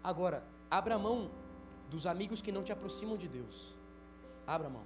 Agora, 0.03 0.43
Abra 0.71 0.99
mão 0.99 1.31
dos 1.89 2.07
amigos 2.07 2.43
que 2.43 2.51
não 2.51 2.63
te 2.63 2.73
aproximam 2.73 3.17
de 3.17 3.29
Deus. 3.29 3.73
Abra 4.47 4.69
mão. 4.69 4.85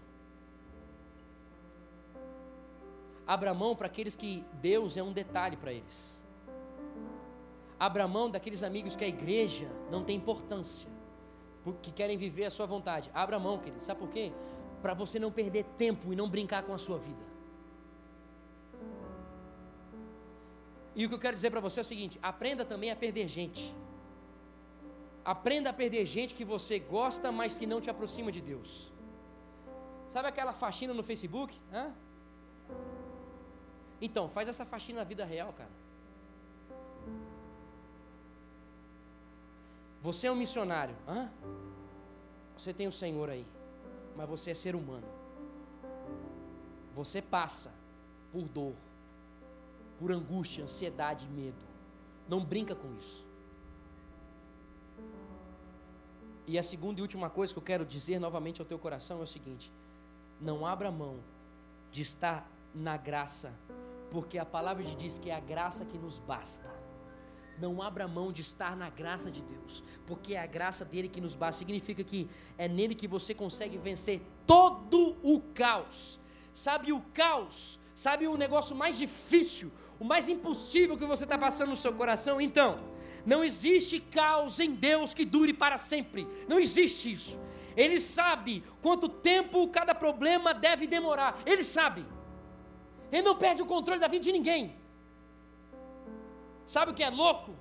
Abra 3.30 3.54
mão 3.54 3.76
para 3.76 3.86
aqueles 3.86 4.16
que 4.16 4.44
Deus 4.54 4.96
é 4.96 5.02
um 5.04 5.12
detalhe 5.12 5.56
para 5.56 5.72
eles. 5.72 6.20
Abra 7.78 8.08
mão 8.08 8.28
daqueles 8.28 8.64
amigos 8.64 8.96
que 8.96 9.04
a 9.04 9.06
igreja 9.06 9.70
não 9.88 10.02
tem 10.02 10.16
importância, 10.16 10.88
porque 11.62 11.92
querem 11.92 12.18
viver 12.18 12.46
a 12.46 12.50
sua 12.50 12.66
vontade. 12.66 13.08
Abra 13.14 13.38
mão, 13.38 13.56
querido. 13.56 13.84
Sabe 13.84 14.00
por 14.00 14.08
quê? 14.08 14.32
Para 14.82 14.94
você 14.94 15.20
não 15.20 15.30
perder 15.30 15.64
tempo 15.78 16.12
e 16.12 16.16
não 16.16 16.28
brincar 16.28 16.64
com 16.64 16.74
a 16.74 16.78
sua 16.78 16.98
vida. 16.98 17.24
E 20.96 21.06
o 21.06 21.08
que 21.08 21.14
eu 21.14 21.20
quero 21.20 21.36
dizer 21.36 21.50
para 21.50 21.60
você 21.60 21.78
é 21.78 21.82
o 21.82 21.86
seguinte: 21.92 22.18
aprenda 22.20 22.64
também 22.64 22.90
a 22.90 22.96
perder 22.96 23.28
gente. 23.28 23.72
Aprenda 25.24 25.70
a 25.70 25.72
perder 25.72 26.04
gente 26.04 26.34
que 26.34 26.44
você 26.44 26.80
gosta, 26.80 27.30
mas 27.30 27.56
que 27.56 27.64
não 27.64 27.80
te 27.80 27.88
aproxima 27.88 28.32
de 28.32 28.40
Deus. 28.40 28.92
Sabe 30.08 30.26
aquela 30.26 30.52
faxina 30.52 30.92
no 30.92 31.04
Facebook? 31.04 31.56
Hã? 31.72 31.94
Então, 34.00 34.28
faz 34.28 34.48
essa 34.48 34.64
faxina 34.64 35.00
na 35.00 35.04
vida 35.04 35.24
real, 35.24 35.52
cara. 35.52 35.70
Você 40.02 40.26
é 40.26 40.32
um 40.32 40.36
missionário, 40.36 40.96
hã? 41.06 41.30
Você 42.56 42.72
tem 42.72 42.88
o 42.88 42.92
Senhor 42.92 43.28
aí, 43.28 43.46
mas 44.16 44.28
você 44.28 44.50
é 44.50 44.54
ser 44.54 44.74
humano. 44.74 45.06
Você 46.94 47.20
passa 47.20 47.70
por 48.32 48.48
dor, 48.48 48.74
por 49.98 50.10
angústia, 50.10 50.64
ansiedade 50.64 51.28
medo. 51.28 51.62
Não 52.28 52.42
brinca 52.42 52.74
com 52.74 52.94
isso. 52.96 53.24
E 56.46 56.58
a 56.58 56.62
segunda 56.62 56.98
e 56.98 57.02
última 57.02 57.28
coisa 57.28 57.52
que 57.52 57.58
eu 57.58 57.62
quero 57.62 57.84
dizer 57.84 58.18
novamente 58.18 58.60
ao 58.60 58.66
teu 58.66 58.78
coração 58.78 59.20
é 59.20 59.22
o 59.22 59.26
seguinte: 59.26 59.70
não 60.40 60.66
abra 60.66 60.90
mão 60.90 61.18
de 61.92 62.02
estar 62.02 62.50
na 62.74 62.96
graça, 62.96 63.52
porque 64.10 64.38
a 64.38 64.44
palavra 64.44 64.82
de 64.82 64.94
diz 64.96 65.18
que 65.18 65.30
é 65.30 65.34
a 65.34 65.40
graça 65.40 65.84
que 65.84 65.96
nos 65.96 66.18
basta. 66.18 66.68
Não 67.58 67.82
abra 67.82 68.08
mão 68.08 68.32
de 68.32 68.40
estar 68.40 68.74
na 68.74 68.88
graça 68.88 69.30
de 69.30 69.42
Deus, 69.42 69.84
porque 70.06 70.34
é 70.34 70.40
a 70.40 70.46
graça 70.46 70.84
dele 70.84 71.08
que 71.08 71.20
nos 71.20 71.34
basta. 71.34 71.58
Significa 71.58 72.02
que 72.02 72.28
é 72.56 72.66
nele 72.66 72.94
que 72.94 73.06
você 73.06 73.34
consegue 73.34 73.76
vencer 73.76 74.22
todo 74.46 75.16
o 75.22 75.40
caos. 75.54 76.18
Sabe 76.52 76.92
o 76.92 77.00
caos? 77.12 77.78
Sabe 77.94 78.26
o 78.26 78.36
negócio 78.36 78.74
mais 78.74 78.96
difícil, 78.96 79.70
o 79.98 80.04
mais 80.04 80.28
impossível 80.28 80.96
que 80.96 81.04
você 81.04 81.24
está 81.24 81.36
passando 81.36 81.68
no 81.68 81.76
seu 81.76 81.92
coração? 81.92 82.40
Então, 82.40 82.76
não 83.26 83.44
existe 83.44 84.00
caos 84.00 84.58
em 84.58 84.74
Deus 84.74 85.12
que 85.12 85.26
dure 85.26 85.52
para 85.52 85.76
sempre. 85.76 86.26
Não 86.48 86.58
existe 86.58 87.12
isso. 87.12 87.38
Ele 87.76 88.00
sabe 88.00 88.64
quanto 88.80 89.08
tempo 89.08 89.68
cada 89.68 89.94
problema 89.94 90.54
deve 90.54 90.86
demorar. 90.86 91.40
Ele 91.44 91.62
sabe. 91.62 92.04
Ele 93.12 93.22
não 93.22 93.36
perde 93.36 93.62
o 93.62 93.66
controle 93.66 94.00
da 94.00 94.08
vida 94.08 94.24
de 94.24 94.32
ninguém. 94.32 94.74
Sabe 96.66 96.92
o 96.92 96.94
que 96.94 97.02
é 97.02 97.10
louco? 97.10 97.54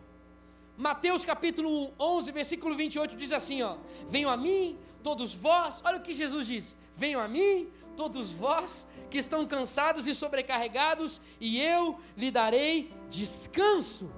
Mateus 0.78 1.26
capítulo 1.26 1.92
11, 2.00 2.32
versículo 2.32 2.76
28 2.76 3.16
diz 3.16 3.34
assim, 3.34 3.62
ó: 3.62 3.78
Venham 4.08 4.32
a 4.32 4.38
mim, 4.38 4.78
todos 5.04 5.34
vós. 5.34 5.82
Olha 5.84 5.98
o 5.98 6.02
que 6.02 6.14
Jesus 6.14 6.48
diz: 6.48 6.76
Venham 6.96 7.22
a 7.22 7.28
mim, 7.28 7.70
todos 7.98 8.32
vós 8.32 8.88
que 9.10 9.18
estão 9.18 9.46
cansados 9.46 10.08
e 10.08 10.14
sobrecarregados, 10.14 11.20
e 11.40 11.60
eu 11.60 12.00
lhe 12.16 12.30
darei 12.32 12.94
descanso. 13.10 14.10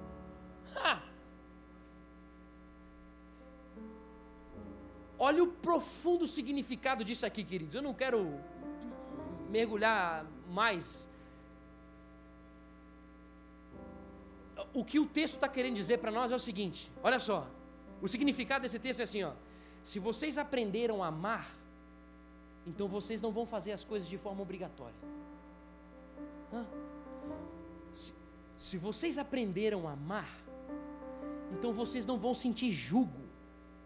Ha! 0.76 1.02
Olha 5.18 5.44
o 5.44 5.48
profundo 5.48 6.26
significado 6.26 7.04
disso 7.04 7.26
aqui, 7.26 7.44
queridos. 7.44 7.76
Eu 7.76 7.82
não 7.82 7.94
quero 7.94 8.40
mergulhar 9.50 10.26
mais. 10.50 11.08
O 14.74 14.84
que 14.84 15.00
o 15.00 15.06
texto 15.06 15.36
está 15.36 15.48
querendo 15.48 15.76
dizer 15.76 15.98
para 16.00 16.12
nós 16.12 16.32
é 16.32 16.36
o 16.36 16.40
seguinte: 16.40 16.92
olha 17.04 17.20
só. 17.20 17.48
O 18.02 18.08
significado 18.08 18.64
desse 18.64 18.80
texto 18.80 19.00
é 19.00 19.04
assim: 19.04 19.24
ó, 19.24 19.34
se 19.84 20.00
vocês 20.00 20.38
aprenderam 20.38 21.04
a 21.04 21.08
amar, 21.08 21.56
então 22.66 22.88
vocês 22.88 23.22
não 23.22 23.32
vão 23.32 23.46
fazer 23.46 23.72
as 23.72 23.84
coisas 23.84 24.08
de 24.08 24.18
forma 24.18 24.42
obrigatória. 24.42 24.96
Se, 27.94 28.14
se 28.58 28.78
vocês 28.78 29.18
aprenderam 29.18 29.88
a 29.88 29.94
amar, 29.94 30.30
então 31.52 31.74
vocês 31.74 32.06
não 32.06 32.18
vão 32.18 32.34
sentir 32.34 32.72
julgo 32.72 33.22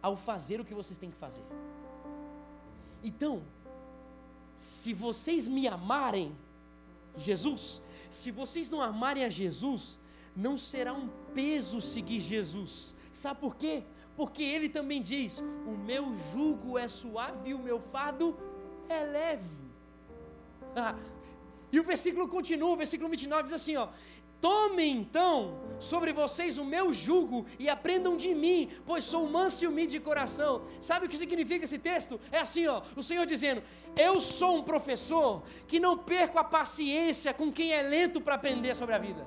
ao 0.01 0.15
fazer 0.15 0.59
o 0.59 0.65
que 0.65 0.73
vocês 0.73 0.99
têm 0.99 1.09
que 1.09 1.17
fazer. 1.17 1.43
Então, 3.03 3.43
se 4.55 4.93
vocês 4.93 5.47
me 5.47 5.67
amarem, 5.67 6.35
Jesus, 7.17 7.81
se 8.09 8.31
vocês 8.31 8.69
não 8.69 8.81
amarem 8.81 9.23
a 9.23 9.29
Jesus, 9.29 9.99
não 10.35 10.57
será 10.57 10.93
um 10.93 11.07
peso 11.33 11.79
seguir 11.79 12.19
Jesus. 12.19 12.95
Sabe 13.11 13.39
por 13.39 13.55
quê? 13.55 13.83
Porque 14.17 14.43
ele 14.43 14.69
também 14.69 15.01
diz: 15.01 15.39
O 15.65 15.71
meu 15.71 16.15
jugo 16.33 16.77
é 16.77 16.87
suave 16.87 17.49
e 17.49 17.53
o 17.53 17.59
meu 17.59 17.79
fardo 17.79 18.37
é 18.89 19.03
leve. 19.03 19.49
E 21.71 21.79
o 21.79 21.83
versículo 21.83 22.29
continua, 22.29 22.69
o 22.69 22.77
versículo 22.77 23.09
29 23.09 23.43
diz 23.43 23.53
assim: 23.53 23.75
ó, 23.75 23.89
Tomem 24.39 24.97
então 24.97 25.59
sobre 25.79 26.13
vocês 26.13 26.57
o 26.57 26.63
meu 26.63 26.93
jugo 26.93 27.45
e 27.57 27.67
aprendam 27.67 28.15
de 28.15 28.35
mim, 28.35 28.69
pois 28.85 29.03
sou 29.03 29.27
manso 29.27 29.63
e 29.63 29.67
humilde 29.67 29.93
de 29.93 29.99
coração. 29.99 30.61
Sabe 30.79 31.05
o 31.05 31.09
que 31.09 31.17
significa 31.17 31.65
esse 31.65 31.79
texto? 31.79 32.19
É 32.31 32.39
assim, 32.39 32.67
ó, 32.67 32.81
o 32.95 33.03
Senhor 33.03 33.25
dizendo: 33.25 33.63
Eu 33.95 34.21
sou 34.21 34.57
um 34.57 34.63
professor 34.63 35.43
que 35.67 35.79
não 35.79 35.97
perco 35.97 36.37
a 36.37 36.43
paciência 36.43 37.33
com 37.33 37.51
quem 37.51 37.71
é 37.71 37.81
lento 37.81 38.21
para 38.21 38.35
aprender 38.35 38.75
sobre 38.75 38.93
a 38.93 38.99
vida. 38.99 39.25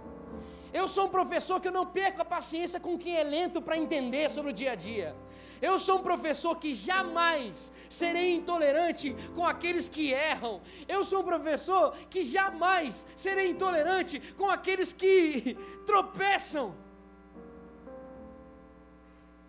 Eu 0.72 0.86
sou 0.86 1.06
um 1.06 1.08
professor 1.08 1.60
que 1.60 1.68
eu 1.68 1.72
não 1.72 1.86
perco 1.86 2.20
a 2.22 2.24
paciência 2.24 2.78
com 2.78 2.98
quem 2.98 3.16
é 3.16 3.24
lento 3.24 3.60
para 3.62 3.76
entender 3.76 4.30
sobre 4.30 4.50
o 4.50 4.54
dia 4.54 4.72
a 4.72 4.74
dia. 4.74 5.14
Eu 5.60 5.78
sou 5.78 5.98
um 5.98 6.02
professor 6.02 6.56
que 6.56 6.74
jamais 6.74 7.72
serei 7.88 8.34
intolerante 8.34 9.16
com 9.34 9.44
aqueles 9.44 9.88
que 9.88 10.12
erram. 10.12 10.60
Eu 10.86 11.04
sou 11.04 11.20
um 11.20 11.24
professor 11.24 11.96
que 12.08 12.22
jamais 12.22 13.06
serei 13.16 13.50
intolerante 13.50 14.20
com 14.36 14.48
aqueles 14.48 14.92
que 14.92 15.56
tropeçam. 15.84 16.74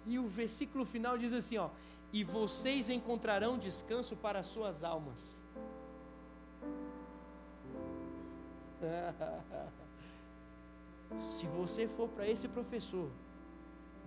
E 0.05 0.17
o 0.17 0.27
versículo 0.27 0.85
final 0.85 1.17
diz 1.17 1.33
assim, 1.33 1.57
ó: 1.57 1.69
"E 2.11 2.23
vocês 2.23 2.89
encontrarão 2.89 3.57
descanso 3.57 4.15
para 4.15 4.39
as 4.39 4.47
suas 4.47 4.83
almas." 4.83 5.39
Se 11.17 11.45
você 11.47 11.87
for 11.87 12.07
para 12.09 12.27
esse 12.27 12.47
professor, 12.47 13.09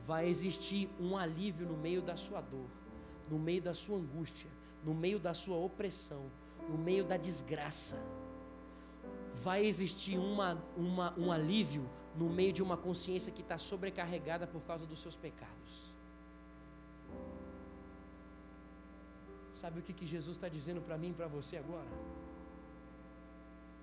vai 0.06 0.28
existir 0.28 0.90
um 1.00 1.16
alívio 1.16 1.66
no 1.66 1.76
meio 1.76 2.02
da 2.02 2.16
sua 2.16 2.40
dor, 2.40 2.68
no 3.28 3.38
meio 3.38 3.62
da 3.62 3.74
sua 3.74 3.96
angústia, 3.96 4.50
no 4.84 4.94
meio 4.94 5.18
da 5.18 5.34
sua 5.34 5.56
opressão, 5.56 6.30
no 6.68 6.78
meio 6.78 7.04
da 7.04 7.16
desgraça. 7.16 8.02
Vai 9.34 9.64
existir 9.64 10.18
uma, 10.18 10.62
uma, 10.76 11.14
um 11.18 11.32
alívio 11.32 11.88
no 12.16 12.28
meio 12.28 12.52
de 12.52 12.62
uma 12.62 12.76
consciência 12.76 13.32
que 13.32 13.40
está 13.40 13.56
sobrecarregada 13.56 14.46
por 14.46 14.60
causa 14.62 14.86
dos 14.86 15.00
seus 15.00 15.16
pecados. 15.16 15.92
Sabe 19.52 19.80
o 19.80 19.82
que, 19.82 19.92
que 19.92 20.06
Jesus 20.06 20.36
está 20.36 20.48
dizendo 20.48 20.80
para 20.80 20.98
mim 20.98 21.10
e 21.10 21.14
para 21.14 21.26
você 21.26 21.56
agora? 21.56 21.86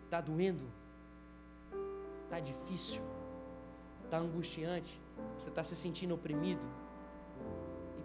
Está 0.06 0.20
doendo? 0.20 0.66
Está 2.30 2.40
difícil? 2.40 3.02
Está 4.06 4.20
angustiante? 4.20 5.02
Você 5.40 5.50
está 5.50 5.64
se 5.64 5.76
sentindo 5.76 6.14
oprimido? 6.14 6.62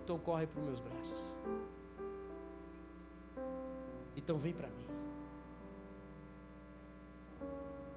Então 0.03 0.19
corre 0.19 0.47
para 0.47 0.61
os 0.61 0.65
meus 0.65 0.81
braços. 0.81 1.21
Então 4.17 4.39
vem 4.39 4.55
para 4.55 4.69
mim. 4.69 4.87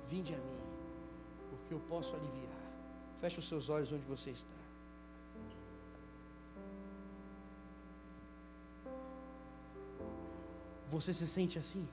Vinde 0.06 0.34
a 0.34 0.38
mim, 0.38 0.60
porque 1.50 1.74
eu 1.74 1.80
posso 1.80 2.14
aliviar. 2.14 2.60
Feche 3.22 3.40
os 3.40 3.48
seus 3.48 3.70
olhos 3.70 3.94
onde 3.94 4.06
você 4.06 4.32
está. 4.32 4.58
Você 10.90 11.14
se 11.14 11.26
sente 11.26 11.58
assim? 11.58 11.88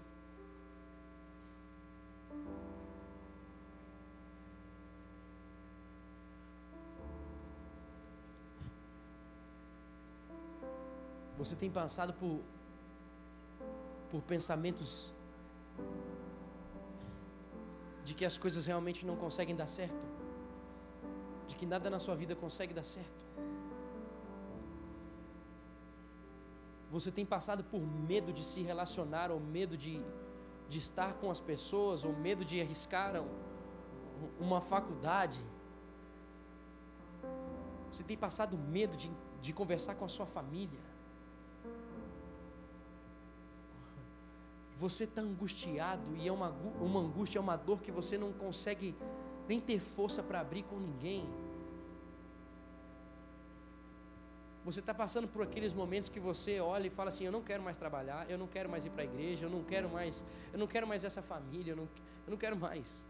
Você 11.45 11.55
tem 11.55 11.71
passado 11.71 12.15
por, 12.15 12.41
por 14.11 14.23
pensamentos 14.23 15.13
de 18.03 18.15
que 18.15 18.25
as 18.25 18.39
coisas 18.39 18.65
realmente 18.65 19.05
não 19.05 19.15
conseguem 19.15 19.55
dar 19.55 19.67
certo? 19.67 20.07
De 21.47 21.55
que 21.55 21.67
nada 21.67 21.91
na 21.91 22.01
sua 22.01 22.15
vida 22.15 22.35
consegue 22.35 22.73
dar 22.73 22.83
certo? 22.83 23.23
Você 26.91 27.11
tem 27.13 27.27
passado 27.27 27.63
por 27.63 27.81
medo 27.81 28.33
de 28.33 28.43
se 28.43 28.63
relacionar, 28.63 29.31
ou 29.31 29.39
medo 29.39 29.77
de, 29.77 30.03
de 30.71 30.79
estar 30.79 31.13
com 31.13 31.31
as 31.31 31.41
pessoas, 31.41 32.07
ou 32.07 32.15
medo 32.15 32.43
de 32.43 32.59
arriscar 32.59 33.23
uma 34.41 34.63
faculdade. 34.63 35.41
Você 37.93 38.03
tem 38.03 38.17
passado 38.17 38.57
medo 38.57 38.97
de, 38.97 39.11
de 39.43 39.53
conversar 39.53 39.95
com 39.97 40.07
a 40.07 40.09
sua 40.09 40.25
família. 40.25 40.94
Você 44.85 45.05
está 45.05 45.23
angustiado 45.23 46.15
e 46.15 46.29
é 46.29 46.31
uma, 46.31 46.51
uma 46.79 47.01
angústia, 47.01 47.39
é 47.39 47.41
uma 47.41 47.57
dor 47.57 47.81
que 47.81 47.91
você 47.91 48.19
não 48.19 48.35
consegue 48.35 48.95
nem 49.49 49.59
ter 49.59 49.81
força 49.81 50.23
para 50.23 50.41
abrir 50.41 50.63
com 50.65 50.77
ninguém. 50.79 51.25
Você 54.63 54.81
está 54.81 54.93
passando 54.93 55.27
por 55.27 55.43
aqueles 55.43 55.73
momentos 55.73 56.11
que 56.11 56.21
você 56.21 56.61
olha 56.61 56.87
e 56.87 56.91
fala 56.91 57.09
assim: 57.09 57.25
Eu 57.25 57.33
não 57.33 57.41
quero 57.41 57.63
mais 57.63 57.79
trabalhar, 57.79 58.31
eu 58.31 58.37
não 58.37 58.47
quero 58.47 58.69
mais 58.69 58.85
ir 58.85 58.91
para 58.91 59.01
a 59.01 59.05
igreja, 59.07 59.47
eu 59.47 59.51
não 59.51 59.65
quero 59.65 59.89
mais, 59.89 60.23
eu 60.53 60.59
não 60.59 60.67
quero 60.67 60.87
mais 60.87 61.03
essa 61.03 61.23
família, 61.23 61.73
eu 61.73 61.77
não, 61.77 61.89
eu 62.27 62.31
não 62.33 62.37
quero 62.37 62.55
mais. 62.55 63.07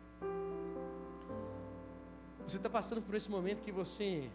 Você 2.47 2.57
está 2.57 2.71
passando 2.71 3.03
por 3.03 3.17
esse 3.17 3.29
momento 3.29 3.63
que 3.63 3.73
você 3.73 4.31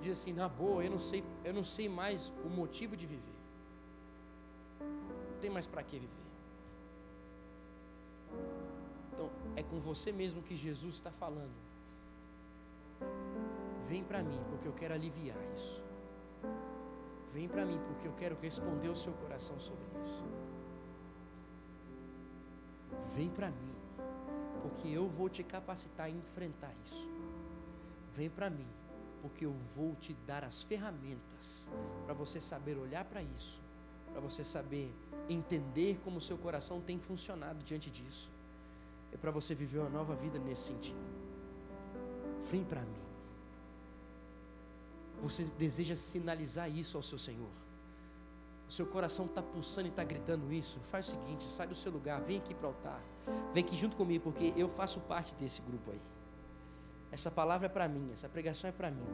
diz 0.00 0.18
assim: 0.18 0.32
Na 0.32 0.48
boa, 0.48 0.82
eu 0.82 0.90
não 0.90 0.98
sei, 0.98 1.22
eu 1.44 1.52
não 1.52 1.62
sei 1.62 1.90
mais 1.90 2.32
o 2.42 2.48
motivo 2.48 2.96
de 2.96 3.04
viver. 3.06 3.38
Não 4.80 5.40
tem 5.42 5.50
mais 5.50 5.66
para 5.66 5.82
que 5.82 5.98
viver. 5.98 6.29
É 9.56 9.62
com 9.62 9.78
você 9.78 10.12
mesmo 10.12 10.42
que 10.42 10.56
Jesus 10.56 10.96
está 10.96 11.10
falando. 11.10 11.70
Vem 13.88 14.04
para 14.04 14.22
mim, 14.22 14.40
porque 14.50 14.68
eu 14.68 14.72
quero 14.72 14.94
aliviar 14.94 15.38
isso. 15.54 15.82
Vem 17.32 17.48
para 17.48 17.64
mim, 17.64 17.78
porque 17.86 18.06
eu 18.06 18.12
quero 18.12 18.36
responder 18.40 18.88
o 18.88 18.96
seu 18.96 19.12
coração 19.14 19.58
sobre 19.58 19.84
isso. 20.04 20.24
Vem 23.14 23.28
para 23.28 23.50
mim, 23.50 23.74
porque 24.62 24.88
eu 24.88 25.08
vou 25.08 25.28
te 25.28 25.42
capacitar 25.42 26.06
a 26.06 26.10
enfrentar 26.10 26.72
isso. 26.84 27.08
Vem 28.14 28.28
para 28.28 28.50
mim, 28.50 28.66
porque 29.22 29.46
eu 29.46 29.54
vou 29.74 29.94
te 29.96 30.14
dar 30.26 30.44
as 30.44 30.62
ferramentas 30.62 31.70
para 32.04 32.14
você 32.14 32.40
saber 32.40 32.76
olhar 32.76 33.04
para 33.04 33.22
isso, 33.22 33.60
para 34.12 34.20
você 34.20 34.44
saber 34.44 34.92
entender 35.28 36.00
como 36.02 36.18
o 36.18 36.20
seu 36.20 36.36
coração 36.36 36.80
tem 36.80 36.98
funcionado 36.98 37.62
diante 37.62 37.90
disso. 37.90 38.30
É 39.12 39.16
para 39.16 39.30
você 39.30 39.54
viver 39.54 39.78
uma 39.78 39.90
nova 39.90 40.14
vida 40.14 40.38
nesse 40.38 40.68
sentido. 40.68 40.98
Vem 42.50 42.64
para 42.64 42.80
mim. 42.82 43.00
Você 45.22 45.44
deseja 45.58 45.94
sinalizar 45.96 46.70
isso 46.70 46.96
ao 46.96 47.02
seu 47.02 47.18
Senhor. 47.18 47.50
O 48.68 48.72
seu 48.72 48.86
coração 48.86 49.26
está 49.26 49.42
pulsando 49.42 49.88
e 49.88 49.90
está 49.90 50.04
gritando 50.04 50.52
isso. 50.52 50.78
Faz 50.80 51.08
o 51.08 51.10
seguinte: 51.10 51.44
sai 51.44 51.66
do 51.66 51.74
seu 51.74 51.90
lugar, 51.90 52.20
vem 52.20 52.38
aqui 52.38 52.54
para 52.54 52.66
o 52.66 52.68
altar. 52.68 53.02
Vem 53.52 53.64
aqui 53.64 53.76
junto 53.76 53.96
comigo, 53.96 54.24
porque 54.24 54.54
eu 54.56 54.68
faço 54.68 55.00
parte 55.00 55.34
desse 55.34 55.60
grupo 55.60 55.90
aí. 55.90 56.00
Essa 57.12 57.30
palavra 57.30 57.66
é 57.66 57.68
para 57.68 57.88
mim, 57.88 58.10
essa 58.12 58.28
pregação 58.28 58.70
é 58.70 58.72
para 58.72 58.90
mim. 58.90 59.06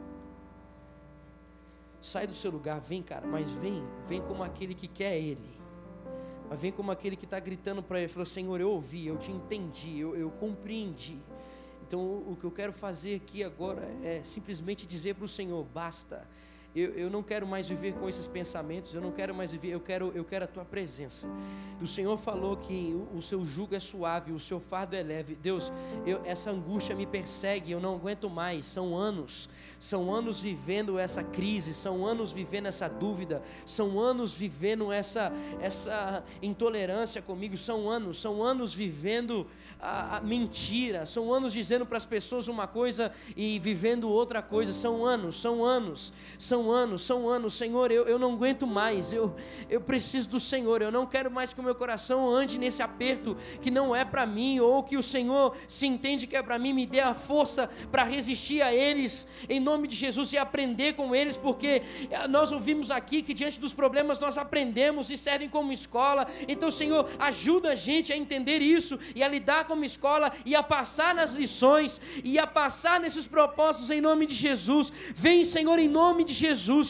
Sai 2.01 2.27
do 2.27 2.33
seu 2.33 2.51
lugar, 2.51 2.79
vem, 2.79 3.01
cara, 3.01 3.25
mas 3.25 3.49
vem, 3.49 3.83
vem 4.05 4.21
como 4.21 4.43
aquele 4.43 4.75
que 4.75 4.87
quer 4.87 5.17
Ele. 5.17 5.56
Mas 6.49 6.61
vem 6.61 6.71
como 6.71 6.91
aquele 6.91 7.15
que 7.15 7.25
está 7.25 7.39
gritando 7.39 7.83
para 7.83 7.99
Ele: 7.99 8.07
falou, 8.07 8.25
Senhor, 8.25 8.59
eu 8.59 8.71
ouvi, 8.71 9.07
eu 9.07 9.17
te 9.17 9.31
entendi, 9.31 9.99
eu, 9.99 10.15
eu 10.15 10.29
compreendi. 10.31 11.17
Então, 11.85 12.01
o 12.01 12.35
que 12.37 12.43
eu 12.43 12.51
quero 12.51 12.73
fazer 12.73 13.15
aqui 13.15 13.43
agora 13.43 13.87
é 14.03 14.21
simplesmente 14.23 14.85
dizer 14.85 15.15
para 15.15 15.25
o 15.25 15.27
Senhor: 15.27 15.63
basta. 15.73 16.27
Eu, 16.77 16.91
eu 16.91 17.09
não 17.09 17.23
quero 17.23 17.47
mais 17.47 17.67
viver 17.67 17.93
com 17.93 18.07
esses 18.07 18.27
pensamentos, 18.27 18.93
eu 18.93 19.01
não 19.01 19.11
quero 19.11 19.33
mais 19.33 19.51
viver, 19.51 19.69
eu 19.69 19.79
quero, 19.79 20.11
eu 20.13 20.23
quero 20.23 20.45
a 20.45 20.47
tua 20.47 20.63
presença. 20.63 21.27
O 21.81 21.87
Senhor 21.87 22.15
falou 22.19 22.55
que 22.55 22.93
o, 22.95 23.17
o 23.17 23.21
seu 23.21 23.43
jugo 23.43 23.73
é 23.73 23.79
suave, 23.79 24.31
o 24.31 24.39
seu 24.39 24.59
fardo 24.59 24.95
é 24.95 25.01
leve. 25.01 25.33
Deus, 25.33 25.71
eu, 26.05 26.21
essa 26.23 26.51
angústia 26.51 26.95
me 26.95 27.07
persegue, 27.07 27.71
eu 27.71 27.79
não 27.79 27.95
aguento 27.95 28.29
mais. 28.29 28.67
São 28.67 28.95
anos, 28.95 29.49
são 29.79 30.13
anos 30.13 30.39
vivendo 30.39 30.99
essa 30.99 31.23
crise, 31.23 31.73
são 31.73 32.05
anos 32.05 32.31
vivendo 32.31 32.67
essa 32.67 32.87
dúvida, 32.87 33.41
são 33.65 33.99
anos 33.99 34.35
vivendo 34.35 34.91
essa, 34.91 35.31
essa 35.59 36.23
intolerância 36.43 37.23
comigo, 37.23 37.57
são 37.57 37.89
anos, 37.89 38.21
são 38.21 38.43
anos 38.43 38.75
vivendo 38.75 39.47
a, 39.79 40.17
a 40.17 40.21
mentira, 40.21 41.05
são 41.05 41.33
anos 41.33 41.53
dizendo 41.53 41.85
para 41.85 41.97
as 41.97 42.05
pessoas 42.05 42.47
uma 42.47 42.67
coisa 42.67 43.11
e 43.35 43.59
vivendo 43.59 44.09
outra 44.09 44.43
coisa, 44.43 44.73
são 44.73 45.05
anos, 45.05 45.39
são 45.39 45.63
anos, 45.63 46.13
são 46.37 46.66
anos, 46.71 47.03
são 47.03 47.27
anos, 47.29 47.53
Senhor, 47.53 47.91
eu, 47.91 48.07
eu 48.07 48.19
não 48.19 48.33
aguento 48.33 48.65
mais, 48.65 49.11
eu, 49.11 49.35
eu 49.69 49.81
preciso 49.81 50.29
do 50.29 50.39
Senhor, 50.39 50.81
eu 50.81 50.91
não 50.91 51.05
quero 51.05 51.29
mais 51.29 51.53
que 51.53 51.59
o 51.59 51.63
meu 51.63 51.75
coração 51.75 52.29
ande 52.29 52.57
nesse 52.57 52.81
aperto 52.81 53.37
que 53.61 53.69
não 53.71 53.95
é 53.95 54.03
para 54.03 54.25
mim, 54.25 54.59
ou 54.59 54.83
que 54.83 54.97
o 54.97 55.03
Senhor 55.03 55.55
se 55.67 55.85
entende 55.85 56.27
que 56.27 56.35
é 56.35 56.43
para 56.43 56.57
mim, 56.57 56.73
me 56.73 56.85
dê 56.85 56.99
a 56.99 57.13
força 57.13 57.69
para 57.91 58.03
resistir 58.03 58.61
a 58.61 58.73
eles, 58.73 59.27
em 59.49 59.59
nome 59.59 59.87
de 59.87 59.95
Jesus, 59.95 60.33
e 60.33 60.37
aprender 60.37 60.93
com 60.93 61.13
eles, 61.15 61.37
porque 61.37 61.81
nós 62.29 62.51
ouvimos 62.51 62.91
aqui 62.91 63.21
que 63.21 63.33
diante 63.33 63.59
dos 63.59 63.73
problemas 63.73 64.19
nós 64.19 64.37
aprendemos 64.37 65.09
e 65.09 65.17
servem 65.17 65.49
como 65.49 65.71
escola, 65.71 66.27
então, 66.47 66.71
Senhor, 66.71 67.09
ajuda 67.19 67.71
a 67.71 67.75
gente 67.75 68.11
a 68.11 68.17
entender 68.17 68.61
isso 68.61 68.99
e 69.15 69.23
a 69.23 69.27
lidar 69.27 69.65
como 69.65 69.83
escola 69.83 70.31
e 70.45 70.55
a 70.55 70.63
passar 70.63 71.13
nas 71.13 71.33
lições 71.33 71.99
e 72.23 72.39
a 72.39 72.47
passar 72.47 72.99
nesses 72.99 73.27
propósitos 73.27 73.91
em 73.91 74.01
nome 74.01 74.25
de 74.25 74.33
Jesus. 74.33 74.91
Vem, 75.13 75.43
Senhor, 75.43 75.77
em 75.79 75.87
nome 75.87 76.23
de 76.23 76.33
Jesus, 76.33 76.46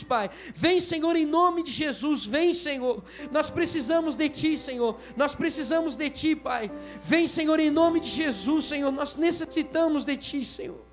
Pai. 0.08 0.30
Vem, 0.56 0.80
Senhor, 0.80 1.16
em 1.16 1.26
nome 1.26 1.64
de 1.64 1.72
Jesus. 1.72 2.26
Vem, 2.26 2.54
Senhor. 2.54 3.04
Nós 3.32 3.50
precisamos 3.50 4.16
de 4.16 4.30
Ti, 4.30 4.58
Senhor. 4.58 4.98
Nós 5.16 5.36
precisamos 5.36 5.96
de 5.96 6.10
Ti, 6.10 6.36
Pai. 6.36 6.72
Vem, 7.04 7.28
Senhor, 7.28 7.60
em 7.60 7.70
nome 7.70 8.00
de 8.00 8.10
Jesus, 8.10 8.66
Senhor. 8.66 8.92
Nós 8.92 9.16
necessitamos 9.16 10.04
de 10.04 10.18
Ti, 10.18 10.44
Senhor. 10.44 10.88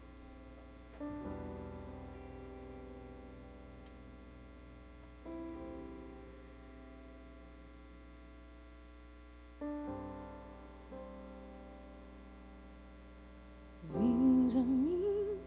Vinde 13.93 14.59
a 14.59 14.62
mim, 14.62 15.39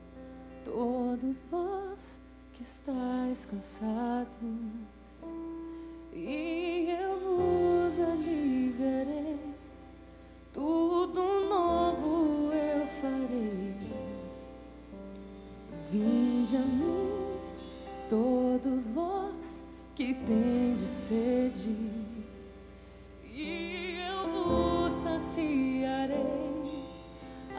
todos 0.63 1.45
vós 1.51 2.26
estáis 2.67 3.45
cansados, 3.45 4.27
e 6.13 6.87
eu 6.89 7.17
vos 7.19 7.99
aliviarei. 7.99 9.39
Tudo 10.53 11.21
novo 11.47 12.51
eu 12.51 12.87
farei. 13.01 13.75
Vinde 15.91 16.57
a 16.57 16.59
mim, 16.59 17.39
todos 18.09 18.91
vós 18.91 19.61
que 19.95 20.13
tendes 20.13 20.81
sede, 20.81 21.75
e 23.23 23.97
eu 24.09 24.27
vos 24.43 24.93
saciarei 24.93 26.47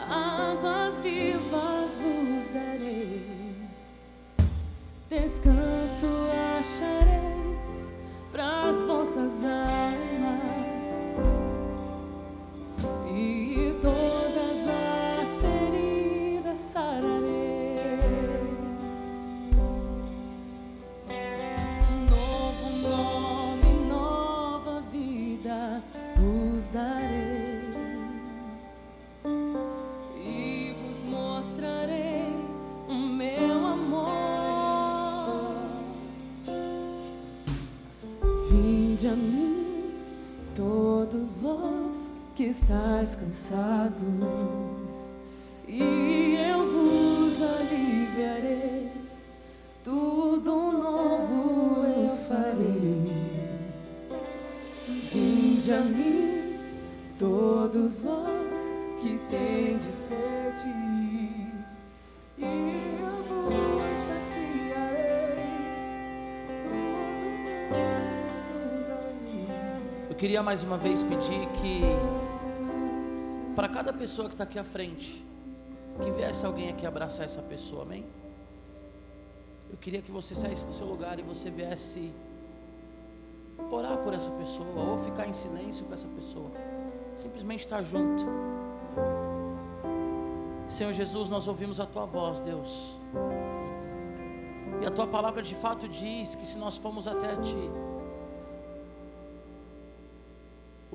águas 0.09 0.99
vivas 1.01 1.99
vos 1.99 2.49
darei, 2.49 3.38
descanso 5.09 6.07
achareis 6.59 7.95
para 8.31 8.69
as 8.69 8.83
vossas 8.83 9.45
almas. 9.45 10.49
Que 42.39 42.45
estáis 42.45 43.17
cansados, 43.17 43.99
e 45.67 46.37
eu 46.37 46.61
vos 46.71 47.43
aliviarei, 47.43 48.93
tudo 49.83 50.53
novo 50.71 51.85
eu 51.85 52.09
farei. 52.29 53.11
Vinde 55.13 55.73
a 55.73 55.81
mim, 55.81 56.61
todos 57.19 58.03
vós 58.03 58.61
que 59.03 59.19
tendes 59.29 59.95
sede, 59.95 60.69
e 62.39 62.88
queria 70.19 70.43
mais 70.43 70.65
uma 70.65 70.77
vez 70.77 71.05
pedir 71.05 71.47
que, 71.51 71.81
para 73.55 73.69
cada 73.69 73.93
pessoa 73.93 74.27
que 74.29 74.35
está 74.35 74.43
aqui 74.43 74.59
à 74.59 74.65
frente, 74.65 75.25
que 76.03 76.11
viesse 76.11 76.45
alguém 76.45 76.69
aqui 76.69 76.85
abraçar 76.85 77.25
essa 77.25 77.41
pessoa, 77.41 77.83
amém? 77.85 78.05
Eu 79.71 79.77
queria 79.77 80.03
que 80.03 80.11
você 80.11 80.35
saísse 80.35 80.67
do 80.67 80.73
seu 80.73 80.89
lugar 80.89 81.21
e 81.21 81.23
você 81.23 81.51
viesse 81.51 82.13
orar 83.71 83.97
por 83.99 84.13
essa 84.13 84.31
pessoa, 84.31 84.67
ou 84.77 84.99
ficar 84.99 85.29
em 85.29 85.33
silêncio 85.33 85.87
com 85.87 85.95
essa 85.95 86.09
pessoa, 86.09 86.51
simplesmente 87.17 87.61
estar 87.61 87.85
junto. 87.85 88.25
Senhor 90.69 90.93
Jesus, 90.93 91.29
nós 91.29 91.47
ouvimos 91.47 91.79
a 91.79 91.87
tua 91.87 92.07
voz, 92.07 92.41
Deus, 92.41 92.99
e 94.83 94.87
a 94.87 94.91
tua 94.91 95.07
palavra 95.07 95.43
de 95.43 95.55
fato 95.55 95.87
diz 95.87 96.35
que 96.35 96.45
se 96.45 96.59
nós 96.59 96.77
formos 96.77 97.07
até 97.07 97.37
ti, 97.37 97.71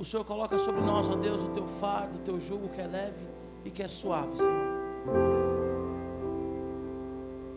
o 0.04 0.06
Senhor 0.06 0.26
coloca 0.26 0.60
sobre 0.60 0.82
nós, 0.82 1.08
ó 1.08 1.16
Deus, 1.16 1.42
o 1.44 1.48
teu 1.48 1.66
fardo, 1.66 2.18
o 2.18 2.20
teu 2.20 2.38
jugo 2.38 2.68
que 2.68 2.82
é 2.82 2.86
leve 2.86 3.26
e 3.64 3.72
que 3.72 3.82
é 3.82 3.88
suave, 3.88 4.36
Senhor. 4.36 4.74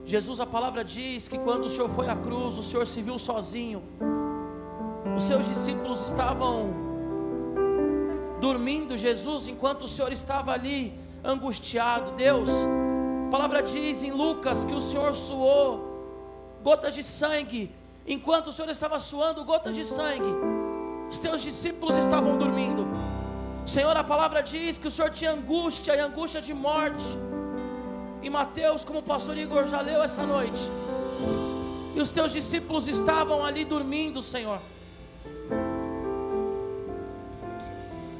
Jesus, 0.04 0.38
a 0.38 0.46
palavra 0.46 0.84
diz 0.84 1.26
que 1.26 1.38
quando 1.38 1.64
o 1.64 1.68
Senhor 1.68 1.88
foi 1.88 2.08
à 2.08 2.14
cruz, 2.14 2.56
o 2.56 2.62
Senhor 2.62 2.86
se 2.86 3.02
viu 3.02 3.18
sozinho. 3.18 3.82
Os 5.16 5.24
seus 5.24 5.44
discípulos 5.44 6.06
estavam 6.06 6.70
dormindo, 8.40 8.96
Jesus, 8.96 9.48
enquanto 9.48 9.82
o 9.82 9.88
Senhor 9.88 10.12
estava 10.12 10.52
ali 10.52 10.94
angustiado. 11.24 12.12
Deus, 12.12 12.48
a 13.26 13.30
palavra 13.32 13.60
diz 13.60 14.04
em 14.04 14.12
Lucas 14.12 14.62
que 14.62 14.72
o 14.72 14.80
Senhor 14.80 15.16
suou 15.16 16.60
gotas 16.62 16.94
de 16.94 17.02
sangue, 17.02 17.74
enquanto 18.06 18.50
o 18.50 18.52
Senhor 18.52 18.70
estava 18.70 19.00
suando 19.00 19.44
gotas 19.44 19.74
de 19.74 19.84
sangue 19.84 20.55
os 21.10 21.18
teus 21.18 21.42
discípulos 21.42 21.96
estavam 21.96 22.36
dormindo. 22.36 22.86
Senhor, 23.66 23.96
a 23.96 24.04
palavra 24.04 24.42
diz 24.42 24.78
que 24.78 24.88
o 24.88 24.90
Senhor 24.90 25.10
tinha 25.10 25.32
angústia 25.32 25.94
e 25.96 26.00
angústia 26.00 26.40
de 26.40 26.54
morte. 26.54 27.04
E 28.22 28.30
Mateus, 28.30 28.84
como 28.84 29.00
o 29.00 29.02
pastor 29.02 29.36
Igor 29.36 29.66
já 29.66 29.80
leu 29.80 30.02
essa 30.02 30.24
noite. 30.26 30.70
E 31.94 32.00
os 32.00 32.10
teus 32.10 32.32
discípulos 32.32 32.88
estavam 32.88 33.44
ali 33.44 33.64
dormindo, 33.64 34.22
Senhor. 34.22 34.60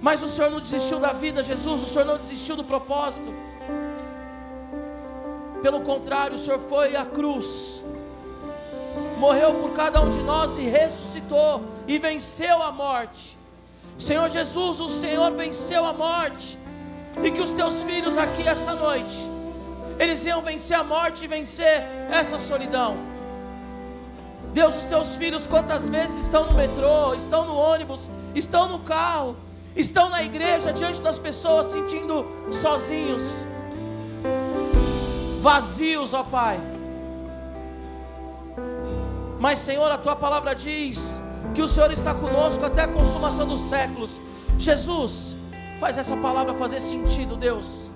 Mas 0.01 0.23
o 0.23 0.29
Senhor 0.29 0.51
não 0.51 0.61
desistiu 0.61 0.99
da 0.99 1.13
vida, 1.13 1.43
Jesus, 1.43 1.83
o 1.83 1.87
Senhor 1.87 2.05
não 2.05 2.17
desistiu 2.17 2.57
do 2.57 2.65
propósito. 2.65 3.33
Pelo 5.63 5.81
contrário, 5.81 6.37
o 6.37 6.39
Senhor 6.39 6.59
foi 6.59 6.95
à 6.97 7.05
cruz 7.05 7.83
morreu 9.19 9.55
por 9.55 9.73
cada 9.73 10.01
um 10.01 10.11
de 10.11 10.23
nós 10.23 10.59
e 10.59 10.63
ressuscitou 10.63 11.63
e 11.87 11.99
venceu 11.99 12.63
a 12.63 12.73
morte. 12.73 13.37
Senhor 13.99 14.29
Jesus, 14.29 14.81
o 14.81 14.89
Senhor 14.89 15.33
venceu 15.33 15.85
a 15.85 15.93
morte, 15.93 16.59
e 17.23 17.31
que 17.31 17.41
os 17.41 17.53
teus 17.53 17.83
filhos 17.83 18.19
aqui 18.19 18.47
essa 18.47 18.75
noite, 18.75 19.27
eles 19.99 20.25
iam 20.27 20.43
vencer 20.43 20.77
a 20.77 20.85
morte 20.85 21.25
e 21.25 21.29
vencer 21.29 21.83
essa 22.11 22.39
solidão. 22.39 22.97
Deus, 24.53 24.77
os 24.77 24.85
teus 24.85 25.17
filhos, 25.17 25.47
quantas 25.47 25.89
vezes 25.89 26.25
estão 26.25 26.47
no 26.47 26.53
metrô, 26.53 27.15
estão 27.15 27.47
no 27.47 27.57
ônibus, 27.57 28.11
estão 28.35 28.69
no 28.69 28.79
carro, 28.81 29.37
estão 29.75 30.09
na 30.11 30.23
igreja, 30.23 30.73
diante 30.73 31.01
das 31.01 31.19
pessoas, 31.19 31.67
sentindo 31.67 32.27
sozinhos, 32.53 33.23
vazios, 35.41 36.13
ó 36.13 36.23
Pai 36.23 36.61
mas, 39.39 39.59
Senhor, 39.59 39.91
a 39.91 39.99
tua 39.99 40.17
palavra 40.17 40.55
diz 40.55 41.21
que 41.57 41.63
o 41.63 41.67
Senhor 41.67 41.91
está 41.91 42.13
conosco 42.15 42.63
até 42.67 42.83
a 42.83 42.89
consumação 42.89 43.47
dos 43.49 43.63
séculos. 43.63 44.21
Jesus, 44.59 45.35
faz 45.81 45.97
essa 45.97 46.15
palavra 46.15 46.53
fazer 46.53 46.83
sentido, 46.83 47.35
Deus. 47.35 47.91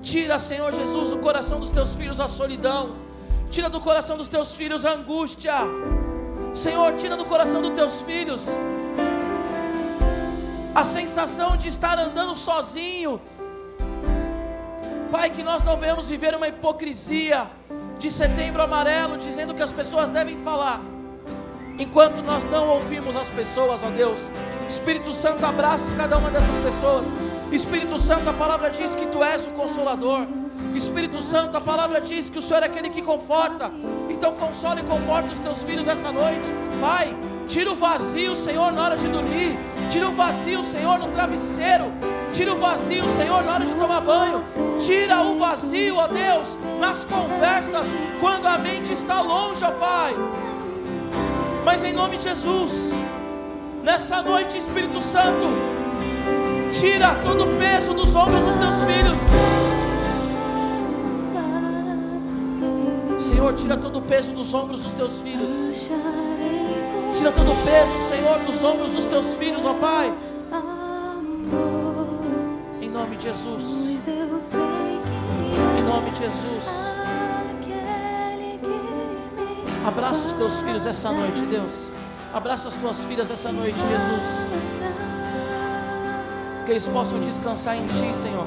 Tira, 0.00 0.38
Senhor 0.38 0.72
Jesus, 0.72 1.10
do 1.10 1.18
coração 1.18 1.58
dos 1.58 1.72
teus 1.72 1.92
filhos 1.96 2.20
a 2.20 2.28
solidão. 2.28 2.82
Tira 3.50 3.68
do 3.68 3.80
coração 3.80 4.16
dos 4.16 4.28
teus 4.28 4.52
filhos 4.52 4.86
a 4.86 4.92
angústia. 4.92 5.54
Senhor, 6.54 6.94
tira 6.94 7.16
do 7.16 7.24
coração 7.24 7.60
dos 7.60 7.74
teus 7.74 8.00
filhos 8.02 8.46
a 10.72 10.84
sensação 10.84 11.56
de 11.56 11.66
estar 11.66 11.98
andando 11.98 12.36
sozinho. 12.36 13.20
Pai, 15.10 15.30
que 15.30 15.42
nós 15.42 15.64
não 15.64 15.76
venhamos 15.76 16.08
viver 16.08 16.32
uma 16.36 16.46
hipocrisia 16.46 17.48
de 17.98 18.08
setembro 18.08 18.62
amarelo, 18.62 19.18
dizendo 19.18 19.52
que 19.52 19.62
as 19.62 19.72
pessoas 19.72 20.12
devem 20.12 20.36
falar, 20.48 20.80
enquanto 21.78 22.22
nós 22.22 22.44
não 22.50 22.68
ouvimos 22.68 23.16
as 23.16 23.30
pessoas, 23.30 23.82
ó 23.82 23.90
Deus. 23.90 24.30
Espírito 24.68 25.12
Santo, 25.12 25.44
abrace 25.44 25.90
cada 25.96 26.16
uma 26.16 26.30
dessas 26.30 26.56
pessoas. 26.58 27.06
Espírito 27.52 27.98
Santo, 27.98 28.28
a 28.28 28.32
palavra 28.32 28.70
diz 28.70 28.94
que 28.94 29.06
tu 29.06 29.22
és 29.22 29.44
o 29.44 29.54
consolador. 29.54 30.26
Espírito 30.74 31.20
Santo, 31.20 31.56
a 31.56 31.60
palavra 31.60 32.00
diz 32.00 32.28
que 32.28 32.38
o 32.38 32.42
Senhor 32.42 32.62
é 32.62 32.66
aquele 32.66 32.90
que 32.90 33.02
conforta. 33.02 33.70
Então 34.08 34.32
console 34.34 34.80
e 34.80 34.84
conforta 34.84 35.32
os 35.32 35.40
teus 35.40 35.62
filhos 35.62 35.86
essa 35.86 36.10
noite. 36.10 36.52
Pai, 36.80 37.14
tira 37.46 37.70
o 37.70 37.74
vazio, 37.74 38.34
Senhor, 38.34 38.72
na 38.72 38.84
hora 38.84 38.96
de 38.96 39.06
dormir. 39.06 39.56
Tira 39.90 40.08
o 40.08 40.12
vazio, 40.12 40.62
Senhor, 40.64 40.98
no 40.98 41.08
travesseiro. 41.08 41.92
Tira 42.32 42.52
o 42.52 42.58
vazio, 42.58 43.04
Senhor, 43.16 43.44
na 43.44 43.54
hora 43.54 43.64
de 43.64 43.74
tomar 43.74 44.00
banho. 44.00 44.44
Tira 44.80 45.22
o 45.22 45.38
vazio, 45.38 45.96
ó 45.96 46.08
Deus, 46.08 46.56
nas 46.80 47.04
conversas, 47.04 47.86
quando 48.20 48.46
a 48.46 48.58
mente 48.58 48.92
está 48.92 49.20
longe, 49.20 49.64
ó 49.64 49.70
Pai. 49.70 50.14
Mas 51.74 51.82
em 51.82 51.92
nome 51.92 52.18
de 52.18 52.22
Jesus, 52.22 52.92
nessa 53.82 54.22
noite, 54.22 54.56
Espírito 54.56 55.00
Santo, 55.00 55.48
tira 56.70 57.12
todo 57.16 57.42
o 57.42 57.58
peso 57.58 57.92
dos 57.92 58.14
ombros 58.14 58.44
dos 58.44 58.54
teus 58.54 58.76
filhos. 58.84 59.18
Senhor, 63.20 63.54
tira 63.54 63.76
todo 63.76 63.98
o 63.98 64.02
peso 64.02 64.30
dos 64.30 64.54
ombros 64.54 64.84
dos 64.84 64.92
teus 64.92 65.18
filhos. 65.18 65.90
Tira 67.16 67.32
todo 67.32 67.50
o 67.50 67.56
peso, 67.56 68.08
Senhor, 68.08 68.38
dos 68.46 68.62
ombros 68.62 68.92
dos 68.92 69.06
teus 69.06 69.34
filhos, 69.34 69.66
ó 69.66 69.74
Pai 69.74 70.14
nome 72.92 73.16
de 73.16 73.24
Jesus. 73.24 73.64
Em 75.76 75.82
nome 75.82 76.10
de 76.12 76.18
Jesus. 76.18 76.93
Abraça 79.86 80.26
os 80.28 80.32
teus 80.32 80.60
filhos 80.60 80.86
essa 80.86 81.12
noite, 81.12 81.40
Deus. 81.42 81.90
Abraça 82.32 82.68
as 82.68 82.74
tuas 82.76 83.04
filhas 83.04 83.30
essa 83.30 83.52
noite, 83.52 83.76
Jesus. 83.76 84.22
Que 86.64 86.72
eles 86.72 86.88
possam 86.88 87.20
descansar 87.20 87.76
em 87.76 87.86
Ti, 87.86 88.16
Senhor. 88.16 88.46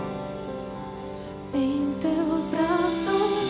Em 1.54 1.96
teus 2.02 2.48
braços. 2.48 3.48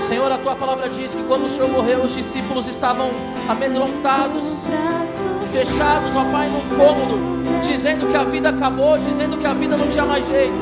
Senhor, 0.00 0.30
a 0.32 0.38
tua 0.38 0.56
palavra 0.56 0.88
diz 0.88 1.14
que 1.14 1.22
quando 1.24 1.44
o 1.44 1.48
Senhor 1.48 1.68
morreu, 1.68 2.02
os 2.02 2.14
discípulos 2.14 2.66
estavam 2.66 3.10
amedrontados, 3.48 4.44
fechados, 5.52 6.16
ó 6.16 6.24
Pai, 6.30 6.48
num 6.48 6.76
cômodo 6.76 7.36
dizendo 7.62 8.06
que 8.06 8.16
a 8.16 8.24
vida 8.24 8.48
acabou, 8.48 8.96
dizendo 8.98 9.36
que 9.36 9.46
a 9.46 9.54
vida 9.54 9.76
não 9.76 9.88
tinha 9.88 10.04
mais 10.04 10.26
jeito. 10.26 10.54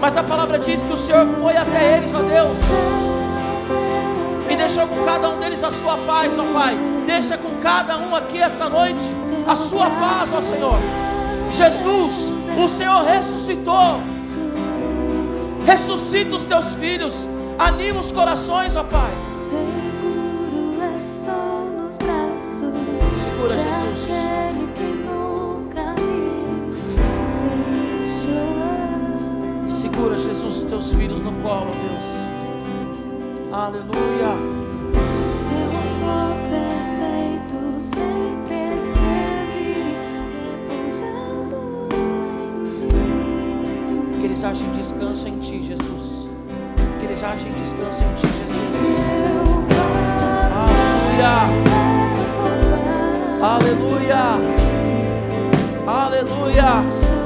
Mas 0.00 0.16
a 0.16 0.22
palavra 0.22 0.58
diz 0.58 0.82
que 0.82 0.92
o 0.92 0.96
Senhor 0.96 1.26
foi 1.40 1.56
até 1.56 1.96
eles, 1.96 2.14
ó 2.14 2.22
Deus, 2.22 2.56
deixou 4.74 4.88
com 4.88 5.04
cada 5.04 5.28
um 5.28 5.38
deles 5.38 5.62
a 5.62 5.70
sua 5.70 5.96
paz, 5.98 6.36
ó 6.36 6.44
Pai. 6.52 6.76
Deixa 7.06 7.38
com 7.38 7.60
cada 7.62 7.96
um 7.96 8.14
aqui 8.16 8.40
essa 8.40 8.68
noite 8.68 9.00
a 9.46 9.54
sua 9.54 9.88
paz, 9.88 10.32
ó 10.32 10.40
Senhor. 10.42 10.74
Jesus, 11.52 12.32
o 12.58 12.68
Senhor 12.68 13.04
ressuscitou. 13.04 14.00
Ressuscita 15.64 16.34
os 16.34 16.44
teus 16.44 16.74
filhos, 16.74 17.28
anima 17.56 18.00
os 18.00 18.10
corações, 18.10 18.74
ó 18.74 18.82
Pai. 18.82 19.10
Segura, 23.22 23.56
Jesus. 23.56 24.08
Segura, 29.68 30.16
Jesus, 30.16 30.56
os 30.56 30.64
teus 30.64 30.92
filhos 30.92 31.20
no 31.20 31.32
colo, 31.42 31.66
Deus. 31.66 33.52
Aleluia. 33.52 34.63
Achem 44.54 44.70
descanso 44.72 45.26
em 45.26 45.38
Ti, 45.40 45.66
Jesus. 45.66 46.28
Que 47.00 47.06
eles 47.06 47.24
achem 47.24 47.52
descanso 47.52 48.04
em 48.04 48.14
Ti, 48.14 48.26
Jesus. 48.26 48.74
Aleluia. 51.22 51.64
Aleluia. 53.42 54.38
Aleluia. 55.86 57.23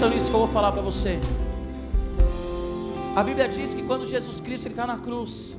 Atenção 0.00 0.16
nisso 0.16 0.30
que 0.30 0.34
eu 0.34 0.40
vou 0.40 0.48
falar 0.48 0.72
para 0.72 0.80
você. 0.80 1.20
A 3.14 3.22
Bíblia 3.22 3.46
diz 3.46 3.74
que 3.74 3.82
quando 3.82 4.06
Jesus 4.06 4.40
Cristo 4.40 4.68
está 4.68 4.86
na 4.86 4.96
cruz, 4.96 5.58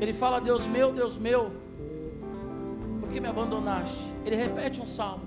ele 0.00 0.12
fala: 0.12 0.40
Deus 0.40 0.66
meu, 0.66 0.92
Deus 0.92 1.16
meu, 1.16 1.52
por 2.98 3.08
que 3.10 3.20
me 3.20 3.28
abandonaste? 3.28 4.10
Ele 4.26 4.34
repete 4.34 4.80
um 4.80 4.86
salmo. 4.96 5.22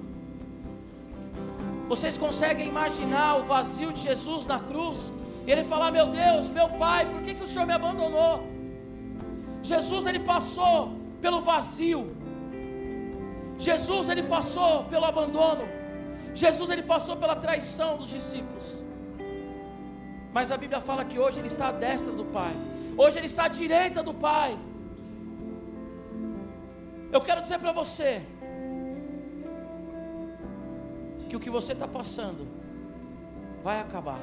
Vocês 1.88 2.18
conseguem 2.18 2.68
imaginar 2.68 3.38
o 3.38 3.44
vazio 3.44 3.94
de 3.94 4.02
Jesus 4.02 4.46
na 4.46 4.60
cruz? 4.60 5.14
E 5.46 5.52
ele 5.54 5.64
fala: 5.64 5.90
Meu 5.90 6.08
Deus, 6.08 6.50
meu 6.50 6.68
Pai, 6.84 7.06
por 7.06 7.22
que, 7.22 7.36
que 7.36 7.44
o 7.46 7.48
Senhor 7.48 7.66
me 7.66 7.74
abandonou? 7.74 8.44
Jesus 9.64 10.06
ele 10.06 10.20
passou 10.20 10.92
pelo 11.22 11.40
vazio. 11.40 12.02
Jesus 13.58 14.10
ele 14.10 14.24
passou 14.24 14.84
pelo 14.84 15.06
abandono. 15.06 15.77
Jesus 16.38 16.70
ele 16.70 16.84
passou 16.84 17.16
pela 17.18 17.36
traição 17.36 17.98
dos 17.98 18.10
discípulos. 18.10 18.68
Mas 20.32 20.52
a 20.52 20.58
Bíblia 20.58 20.80
fala 20.80 21.04
que 21.04 21.18
hoje 21.18 21.40
ele 21.40 21.48
está 21.48 21.70
à 21.70 21.72
destra 21.72 22.14
do 22.14 22.26
Pai. 22.26 22.54
Hoje 22.96 23.18
ele 23.18 23.26
está 23.26 23.46
à 23.46 23.48
direita 23.48 24.04
do 24.04 24.14
Pai. 24.14 24.58
Eu 27.12 27.22
quero 27.22 27.42
dizer 27.42 27.60
para 27.60 27.72
você 27.72 28.22
que 31.30 31.36
o 31.36 31.40
que 31.40 31.50
você 31.50 31.74
está 31.74 31.88
passando 31.88 32.48
vai 33.64 33.80
acabar. 33.80 34.20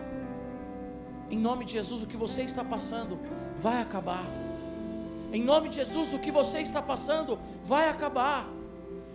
Em 1.30 1.38
nome 1.38 1.64
de 1.64 1.72
Jesus, 1.72 2.02
o 2.02 2.06
que 2.06 2.16
você 2.16 2.42
está 2.42 2.62
passando 2.62 3.18
vai 3.56 3.80
acabar. 3.80 4.26
Em 5.32 5.42
nome 5.42 5.68
de 5.68 5.76
Jesus, 5.76 6.14
o 6.14 6.18
que 6.18 6.30
você 6.30 6.60
está 6.60 6.80
passando 6.80 7.38
vai 7.62 7.88
acabar. 7.88 8.46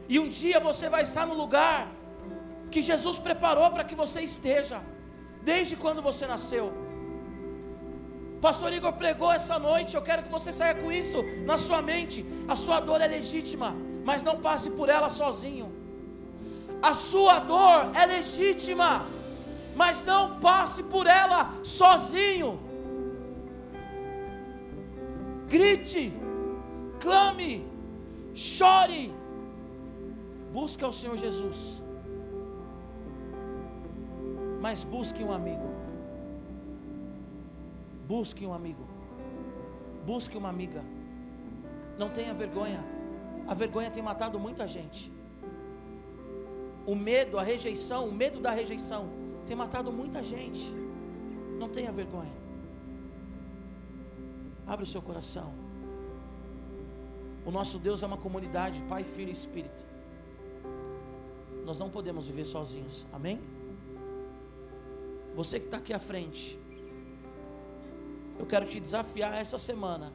E 0.10 0.20
um 0.20 0.28
dia 0.28 0.60
você 0.60 0.90
vai 0.90 1.04
estar 1.04 1.26
no 1.26 1.34
lugar 1.34 1.99
que 2.72 2.82
Jesus 2.82 3.18
preparou 3.28 3.70
para 3.72 3.84
que 3.84 3.96
você 3.96 4.22
esteja, 4.22 4.82
desde 5.44 5.76
quando 5.76 6.02
você 6.02 6.26
nasceu. 6.28 6.72
Pastor 8.42 8.72
Igor 8.72 8.94
pregou 8.94 9.32
essa 9.32 9.58
noite, 9.60 9.96
eu 9.96 10.02
quero 10.02 10.24
que 10.24 10.32
você 10.38 10.52
saia 10.54 10.76
com 10.76 10.92
isso 10.92 11.20
na 11.46 11.58
sua 11.58 11.82
mente. 11.82 12.26
A 12.48 12.56
sua 12.56 12.80
dor 12.80 13.02
é 13.02 13.08
legítima, 13.08 13.76
mas 14.04 14.24
não 14.24 14.38
passe 14.48 14.70
por 14.72 14.88
ela 14.88 15.10
sozinho. 15.10 15.68
A 16.82 16.94
sua 16.94 17.40
dor 17.40 17.92
é 18.02 18.06
legítima, 18.06 19.06
mas 19.76 20.04
não 20.04 20.40
passe 20.40 20.82
por 20.84 21.06
ela 21.08 21.42
sozinho 21.64 22.70
grite, 25.50 26.14
clame, 27.02 27.66
chore, 28.36 29.12
busque 30.54 30.84
ao 30.84 30.94
Senhor 30.94 31.18
Jesus, 31.18 31.82
mas 34.60 34.84
busque 34.84 35.24
um 35.24 35.32
amigo, 35.32 35.68
busque 38.08 38.46
um 38.46 38.54
amigo, 38.54 38.86
busque 40.06 40.38
uma 40.38 40.50
amiga, 40.50 40.84
não 41.98 42.10
tenha 42.10 42.34
vergonha, 42.34 42.84
a 43.48 43.54
vergonha 43.54 43.90
tem 43.90 44.04
matado 44.04 44.40
muita 44.40 44.68
gente, 44.68 45.12
o 46.86 46.96
medo, 46.96 47.38
a 47.38 47.44
rejeição, 47.44 48.08
o 48.08 48.12
medo 48.12 48.40
da 48.40 48.52
rejeição 48.52 49.10
tem 49.46 49.56
matado 49.56 49.92
muita 49.92 50.24
gente, 50.24 50.74
não 51.58 51.70
tenha 51.70 51.92
vergonha. 51.92 52.40
Abre 54.66 54.84
o 54.84 54.88
seu 54.88 55.02
coração. 55.02 55.52
O 57.44 57.52
nosso 57.52 57.80
Deus 57.80 58.04
é 58.04 58.06
uma 58.06 58.18
comunidade, 58.18 58.84
Pai, 58.84 59.04
Filho 59.04 59.30
e 59.30 59.32
Espírito. 59.32 59.84
Nós 61.66 61.80
não 61.80 61.90
podemos 61.90 62.28
viver 62.28 62.46
sozinhos, 62.46 63.08
amém? 63.12 63.42
Você 65.36 65.60
que 65.60 65.66
está 65.66 65.78
aqui 65.78 65.94
à 65.94 66.00
frente, 66.00 66.60
eu 68.38 68.46
quero 68.46 68.66
te 68.66 68.80
desafiar 68.80 69.34
essa 69.34 69.58
semana, 69.58 70.14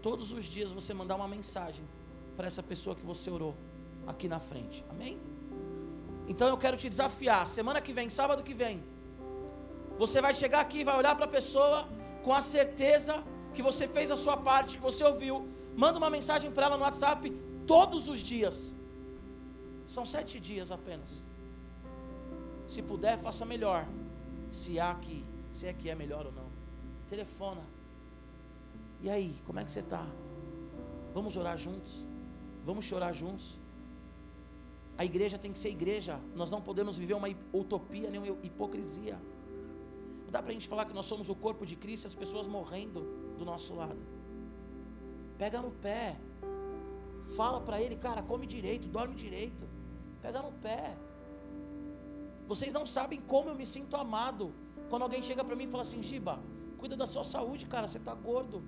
todos 0.00 0.32
os 0.32 0.44
dias 0.44 0.70
você 0.70 0.92
mandar 0.94 1.16
uma 1.16 1.28
mensagem 1.28 1.84
para 2.36 2.46
essa 2.46 2.62
pessoa 2.62 2.96
que 2.96 3.04
você 3.04 3.30
orou 3.30 3.54
aqui 4.06 4.28
na 4.28 4.40
frente, 4.40 4.84
amém? 4.88 5.20
Então 6.26 6.48
eu 6.48 6.56
quero 6.56 6.76
te 6.76 6.88
desafiar, 6.88 7.46
semana 7.46 7.80
que 7.80 7.92
vem, 7.92 8.08
sábado 8.08 8.42
que 8.42 8.54
vem, 8.54 8.82
você 9.98 10.20
vai 10.20 10.34
chegar 10.34 10.60
aqui 10.60 10.78
e 10.80 10.84
vai 10.84 10.96
olhar 10.96 11.14
para 11.14 11.26
a 11.26 11.28
pessoa 11.28 11.88
com 12.24 12.32
a 12.32 12.42
certeza 12.42 13.22
que 13.54 13.62
você 13.62 13.86
fez 13.86 14.10
a 14.10 14.16
sua 14.16 14.36
parte, 14.36 14.76
que 14.76 14.82
você 14.82 15.04
ouviu, 15.04 15.48
manda 15.76 15.98
uma 15.98 16.10
mensagem 16.10 16.50
para 16.50 16.66
ela 16.66 16.76
no 16.76 16.84
WhatsApp 16.84 17.30
todos 17.66 18.08
os 18.08 18.20
dias. 18.20 18.76
São 19.86 20.06
sete 20.06 20.40
dias 20.40 20.72
apenas. 20.72 21.22
Se 22.68 22.80
puder, 22.80 23.18
faça 23.18 23.44
melhor. 23.44 23.86
Se 24.52 24.78
há 24.78 24.94
que, 24.94 25.24
se 25.50 25.66
é 25.66 25.72
que 25.72 25.90
é 25.90 25.94
melhor 25.94 26.26
ou 26.26 26.32
não. 26.32 26.46
Telefona. 27.08 27.62
E 29.00 29.10
aí, 29.10 29.34
como 29.44 29.58
é 29.58 29.64
que 29.64 29.72
você 29.72 29.80
está? 29.80 30.06
Vamos 31.12 31.36
orar 31.36 31.58
juntos? 31.58 32.06
Vamos 32.64 32.84
chorar 32.84 33.12
juntos? 33.12 33.58
A 34.96 35.04
igreja 35.04 35.38
tem 35.38 35.52
que 35.52 35.58
ser 35.58 35.70
igreja. 35.70 36.20
Nós 36.34 36.50
não 36.50 36.60
podemos 36.60 36.96
viver 36.96 37.14
uma 37.14 37.28
utopia 37.52 38.10
nem 38.10 38.20
uma 38.20 38.28
hipocrisia. 38.42 39.18
Não 40.24 40.30
dá 40.30 40.40
para 40.42 40.50
a 40.50 40.54
gente 40.54 40.68
falar 40.68 40.84
que 40.84 40.94
nós 40.94 41.06
somos 41.06 41.28
o 41.28 41.34
corpo 41.34 41.66
de 41.66 41.74
Cristo 41.74 42.04
e 42.04 42.08
as 42.08 42.14
pessoas 42.14 42.46
morrendo 42.46 43.00
do 43.38 43.44
nosso 43.44 43.74
lado. 43.74 43.98
Pega 45.38 45.60
no 45.60 45.70
pé. 45.70 46.16
Fala 47.36 47.60
para 47.60 47.80
ele, 47.80 47.96
cara, 47.96 48.22
come 48.22 48.46
direito, 48.46 48.86
dorme 48.88 49.14
direito. 49.14 49.66
Pega 50.20 50.40
no 50.42 50.52
pé. 50.52 50.96
Vocês 52.52 52.72
não 52.78 52.84
sabem 52.96 53.18
como 53.32 53.48
eu 53.50 53.56
me 53.60 53.66
sinto 53.74 53.94
amado 53.96 54.44
quando 54.90 55.04
alguém 55.06 55.22
chega 55.28 55.42
para 55.42 55.56
mim 55.58 55.66
e 55.68 55.72
fala 55.74 55.84
assim: 55.86 56.02
Giba, 56.08 56.34
cuida 56.80 56.96
da 57.02 57.06
sua 57.12 57.24
saúde, 57.24 57.64
cara, 57.74 57.88
você 57.88 58.00
está 58.02 58.14
gordo. 58.28 58.58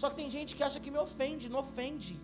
Só 0.00 0.10
que 0.10 0.16
tem 0.20 0.30
gente 0.36 0.54
que 0.56 0.62
acha 0.66 0.78
que 0.84 0.90
me 0.90 0.98
ofende, 1.06 1.48
não 1.54 1.60
ofende. 1.60 2.14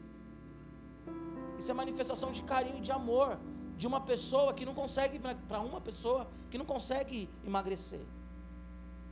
Isso 1.58 1.70
é 1.70 1.74
manifestação 1.82 2.30
de 2.36 2.42
carinho 2.42 2.76
e 2.82 2.84
de 2.88 2.92
amor 2.92 3.38
de 3.80 3.86
uma 3.86 4.02
pessoa 4.12 4.52
que 4.52 4.66
não 4.68 4.74
consegue, 4.74 5.18
para 5.48 5.60
uma 5.70 5.80
pessoa 5.80 6.20
que 6.50 6.58
não 6.58 6.66
consegue 6.74 7.18
emagrecer. 7.50 8.04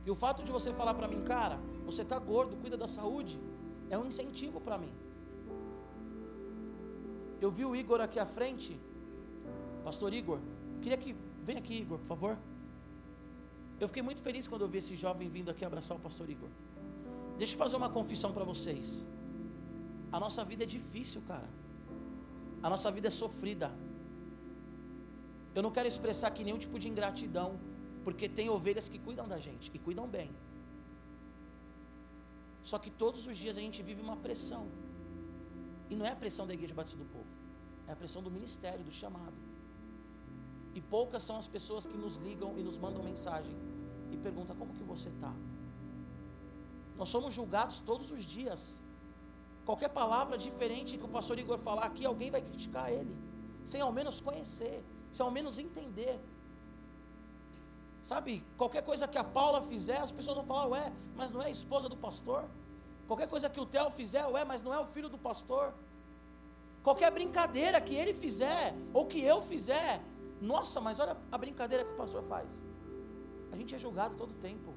E 0.05 0.11
o 0.11 0.15
fato 0.23 0.43
de 0.43 0.51
você 0.51 0.71
falar 0.81 0.93
para 0.93 1.07
mim, 1.07 1.21
cara, 1.23 1.57
você 1.89 2.03
está 2.03 2.19
gordo, 2.19 2.55
cuida 2.57 2.77
da 2.77 2.87
saúde, 2.87 3.39
é 3.89 3.97
um 3.97 4.05
incentivo 4.05 4.61
para 4.61 4.77
mim. 4.77 4.93
Eu 7.41 7.49
vi 7.49 7.65
o 7.65 7.75
Igor 7.75 8.01
aqui 8.01 8.19
à 8.19 8.27
frente, 8.37 8.79
Pastor 9.83 10.13
Igor. 10.13 10.39
Queria 10.83 10.97
que 11.03 11.15
vem 11.47 11.57
aqui, 11.61 11.75
Igor, 11.83 11.97
por 11.99 12.09
favor. 12.13 12.37
Eu 13.79 13.87
fiquei 13.87 14.03
muito 14.07 14.21
feliz 14.21 14.47
quando 14.49 14.63
eu 14.63 14.69
vi 14.73 14.79
esse 14.79 14.95
jovem 15.03 15.29
vindo 15.35 15.49
aqui 15.49 15.63
abraçar 15.63 15.95
o 15.97 15.99
Pastor 16.07 16.29
Igor. 16.29 16.49
Deixa 17.37 17.53
eu 17.53 17.57
fazer 17.57 17.77
uma 17.81 17.89
confissão 17.97 18.31
para 18.37 18.43
vocês. 18.51 19.07
A 20.11 20.19
nossa 20.19 20.43
vida 20.43 20.63
é 20.63 20.69
difícil, 20.77 21.21
cara. 21.31 21.49
A 22.61 22.69
nossa 22.73 22.91
vida 22.91 23.07
é 23.07 23.13
sofrida. 23.23 23.69
Eu 25.55 25.63
não 25.65 25.71
quero 25.71 25.87
expressar 25.87 26.27
aqui 26.27 26.43
nenhum 26.43 26.61
tipo 26.65 26.77
de 26.77 26.89
ingratidão 26.89 27.49
porque 28.03 28.27
tem 28.27 28.49
ovelhas 28.49 28.89
que 28.89 28.99
cuidam 28.99 29.25
da 29.33 29.39
gente 29.39 29.71
e 29.73 29.79
cuidam 29.79 30.05
bem. 30.17 30.29
Só 32.71 32.77
que 32.77 32.91
todos 33.03 33.25
os 33.25 33.37
dias 33.37 33.57
a 33.57 33.61
gente 33.61 33.81
vive 33.81 34.01
uma 34.01 34.17
pressão. 34.17 34.67
E 35.89 35.95
não 35.95 36.05
é 36.05 36.11
a 36.11 36.15
pressão 36.23 36.45
da 36.45 36.53
igreja 36.53 36.73
Batista 36.73 36.97
do 36.97 37.05
Povo, 37.05 37.31
é 37.87 37.91
a 37.93 37.95
pressão 37.95 38.21
do 38.21 38.31
ministério, 38.37 38.83
do 38.83 38.91
chamado. 38.91 39.52
E 40.73 40.81
poucas 40.81 41.23
são 41.23 41.37
as 41.37 41.47
pessoas 41.47 41.85
que 41.85 41.97
nos 41.97 42.15
ligam 42.15 42.57
e 42.57 42.63
nos 42.63 42.77
mandam 42.77 43.03
mensagem 43.03 43.55
e 44.11 44.17
perguntam 44.17 44.55
como 44.55 44.73
que 44.73 44.83
você 44.83 45.09
está. 45.09 45.33
Nós 46.97 47.09
somos 47.09 47.33
julgados 47.33 47.79
todos 47.79 48.11
os 48.11 48.23
dias. 48.23 48.81
Qualquer 49.65 49.89
palavra 49.89 50.37
diferente 50.37 50.97
que 50.97 51.05
o 51.05 51.07
pastor 51.07 51.39
Igor 51.39 51.57
falar 51.57 51.85
aqui, 51.85 52.05
alguém 52.05 52.29
vai 52.29 52.41
criticar 52.41 52.91
ele, 52.91 53.15
sem 53.63 53.81
ao 53.81 53.91
menos 53.91 54.19
conhecer, 54.19 54.83
sem 55.11 55.23
ao 55.23 55.31
menos 55.31 55.57
entender. 55.57 56.19
Sabe, 58.03 58.43
qualquer 58.57 58.83
coisa 58.83 59.07
que 59.07 59.17
a 59.17 59.23
Paula 59.23 59.61
fizer, 59.61 59.99
as 59.99 60.11
pessoas 60.11 60.35
vão 60.37 60.45
falar, 60.45 60.67
ué, 60.67 60.91
mas 61.15 61.31
não 61.31 61.41
é 61.41 61.45
a 61.45 61.49
esposa 61.49 61.87
do 61.87 61.95
pastor? 61.95 62.43
Qualquer 63.07 63.27
coisa 63.29 63.49
que 63.49 63.59
o 63.59 63.65
Theo 63.65 63.89
fizer, 63.91 64.25
ué, 64.27 64.43
mas 64.43 64.61
não 64.61 64.73
é 64.73 64.79
o 64.79 64.85
filho 64.85 65.07
do 65.07 65.17
pastor? 65.17 65.73
Qualquer 66.83 67.09
brincadeira 67.11 67.79
que 67.79 67.95
ele 67.95 68.13
fizer, 68.13 68.75
ou 68.93 69.05
que 69.05 69.21
eu 69.21 69.41
fizer, 69.41 70.01
nossa, 70.51 70.81
mas 70.81 70.99
olha 70.99 71.15
a 71.31 71.37
brincadeira 71.37 71.85
que 71.85 71.93
o 71.93 71.95
pastor 71.95 72.21
faz. 72.23 72.65
A 73.51 73.55
gente 73.55 73.73
é 73.73 73.79
julgado 73.79 74.15
todo 74.15 74.33
tempo. 74.33 74.73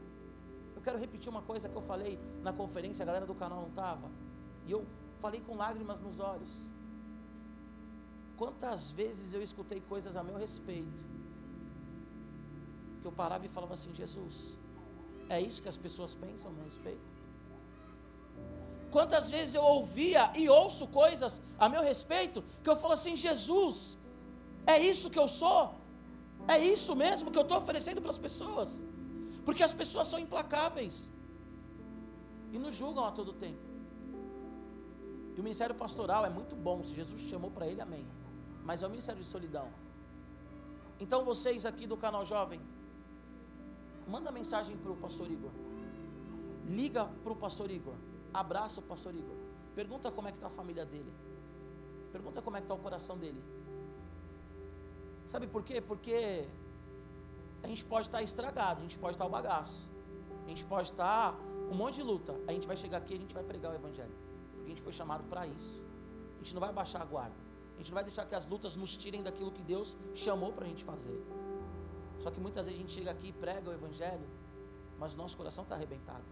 Eu 0.77 0.81
quero 0.81 0.99
repetir 1.05 1.29
uma 1.29 1.43
coisa 1.43 1.69
que 1.69 1.75
eu 1.75 1.83
falei 1.83 2.21
na 2.41 2.53
conferência, 2.53 3.03
a 3.03 3.07
galera 3.07 3.27
do 3.27 3.35
canal 3.35 3.63
não 3.63 3.69
estava. 3.69 4.09
E 4.65 4.71
eu 4.71 4.87
falei 5.19 5.41
com 5.41 5.57
lágrimas 5.57 6.01
nos 6.01 6.21
olhos. 6.21 6.71
Quantas 8.37 8.91
vezes 8.91 9.33
eu 9.33 9.43
escutei 9.43 9.81
coisas 9.81 10.17
a 10.17 10.23
meu 10.23 10.37
respeito 10.37 11.05
que 13.01 13.07
eu 13.09 13.11
parava 13.11 13.45
e 13.45 13.49
falava 13.49 13.75
assim: 13.75 13.93
Jesus, 13.93 14.57
é 15.29 15.41
isso 15.41 15.61
que 15.61 15.69
as 15.69 15.77
pessoas 15.77 16.15
pensam 16.15 16.51
a 16.51 16.55
meu 16.55 16.65
respeito? 16.65 17.17
Quantas 18.93 19.31
vezes 19.31 19.55
eu 19.57 19.65
ouvia 19.65 20.31
e 20.37 20.49
ouço 20.49 20.87
coisas 20.87 21.41
a 21.59 21.69
meu 21.69 21.83
respeito 21.83 22.45
que 22.63 22.71
eu 22.71 22.77
falo 22.77 22.93
assim: 22.93 23.17
Jesus, 23.17 23.99
é 24.67 24.79
isso 24.79 25.11
que 25.11 25.19
eu 25.19 25.29
sou? 25.29 25.75
É 26.49 26.59
isso 26.59 26.95
mesmo 26.95 27.31
que 27.31 27.39
eu 27.39 27.43
estou 27.43 27.59
oferecendo 27.59 28.01
para 28.01 28.11
as 28.11 28.19
pessoas. 28.19 28.83
Porque 29.45 29.63
as 29.63 29.73
pessoas 29.73 30.09
são 30.09 30.19
implacáveis 30.19 31.11
e 32.53 32.59
nos 32.59 32.75
julgam 32.75 33.05
a 33.05 33.13
todo 33.13 33.33
tempo. 33.33 33.65
E 35.37 35.41
o 35.41 35.43
ministério 35.43 35.75
pastoral 35.75 36.25
é 36.25 36.31
muito 36.31 36.57
bom, 36.57 36.83
se 36.83 36.95
Jesus 36.95 37.21
chamou 37.23 37.51
para 37.51 37.67
ele, 37.67 37.81
amém. 37.81 38.07
Mas 38.65 38.83
é 38.83 38.87
o 38.87 38.91
ministério 38.91 39.23
de 39.23 39.29
solidão. 39.29 39.69
Então 40.99 41.25
vocês 41.25 41.67
aqui 41.67 41.87
do 41.87 41.97
canal 41.97 42.25
Jovem, 42.25 42.61
manda 44.09 44.33
mensagem 44.33 44.77
para 44.77 44.91
o 44.91 44.97
pastor 44.97 45.31
Igor. 45.31 45.51
Liga 46.67 47.05
para 47.23 47.33
o 47.33 47.37
pastor 47.37 47.71
Igor. 47.71 47.95
Abraça 48.33 48.81
o 48.81 48.83
pastor 48.83 49.15
Igor. 49.15 49.37
Pergunta 49.75 50.11
como 50.11 50.27
é 50.27 50.33
que 50.33 50.39
está 50.39 50.47
a 50.47 50.51
família 50.51 50.87
dele. 50.87 51.13
Pergunta 52.11 52.41
como 52.41 52.57
é 52.57 52.61
que 52.61 52.65
está 52.65 52.75
o 52.75 52.79
coração 52.79 53.19
dele. 53.19 53.43
Sabe 55.29 55.47
por 55.47 55.63
quê? 55.63 55.81
Porque 55.81 56.49
a 57.63 57.69
gente 57.69 57.85
pode 57.85 58.07
estar 58.07 58.23
estragado, 58.23 58.81
a 58.81 58.83
gente 58.83 58.99
pode 58.99 59.15
estar 59.17 59.27
o 59.27 59.31
bagaço. 59.31 59.89
A 60.45 60.49
gente 60.49 60.65
pode 60.65 60.91
estar 60.91 61.33
com 61.69 61.75
um 61.75 61.77
monte 61.77 61.97
de 61.97 62.03
luta. 62.03 62.35
A 62.47 62.53
gente 62.53 62.67
vai 62.67 62.77
chegar 62.77 62.99
aqui 62.99 63.15
e 63.15 63.17
a 63.17 63.21
gente 63.21 63.35
vai 63.35 63.43
pregar 63.43 63.73
o 63.73 63.75
evangelho. 63.75 64.15
Porque 64.53 64.67
a 64.67 64.69
gente 64.69 64.83
foi 64.83 64.93
chamado 64.93 65.25
para 65.25 65.47
isso. 65.47 65.85
A 66.37 66.39
gente 66.39 66.55
não 66.55 66.61
vai 66.61 66.73
baixar 66.73 67.03
a 67.03 67.05
guarda. 67.05 67.35
A 67.75 67.79
gente 67.79 67.91
não 67.91 67.97
vai 67.97 68.05
deixar 68.05 68.25
que 68.25 68.35
as 68.35 68.47
lutas 68.47 68.77
nos 68.77 68.97
tirem 68.97 69.23
daquilo 69.23 69.51
que 69.51 69.63
Deus 69.63 69.97
chamou 70.15 70.53
para 70.53 70.65
a 70.65 70.69
gente 70.69 70.85
fazer. 70.85 71.21
Só 72.21 72.31
que 72.31 72.41
muitas 72.41 72.67
vezes 72.67 72.81
a 72.81 72.83
gente 72.83 72.95
chega 72.95 73.11
aqui 73.11 73.29
e 73.29 73.33
prega 73.33 73.69
o 73.69 73.73
evangelho, 73.73 74.27
mas 74.99 75.13
o 75.13 75.17
nosso 75.17 75.37
coração 75.37 75.65
está 75.65 75.75
arrebentado. 75.75 76.25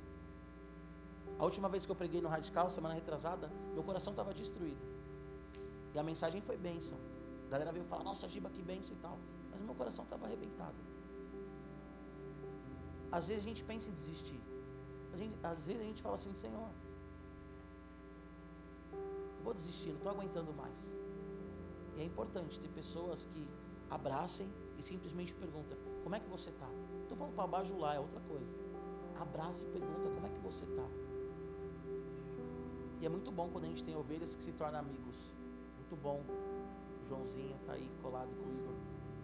A 1.38 1.44
última 1.44 1.68
vez 1.68 1.84
que 1.84 1.92
eu 1.92 1.96
preguei 1.96 2.20
no 2.22 2.28
Radical, 2.28 2.70
semana 2.70 2.94
retrasada, 2.94 3.50
meu 3.74 3.82
coração 3.82 4.12
estava 4.12 4.32
destruído. 4.32 4.80
E 5.92 5.98
a 5.98 6.02
mensagem 6.02 6.40
foi 6.40 6.56
bênção. 6.56 6.98
A 7.46 7.50
galera 7.50 7.72
veio 7.72 7.84
falar, 7.84 8.04
nossa, 8.04 8.28
Giba, 8.28 8.50
que 8.50 8.62
bênção 8.62 8.94
e 8.96 8.98
tal. 8.98 9.18
Mas 9.50 9.60
meu 9.60 9.74
coração 9.74 10.04
estava 10.04 10.26
arrebentado. 10.26 10.76
Às 13.12 13.28
vezes 13.28 13.44
a 13.44 13.48
gente 13.48 13.62
pensa 13.64 13.90
em 13.90 13.92
desistir. 13.92 14.40
Gente, 15.14 15.36
às 15.42 15.66
vezes 15.66 15.80
a 15.82 15.84
gente 15.84 16.02
fala 16.02 16.16
assim, 16.16 16.34
Senhor, 16.34 16.68
vou 19.44 19.54
desistir, 19.54 19.90
não 19.90 19.98
estou 19.98 20.12
aguentando 20.12 20.52
mais. 20.52 20.96
E 21.96 22.00
é 22.00 22.04
importante 22.04 22.58
ter 22.58 22.68
pessoas 22.68 23.24
que 23.26 23.46
abracem 23.88 24.52
e 24.76 24.82
simplesmente 24.82 25.32
perguntam, 25.34 25.78
como 26.02 26.14
é 26.16 26.20
que 26.20 26.28
você 26.28 26.50
está? 26.50 26.68
Estou 27.02 27.16
falando 27.16 27.34
para 27.34 27.46
bajular, 27.46 27.94
é 27.94 28.00
outra 28.00 28.20
coisa. 28.22 28.52
Abraça 29.20 29.64
e 29.64 29.68
pergunta, 29.68 30.10
como 30.10 30.26
é 30.26 30.30
que 30.30 30.40
você 30.40 30.64
está? 30.64 30.86
E 33.00 33.06
é 33.06 33.08
muito 33.08 33.30
bom 33.30 33.48
quando 33.50 33.64
a 33.64 33.68
gente 33.68 33.84
tem 33.84 33.94
ovelhas 33.94 34.34
que 34.34 34.42
se 34.42 34.52
tornam 34.52 34.80
amigos. 34.80 35.32
Muito 35.76 35.94
bom. 35.94 36.24
Joãozinho 37.04 37.56
está 37.60 37.72
aí 37.74 37.90
colado 38.02 38.30
com 38.36 38.48
o 38.48 38.52
Igor. 38.52 38.74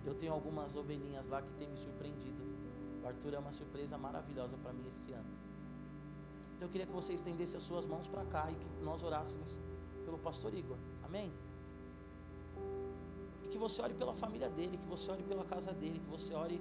Eu 0.04 0.14
tenho 0.14 0.32
algumas 0.32 0.76
ovelhinhas 0.76 1.26
lá 1.26 1.42
que 1.42 1.52
têm 1.52 1.68
me 1.68 1.76
surpreendido. 1.76 2.42
O 3.02 3.06
Arthur 3.06 3.34
é 3.34 3.38
uma 3.38 3.52
surpresa 3.52 3.96
maravilhosa 3.98 4.56
para 4.58 4.72
mim 4.72 4.84
esse 4.86 5.12
ano. 5.12 5.30
Então 6.54 6.68
eu 6.68 6.72
queria 6.72 6.86
que 6.86 6.92
você 6.92 7.14
estendesse 7.14 7.56
as 7.56 7.62
suas 7.62 7.86
mãos 7.86 8.06
para 8.06 8.24
cá 8.24 8.50
e 8.50 8.54
que 8.54 8.84
nós 8.84 9.02
orássemos 9.02 9.58
pelo 10.04 10.18
pastor 10.18 10.52
Igor. 10.54 10.76
Amém? 11.02 11.32
E 13.44 13.48
que 13.48 13.56
você 13.56 13.80
ore 13.80 13.94
pela 13.94 14.12
família 14.12 14.48
dele, 14.48 14.76
que 14.76 14.86
você 14.86 15.10
ore 15.10 15.22
pela 15.22 15.44
casa 15.44 15.72
dele, 15.72 15.98
que 15.98 16.10
você 16.10 16.34
ore 16.34 16.60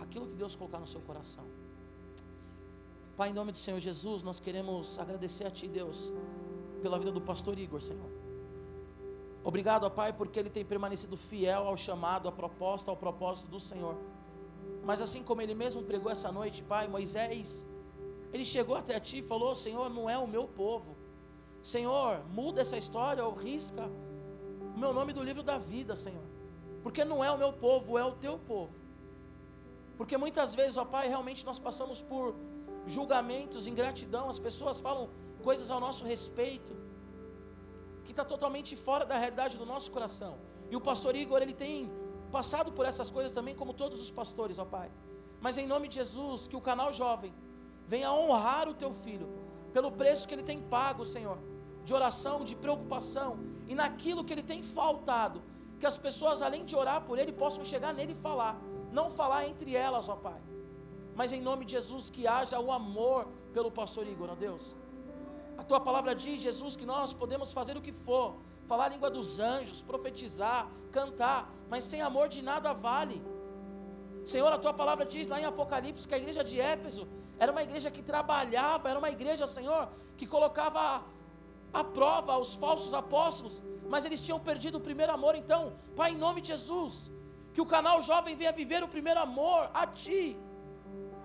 aquilo 0.00 0.26
que 0.26 0.34
Deus 0.34 0.56
colocar 0.56 0.78
no 0.78 0.86
seu 0.86 1.00
coração. 1.02 1.44
Pai, 3.16 3.30
em 3.30 3.32
nome 3.32 3.52
do 3.52 3.58
Senhor 3.58 3.80
Jesus, 3.80 4.22
nós 4.22 4.40
queremos 4.40 4.98
agradecer 4.98 5.44
a 5.44 5.50
Ti, 5.50 5.68
Deus, 5.68 6.12
pela 6.82 6.98
vida 6.98 7.12
do 7.12 7.20
pastor 7.20 7.58
Igor, 7.58 7.80
Senhor. 7.80 8.15
Obrigado, 9.48 9.84
ó 9.84 9.90
Pai, 10.00 10.12
porque 10.12 10.40
ele 10.40 10.50
tem 10.50 10.64
permanecido 10.64 11.16
fiel 11.16 11.68
ao 11.68 11.76
chamado, 11.76 12.28
à 12.28 12.32
proposta, 12.32 12.90
ao 12.90 12.96
propósito 12.96 13.46
do 13.48 13.60
Senhor. 13.60 13.96
Mas 14.82 15.00
assim 15.00 15.22
como 15.22 15.40
ele 15.40 15.54
mesmo 15.54 15.82
pregou 15.90 16.10
essa 16.10 16.32
noite, 16.32 16.64
Pai, 16.64 16.88
Moisés 16.88 17.64
ele 18.32 18.44
chegou 18.44 18.74
até 18.74 18.98
ti 18.98 19.18
e 19.18 19.22
falou: 19.22 19.54
Senhor, 19.54 19.88
não 19.88 20.10
é 20.10 20.18
o 20.18 20.26
meu 20.26 20.48
povo. 20.48 20.96
Senhor, 21.62 22.24
muda 22.38 22.60
essa 22.60 22.76
história 22.76 23.24
ou 23.24 23.32
risca 23.34 23.84
o 24.74 24.78
meu 24.78 24.92
nome 24.92 25.12
do 25.12 25.22
livro 25.22 25.44
da 25.44 25.58
vida, 25.58 25.94
Senhor. 25.94 26.26
Porque 26.82 27.04
não 27.04 27.22
é 27.22 27.30
o 27.30 27.38
meu 27.38 27.52
povo, 27.52 27.96
é 27.96 28.04
o 28.04 28.16
teu 28.24 28.36
povo. 28.52 28.74
Porque 29.96 30.16
muitas 30.16 30.56
vezes, 30.56 30.76
ó 30.76 30.84
Pai, 30.84 31.06
realmente 31.06 31.46
nós 31.46 31.60
passamos 31.60 32.02
por 32.02 32.34
julgamentos, 32.84 33.68
ingratidão, 33.68 34.28
as 34.28 34.40
pessoas 34.40 34.80
falam 34.80 35.08
coisas 35.44 35.70
ao 35.70 35.78
nosso 35.78 36.04
respeito 36.04 36.74
que 38.06 38.12
está 38.12 38.24
totalmente 38.24 38.74
fora 38.74 39.04
da 39.04 39.18
realidade 39.18 39.58
do 39.58 39.66
nosso 39.66 39.90
coração. 39.90 40.38
E 40.70 40.76
o 40.76 40.80
pastor 40.80 41.14
Igor, 41.14 41.42
ele 41.42 41.52
tem 41.64 41.90
passado 42.30 42.72
por 42.72 42.84
essas 42.86 43.10
coisas 43.10 43.32
também, 43.32 43.54
como 43.54 43.72
todos 43.82 44.00
os 44.00 44.10
pastores, 44.10 44.58
ó 44.58 44.64
Pai. 44.64 44.90
Mas 45.40 45.58
em 45.58 45.66
nome 45.66 45.88
de 45.88 45.96
Jesus, 45.96 46.46
que 46.46 46.56
o 46.56 46.60
canal 46.60 46.92
jovem 46.92 47.34
venha 47.86 48.12
honrar 48.12 48.68
o 48.68 48.74
teu 48.74 48.92
filho, 48.92 49.28
pelo 49.72 49.92
preço 49.92 50.26
que 50.26 50.34
ele 50.34 50.42
tem 50.42 50.60
pago, 50.60 51.04
Senhor, 51.04 51.38
de 51.84 51.92
oração, 51.92 52.42
de 52.42 52.56
preocupação, 52.56 53.38
e 53.68 53.74
naquilo 53.74 54.24
que 54.24 54.32
ele 54.32 54.42
tem 54.42 54.62
faltado, 54.62 55.42
que 55.78 55.86
as 55.86 55.98
pessoas, 55.98 56.42
além 56.42 56.64
de 56.64 56.74
orar 56.74 57.02
por 57.02 57.18
ele, 57.18 57.32
possam 57.32 57.64
chegar 57.64 57.92
nele 57.92 58.12
e 58.12 58.22
falar, 58.28 58.58
não 58.90 59.10
falar 59.10 59.46
entre 59.46 59.76
elas, 59.76 60.08
ó 60.08 60.16
Pai, 60.16 60.40
mas 61.14 61.32
em 61.32 61.40
nome 61.40 61.64
de 61.64 61.72
Jesus, 61.72 62.10
que 62.10 62.26
haja 62.26 62.58
o 62.58 62.72
amor 62.72 63.28
pelo 63.52 63.70
pastor 63.70 64.06
Igor, 64.06 64.30
ó 64.30 64.34
Deus. 64.34 64.76
A 65.58 65.64
tua 65.70 65.80
palavra 65.88 66.14
diz, 66.14 66.40
Jesus, 66.40 66.76
que 66.80 66.86
nós 66.94 67.12
podemos 67.22 67.52
fazer 67.58 67.76
o 67.76 67.84
que 67.86 67.92
for, 68.06 68.26
falar 68.70 68.86
a 68.86 68.92
língua 68.94 69.10
dos 69.16 69.28
anjos, 69.40 69.82
profetizar, 69.82 70.68
cantar, 70.96 71.50
mas 71.70 71.84
sem 71.84 72.00
amor 72.02 72.28
de 72.28 72.42
nada 72.50 72.72
vale. 72.72 73.18
Senhor, 74.32 74.52
a 74.52 74.58
tua 74.58 74.74
palavra 74.80 75.04
diz 75.14 75.28
lá 75.32 75.40
em 75.40 75.44
Apocalipse 75.44 76.08
que 76.08 76.14
a 76.14 76.18
igreja 76.22 76.42
de 76.50 76.56
Éfeso 76.60 77.06
era 77.38 77.52
uma 77.52 77.62
igreja 77.62 77.90
que 77.96 78.02
trabalhava, 78.02 78.88
era 78.90 78.98
uma 78.98 79.10
igreja, 79.16 79.46
Senhor, 79.46 79.82
que 80.18 80.26
colocava 80.26 80.82
à 81.72 81.84
prova 81.98 82.38
os 82.44 82.54
falsos 82.54 82.92
apóstolos, 83.02 83.62
mas 83.92 84.04
eles 84.04 84.20
tinham 84.24 84.40
perdido 84.40 84.78
o 84.78 84.86
primeiro 84.88 85.12
amor. 85.12 85.34
Então, 85.42 85.60
Pai, 85.94 86.10
em 86.12 86.18
nome 86.26 86.40
de 86.40 86.48
Jesus, 86.48 87.10
que 87.54 87.60
o 87.60 87.70
canal 87.74 88.02
jovem 88.02 88.34
venha 88.40 88.52
viver 88.52 88.82
o 88.82 88.88
primeiro 88.96 89.20
amor 89.20 89.70
a 89.82 89.86
Ti, 89.86 90.22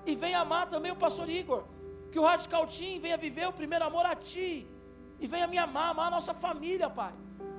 e 0.06 0.16
venha 0.16 0.40
amar 0.42 0.66
também 0.74 0.92
o 0.92 0.96
pastor 0.96 1.30
Igor, 1.30 1.64
que 2.12 2.20
o 2.20 2.26
Radical 2.30 2.66
Team 2.68 3.00
venha 3.06 3.18
viver 3.18 3.48
o 3.48 3.54
primeiro 3.62 3.86
amor 3.86 4.06
a 4.06 4.16
Ti, 4.16 4.68
e 5.20 5.28
venha 5.28 5.48
me 5.48 5.58
amar, 5.58 5.90
amar 5.92 6.08
a 6.08 6.16
nossa 6.18 6.34
família, 6.34 6.90
Pai, 6.90 7.14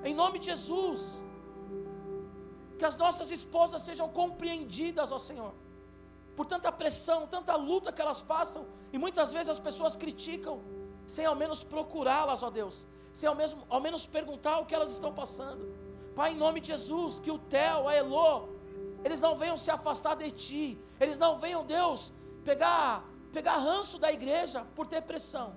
em 0.04 0.14
nome 0.14 0.38
de 0.38 0.46
Jesus, 0.46 1.22
que 2.78 2.84
as 2.84 2.96
nossas 2.96 3.30
esposas 3.30 3.82
sejam 3.82 4.08
compreendidas, 4.20 5.10
ó 5.12 5.18
Senhor 5.18 5.52
por 6.36 6.46
tanta 6.46 6.70
pressão, 6.72 7.26
tanta 7.26 7.54
luta 7.56 7.92
que 7.92 8.00
elas 8.00 8.22
passam, 8.22 8.66
e 8.92 8.98
muitas 8.98 9.32
vezes 9.32 9.48
as 9.48 9.60
pessoas 9.60 9.96
criticam, 9.96 10.62
sem 11.06 11.26
ao 11.26 11.36
menos 11.36 11.62
procurá-las, 11.62 12.42
ó 12.42 12.50
Deus, 12.50 12.86
sem 13.12 13.28
ao, 13.28 13.34
mesmo, 13.34 13.62
ao 13.68 13.80
menos 13.80 14.06
perguntar 14.06 14.58
o 14.58 14.66
que 14.66 14.74
elas 14.74 14.90
estão 14.90 15.12
passando. 15.12 15.62
Pai, 16.14 16.32
em 16.32 16.36
nome 16.36 16.60
de 16.60 16.68
Jesus, 16.68 17.18
que 17.18 17.30
o 17.30 17.38
Theo, 17.38 17.88
a 17.88 17.94
Elô, 17.94 18.48
eles 19.04 19.20
não 19.20 19.36
venham 19.36 19.56
se 19.56 19.70
afastar 19.70 20.14
de 20.14 20.30
Ti, 20.30 20.78
eles 20.98 21.18
não 21.18 21.36
venham, 21.36 21.64
Deus, 21.64 22.12
pegar, 22.44 23.04
pegar 23.32 23.56
ranço 23.56 23.98
da 23.98 24.12
igreja 24.12 24.64
por 24.76 24.86
ter 24.86 25.02
pressão, 25.02 25.56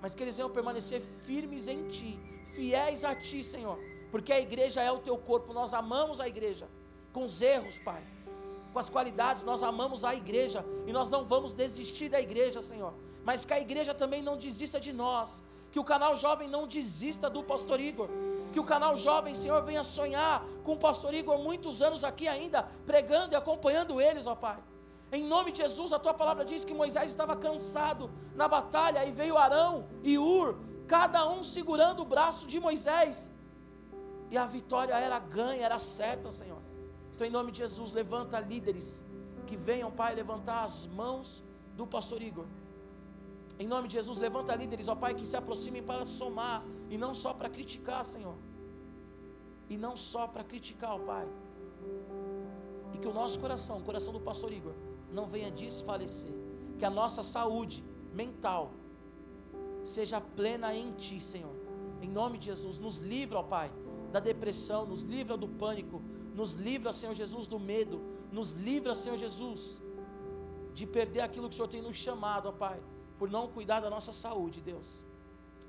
mas 0.00 0.14
que 0.14 0.22
eles 0.22 0.36
venham 0.36 0.50
permanecer 0.50 1.00
firmes 1.00 1.68
em 1.68 1.86
Ti, 1.88 2.20
fiéis 2.54 3.04
a 3.04 3.14
Ti, 3.14 3.42
Senhor, 3.42 3.78
porque 4.10 4.32
a 4.32 4.40
igreja 4.40 4.82
é 4.82 4.92
o 4.92 4.98
Teu 4.98 5.16
corpo, 5.16 5.52
nós 5.52 5.72
amamos 5.72 6.20
a 6.20 6.28
igreja, 6.28 6.68
com 7.12 7.24
os 7.24 7.40
erros, 7.40 7.78
Pai, 7.78 8.02
com 8.72 8.78
as 8.78 8.90
qualidades, 8.90 9.42
nós 9.42 9.62
amamos 9.62 10.04
a 10.04 10.14
igreja 10.14 10.64
e 10.86 10.92
nós 10.92 11.08
não 11.08 11.24
vamos 11.24 11.54
desistir 11.54 12.08
da 12.08 12.20
igreja, 12.20 12.60
Senhor. 12.60 12.92
Mas 13.24 13.44
que 13.44 13.54
a 13.54 13.60
igreja 13.60 13.94
também 13.94 14.22
não 14.22 14.36
desista 14.36 14.78
de 14.78 14.92
nós, 14.92 15.42
que 15.72 15.80
o 15.80 15.84
canal 15.84 16.14
jovem 16.14 16.48
não 16.48 16.66
desista 16.66 17.30
do 17.30 17.42
pastor 17.42 17.80
Igor, 17.80 18.08
que 18.52 18.60
o 18.60 18.64
canal 18.64 18.96
jovem, 18.96 19.34
Senhor, 19.34 19.62
venha 19.62 19.82
sonhar 19.82 20.44
com 20.62 20.74
o 20.74 20.76
pastor 20.76 21.14
Igor 21.14 21.38
muitos 21.38 21.80
anos 21.80 22.04
aqui 22.04 22.28
ainda, 22.28 22.64
pregando 22.84 23.34
e 23.34 23.36
acompanhando 23.36 24.00
eles, 24.00 24.26
ó 24.26 24.34
Pai. 24.34 24.58
Em 25.16 25.24
nome 25.32 25.48
de 25.52 25.58
Jesus, 25.64 25.90
a 25.96 25.98
tua 26.04 26.14
palavra 26.20 26.44
diz 26.50 26.60
que 26.68 26.74
Moisés 26.82 27.08
estava 27.14 27.34
cansado 27.46 28.04
na 28.40 28.46
batalha 28.54 29.00
e 29.08 29.12
veio 29.20 29.36
Arão 29.44 29.72
e 30.10 30.14
Ur, 30.18 30.48
cada 30.94 31.20
um 31.32 31.40
segurando 31.54 32.00
o 32.02 32.10
braço 32.14 32.44
de 32.52 32.58
Moisés. 32.66 33.16
E 34.32 34.36
a 34.44 34.46
vitória 34.56 34.94
era 35.08 35.18
ganha, 35.38 35.66
era 35.68 35.78
certa, 35.78 36.30
Senhor. 36.40 36.62
Então, 37.12 37.26
em 37.28 37.34
nome 37.38 37.52
de 37.52 37.58
Jesus, 37.64 37.92
levanta 38.00 38.40
líderes 38.52 38.88
que 39.48 39.56
venham, 39.68 39.90
Pai, 40.00 40.10
levantar 40.22 40.60
as 40.64 40.78
mãos 41.00 41.44
do 41.78 41.86
pastor 41.94 42.20
Igor. 42.30 42.46
Em 43.62 43.68
nome 43.74 43.86
de 43.90 43.94
Jesus, 43.98 44.18
levanta 44.26 44.56
líderes, 44.62 44.88
ó 44.88 44.96
Pai, 45.04 45.12
que 45.14 45.26
se 45.32 45.36
aproximem 45.42 45.82
para 45.90 46.04
somar 46.04 46.64
e 46.90 46.98
não 47.04 47.12
só 47.22 47.32
para 47.32 47.48
criticar, 47.48 48.02
Senhor. 48.14 48.36
E 49.70 49.76
não 49.84 49.94
só 49.96 50.26
para 50.26 50.42
criticar, 50.42 50.92
ó 50.96 50.98
Pai. 51.12 51.28
E 52.94 52.98
que 52.98 53.06
o 53.06 53.14
nosso 53.20 53.38
coração, 53.44 53.78
o 53.78 53.84
coração 53.90 54.12
do 54.12 54.20
pastor 54.30 54.52
Igor, 54.60 54.74
não 55.14 55.26
venha 55.26 55.50
desfalecer. 55.50 56.32
Que 56.78 56.84
a 56.84 56.90
nossa 56.90 57.22
saúde 57.22 57.84
mental 58.12 58.72
seja 59.84 60.20
plena 60.20 60.74
em 60.74 60.92
Ti, 60.92 61.20
Senhor. 61.20 61.54
Em 62.02 62.08
nome 62.08 62.36
de 62.38 62.46
Jesus, 62.46 62.78
nos 62.78 62.96
livra, 62.96 63.38
ó 63.38 63.42
Pai, 63.42 63.70
da 64.12 64.20
depressão, 64.20 64.84
nos 64.86 65.02
livra 65.02 65.36
do 65.36 65.48
pânico, 65.48 66.02
Nos 66.34 66.52
livra, 66.52 66.92
Senhor 66.92 67.14
Jesus, 67.14 67.46
do 67.46 67.58
medo. 67.60 67.96
Nos 68.32 68.50
livra, 68.50 68.92
Senhor 68.94 69.16
Jesus, 69.16 69.80
de 70.72 70.84
perder 70.84 71.20
aquilo 71.20 71.48
que 71.48 71.54
o 71.54 71.56
Senhor 71.56 71.68
tem 71.68 71.80
nos 71.80 71.96
chamado, 71.96 72.48
ó 72.48 72.52
Pai, 72.52 72.82
por 73.18 73.30
não 73.30 73.46
cuidar 73.56 73.80
da 73.80 73.88
nossa 73.88 74.12
saúde, 74.12 74.60
Deus. 74.60 75.06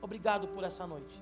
Obrigado 0.01 0.47
por 0.47 0.63
essa 0.63 0.88
noite. 0.88 1.22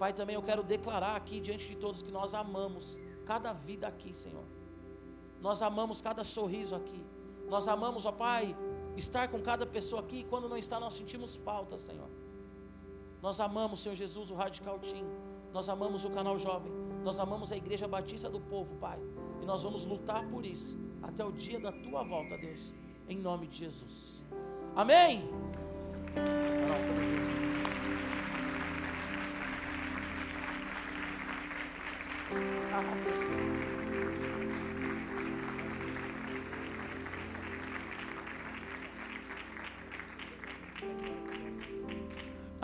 Pai, 0.00 0.12
também 0.12 0.34
eu 0.34 0.42
quero 0.42 0.62
declarar 0.62 1.14
aqui 1.14 1.38
diante 1.40 1.68
de 1.68 1.76
todos 1.76 2.02
que 2.02 2.10
nós 2.10 2.34
amamos 2.34 2.98
cada 3.24 3.52
vida 3.52 3.86
aqui, 3.86 4.12
Senhor. 4.14 4.44
Nós 5.40 5.62
amamos 5.62 6.00
cada 6.00 6.24
sorriso 6.24 6.74
aqui. 6.74 7.02
Nós 7.48 7.68
amamos, 7.68 8.04
ó 8.06 8.12
Pai, 8.12 8.56
estar 8.96 9.28
com 9.28 9.40
cada 9.40 9.66
pessoa 9.66 10.00
aqui. 10.02 10.24
Quando 10.24 10.48
não 10.48 10.56
está, 10.56 10.80
nós 10.80 10.94
sentimos 10.94 11.36
falta, 11.36 11.78
Senhor. 11.78 12.08
Nós 13.22 13.40
amamos, 13.40 13.80
Senhor 13.80 13.94
Jesus, 13.94 14.30
o 14.30 14.34
Radical 14.34 14.78
Team. 14.78 15.06
Nós 15.52 15.68
amamos 15.68 16.04
o 16.04 16.10
canal 16.10 16.38
Jovem. 16.38 16.72
Nós 17.02 17.18
amamos 17.20 17.52
a 17.52 17.56
Igreja 17.56 17.86
Batista 17.88 18.28
do 18.28 18.40
Povo, 18.40 18.76
Pai. 18.76 18.98
E 19.40 19.46
nós 19.46 19.62
vamos 19.62 19.84
lutar 19.84 20.28
por 20.28 20.44
isso 20.44 20.78
até 21.02 21.24
o 21.24 21.32
dia 21.32 21.60
da 21.60 21.72
tua 21.72 22.02
volta, 22.02 22.36
Deus. 22.36 22.74
Em 23.08 23.18
nome 23.18 23.46
de 23.46 23.58
Jesus. 23.58 24.24
Amém. 24.74 25.28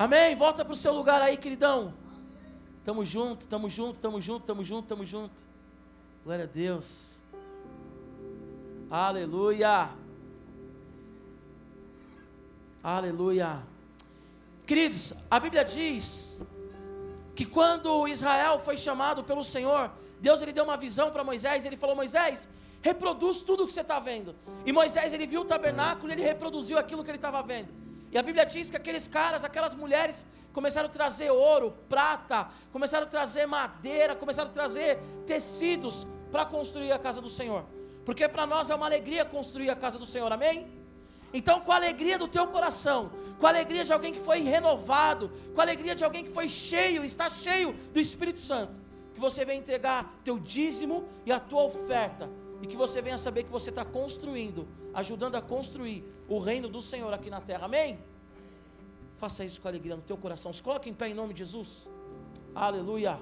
Amém. 0.03 0.35
Volta 0.35 0.65
para 0.65 0.73
o 0.73 0.77
seu 0.77 0.93
lugar 0.93 1.23
aí, 1.23 1.37
queridão. 1.37 1.95
Tamo 2.85 3.05
junto, 3.05 3.47
tamo 3.47 3.69
junto, 3.69 4.01
tamo 4.01 4.21
junto, 4.21 4.45
tamo 4.45 4.65
junto, 4.65 4.89
tamo 4.89 5.05
junto. 5.05 5.41
Glória 6.25 6.43
a 6.43 6.49
Deus. 6.49 7.23
Aleluia. 8.91 9.91
Aleluia. 12.83 13.63
Queridos, 14.67 15.15
a 15.31 15.39
Bíblia 15.39 15.65
diz 15.65 16.43
que 17.37 17.47
quando 17.47 18.09
Israel 18.09 18.59
foi 18.59 18.77
chamado 18.77 19.23
pelo 19.23 19.45
Senhor, 19.45 19.89
Deus 20.21 20.43
ele 20.43 20.53
deu 20.53 20.65
uma 20.65 20.77
visão 20.77 21.13
para 21.13 21.23
Moisés, 21.23 21.65
ele 21.65 21.77
falou: 21.77 21.95
Moisés, 21.95 22.49
reproduz 22.83 23.41
tudo 23.41 23.63
o 23.63 23.67
que 23.69 23.73
você 23.73 23.83
está 23.83 24.01
vendo. 24.01 24.35
E 24.67 24.73
Moisés 24.73 25.13
ele 25.13 25.29
viu 25.29 25.43
o 25.43 25.45
tabernáculo 25.45 26.09
e 26.09 26.13
ele 26.15 26.23
reproduziu 26.23 26.77
aquilo 26.77 27.05
que 27.05 27.11
ele 27.11 27.19
estava 27.19 27.41
vendo. 27.41 27.82
E 28.13 28.19
a 28.19 28.23
Bíblia 28.23 28.45
diz 28.45 28.71
que 28.71 28.77
aqueles 28.77 29.09
caras, 29.09 29.43
aquelas 29.43 29.75
mulheres, 29.75 30.27
começaram 30.53 30.89
a 30.89 30.93
trazer 30.93 31.31
ouro, 31.31 31.75
prata, 31.89 32.51
começaram 32.71 33.07
a 33.07 33.09
trazer 33.09 33.47
madeira, 33.47 34.15
começaram 34.15 34.51
a 34.51 34.53
trazer 34.53 34.99
tecidos 35.27 36.07
para 36.31 36.45
construir 36.45 36.93
a 36.93 36.99
casa 36.99 37.23
do 37.23 37.31
Senhor. 37.31 37.65
Porque 38.05 38.29
para 38.29 38.47
nós 38.47 38.69
é 38.69 38.75
uma 38.75 38.85
alegria 38.85 39.25
construir 39.25 39.71
a 39.71 39.77
casa 39.77 39.99
do 39.99 40.05
Senhor, 40.05 40.31
amém? 40.31 40.71
Então, 41.33 41.61
com 41.61 41.73
a 41.73 41.77
alegria 41.77 42.19
do 42.19 42.29
teu 42.29 42.47
coração, 42.49 43.11
com 43.41 43.47
a 43.47 43.49
alegria 43.49 43.83
de 43.83 43.93
alguém 43.93 44.13
que 44.13 44.21
foi 44.21 44.43
renovado, 44.43 45.33
com 45.55 45.61
a 45.63 45.65
alegria 45.65 45.95
de 45.95 46.05
alguém 46.05 46.23
que 46.23 46.31
foi 46.31 46.51
cheio, 46.51 47.03
está 47.05 47.31
cheio 47.31 47.73
do 47.95 47.99
Espírito 47.99 48.39
Santo, 48.39 48.79
que 49.15 49.21
você 49.21 49.43
venha 49.43 49.59
entregar 49.59 50.13
teu 50.23 50.39
dízimo 50.39 51.09
e 51.25 51.33
a 51.33 51.41
tua 51.41 51.63
oferta, 51.63 52.29
e 52.63 52.67
que 52.67 52.77
você 52.77 53.03
venha 53.03 53.19
saber 53.19 53.43
que 53.43 53.51
você 53.51 53.71
está 53.71 53.85
construindo, 53.85 54.69
ajudando 54.95 55.35
a 55.35 55.43
construir 55.43 56.05
o 56.29 56.39
reino 56.39 56.69
do 56.69 56.81
Senhor 56.81 57.13
aqui 57.13 57.29
na 57.29 57.41
terra, 57.41 57.65
amém? 57.65 57.99
Faça 59.17 59.45
isso 59.45 59.61
com 59.61 59.67
alegria 59.67 59.97
no 59.97 60.03
teu 60.03 60.17
coração. 60.17 60.53
Se 60.53 60.63
coloque 60.63 60.89
em 60.89 60.95
pé 60.95 61.09
em 61.09 61.15
nome 61.15 61.35
de 61.35 61.41
Jesus. 61.41 61.89
Aleluia. 62.55 63.19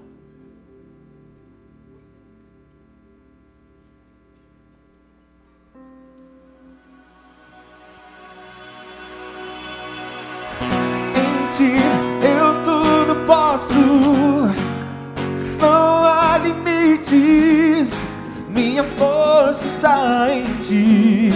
Está 19.80 20.28
em 20.30 20.42
ti. 20.60 21.32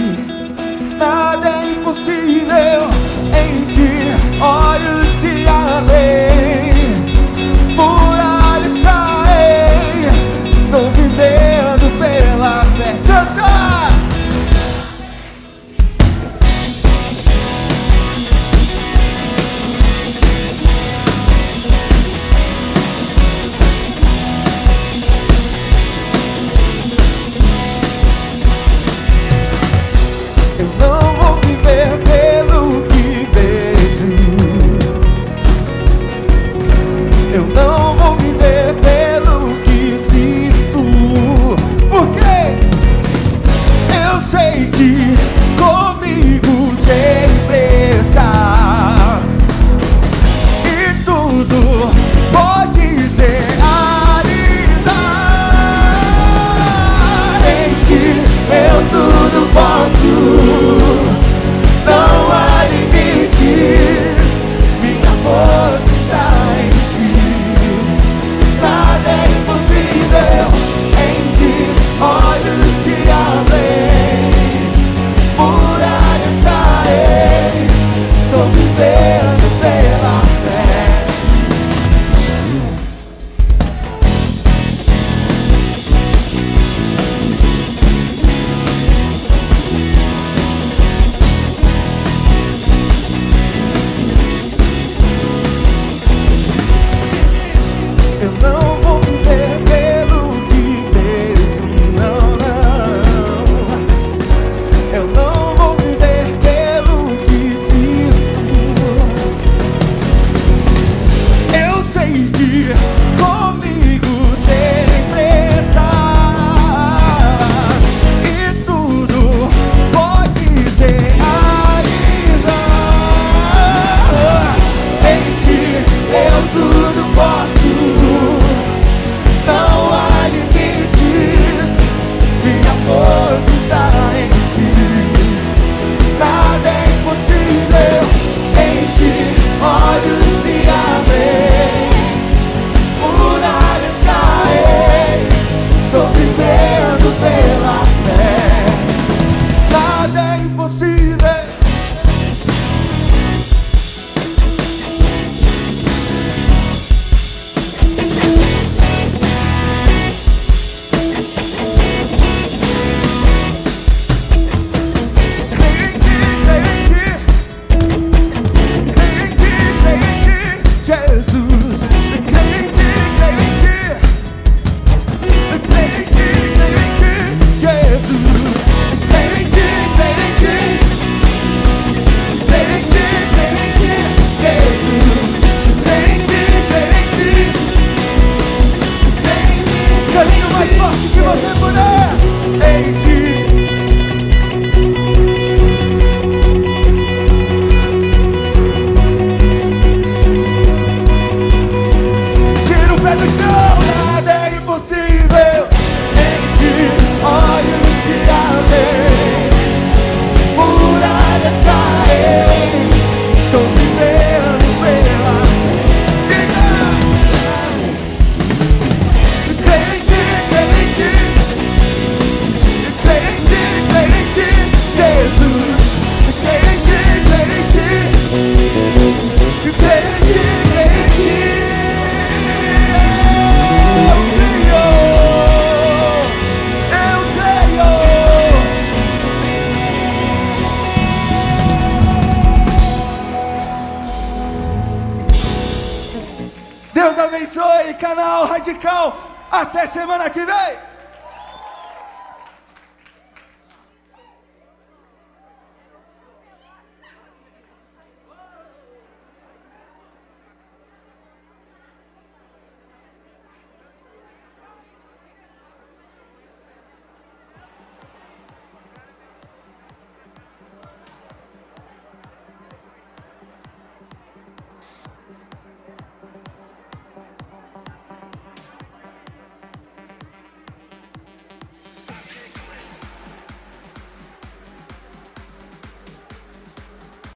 Nada 0.99 1.49
é 1.49 1.71
impossível 1.73 2.94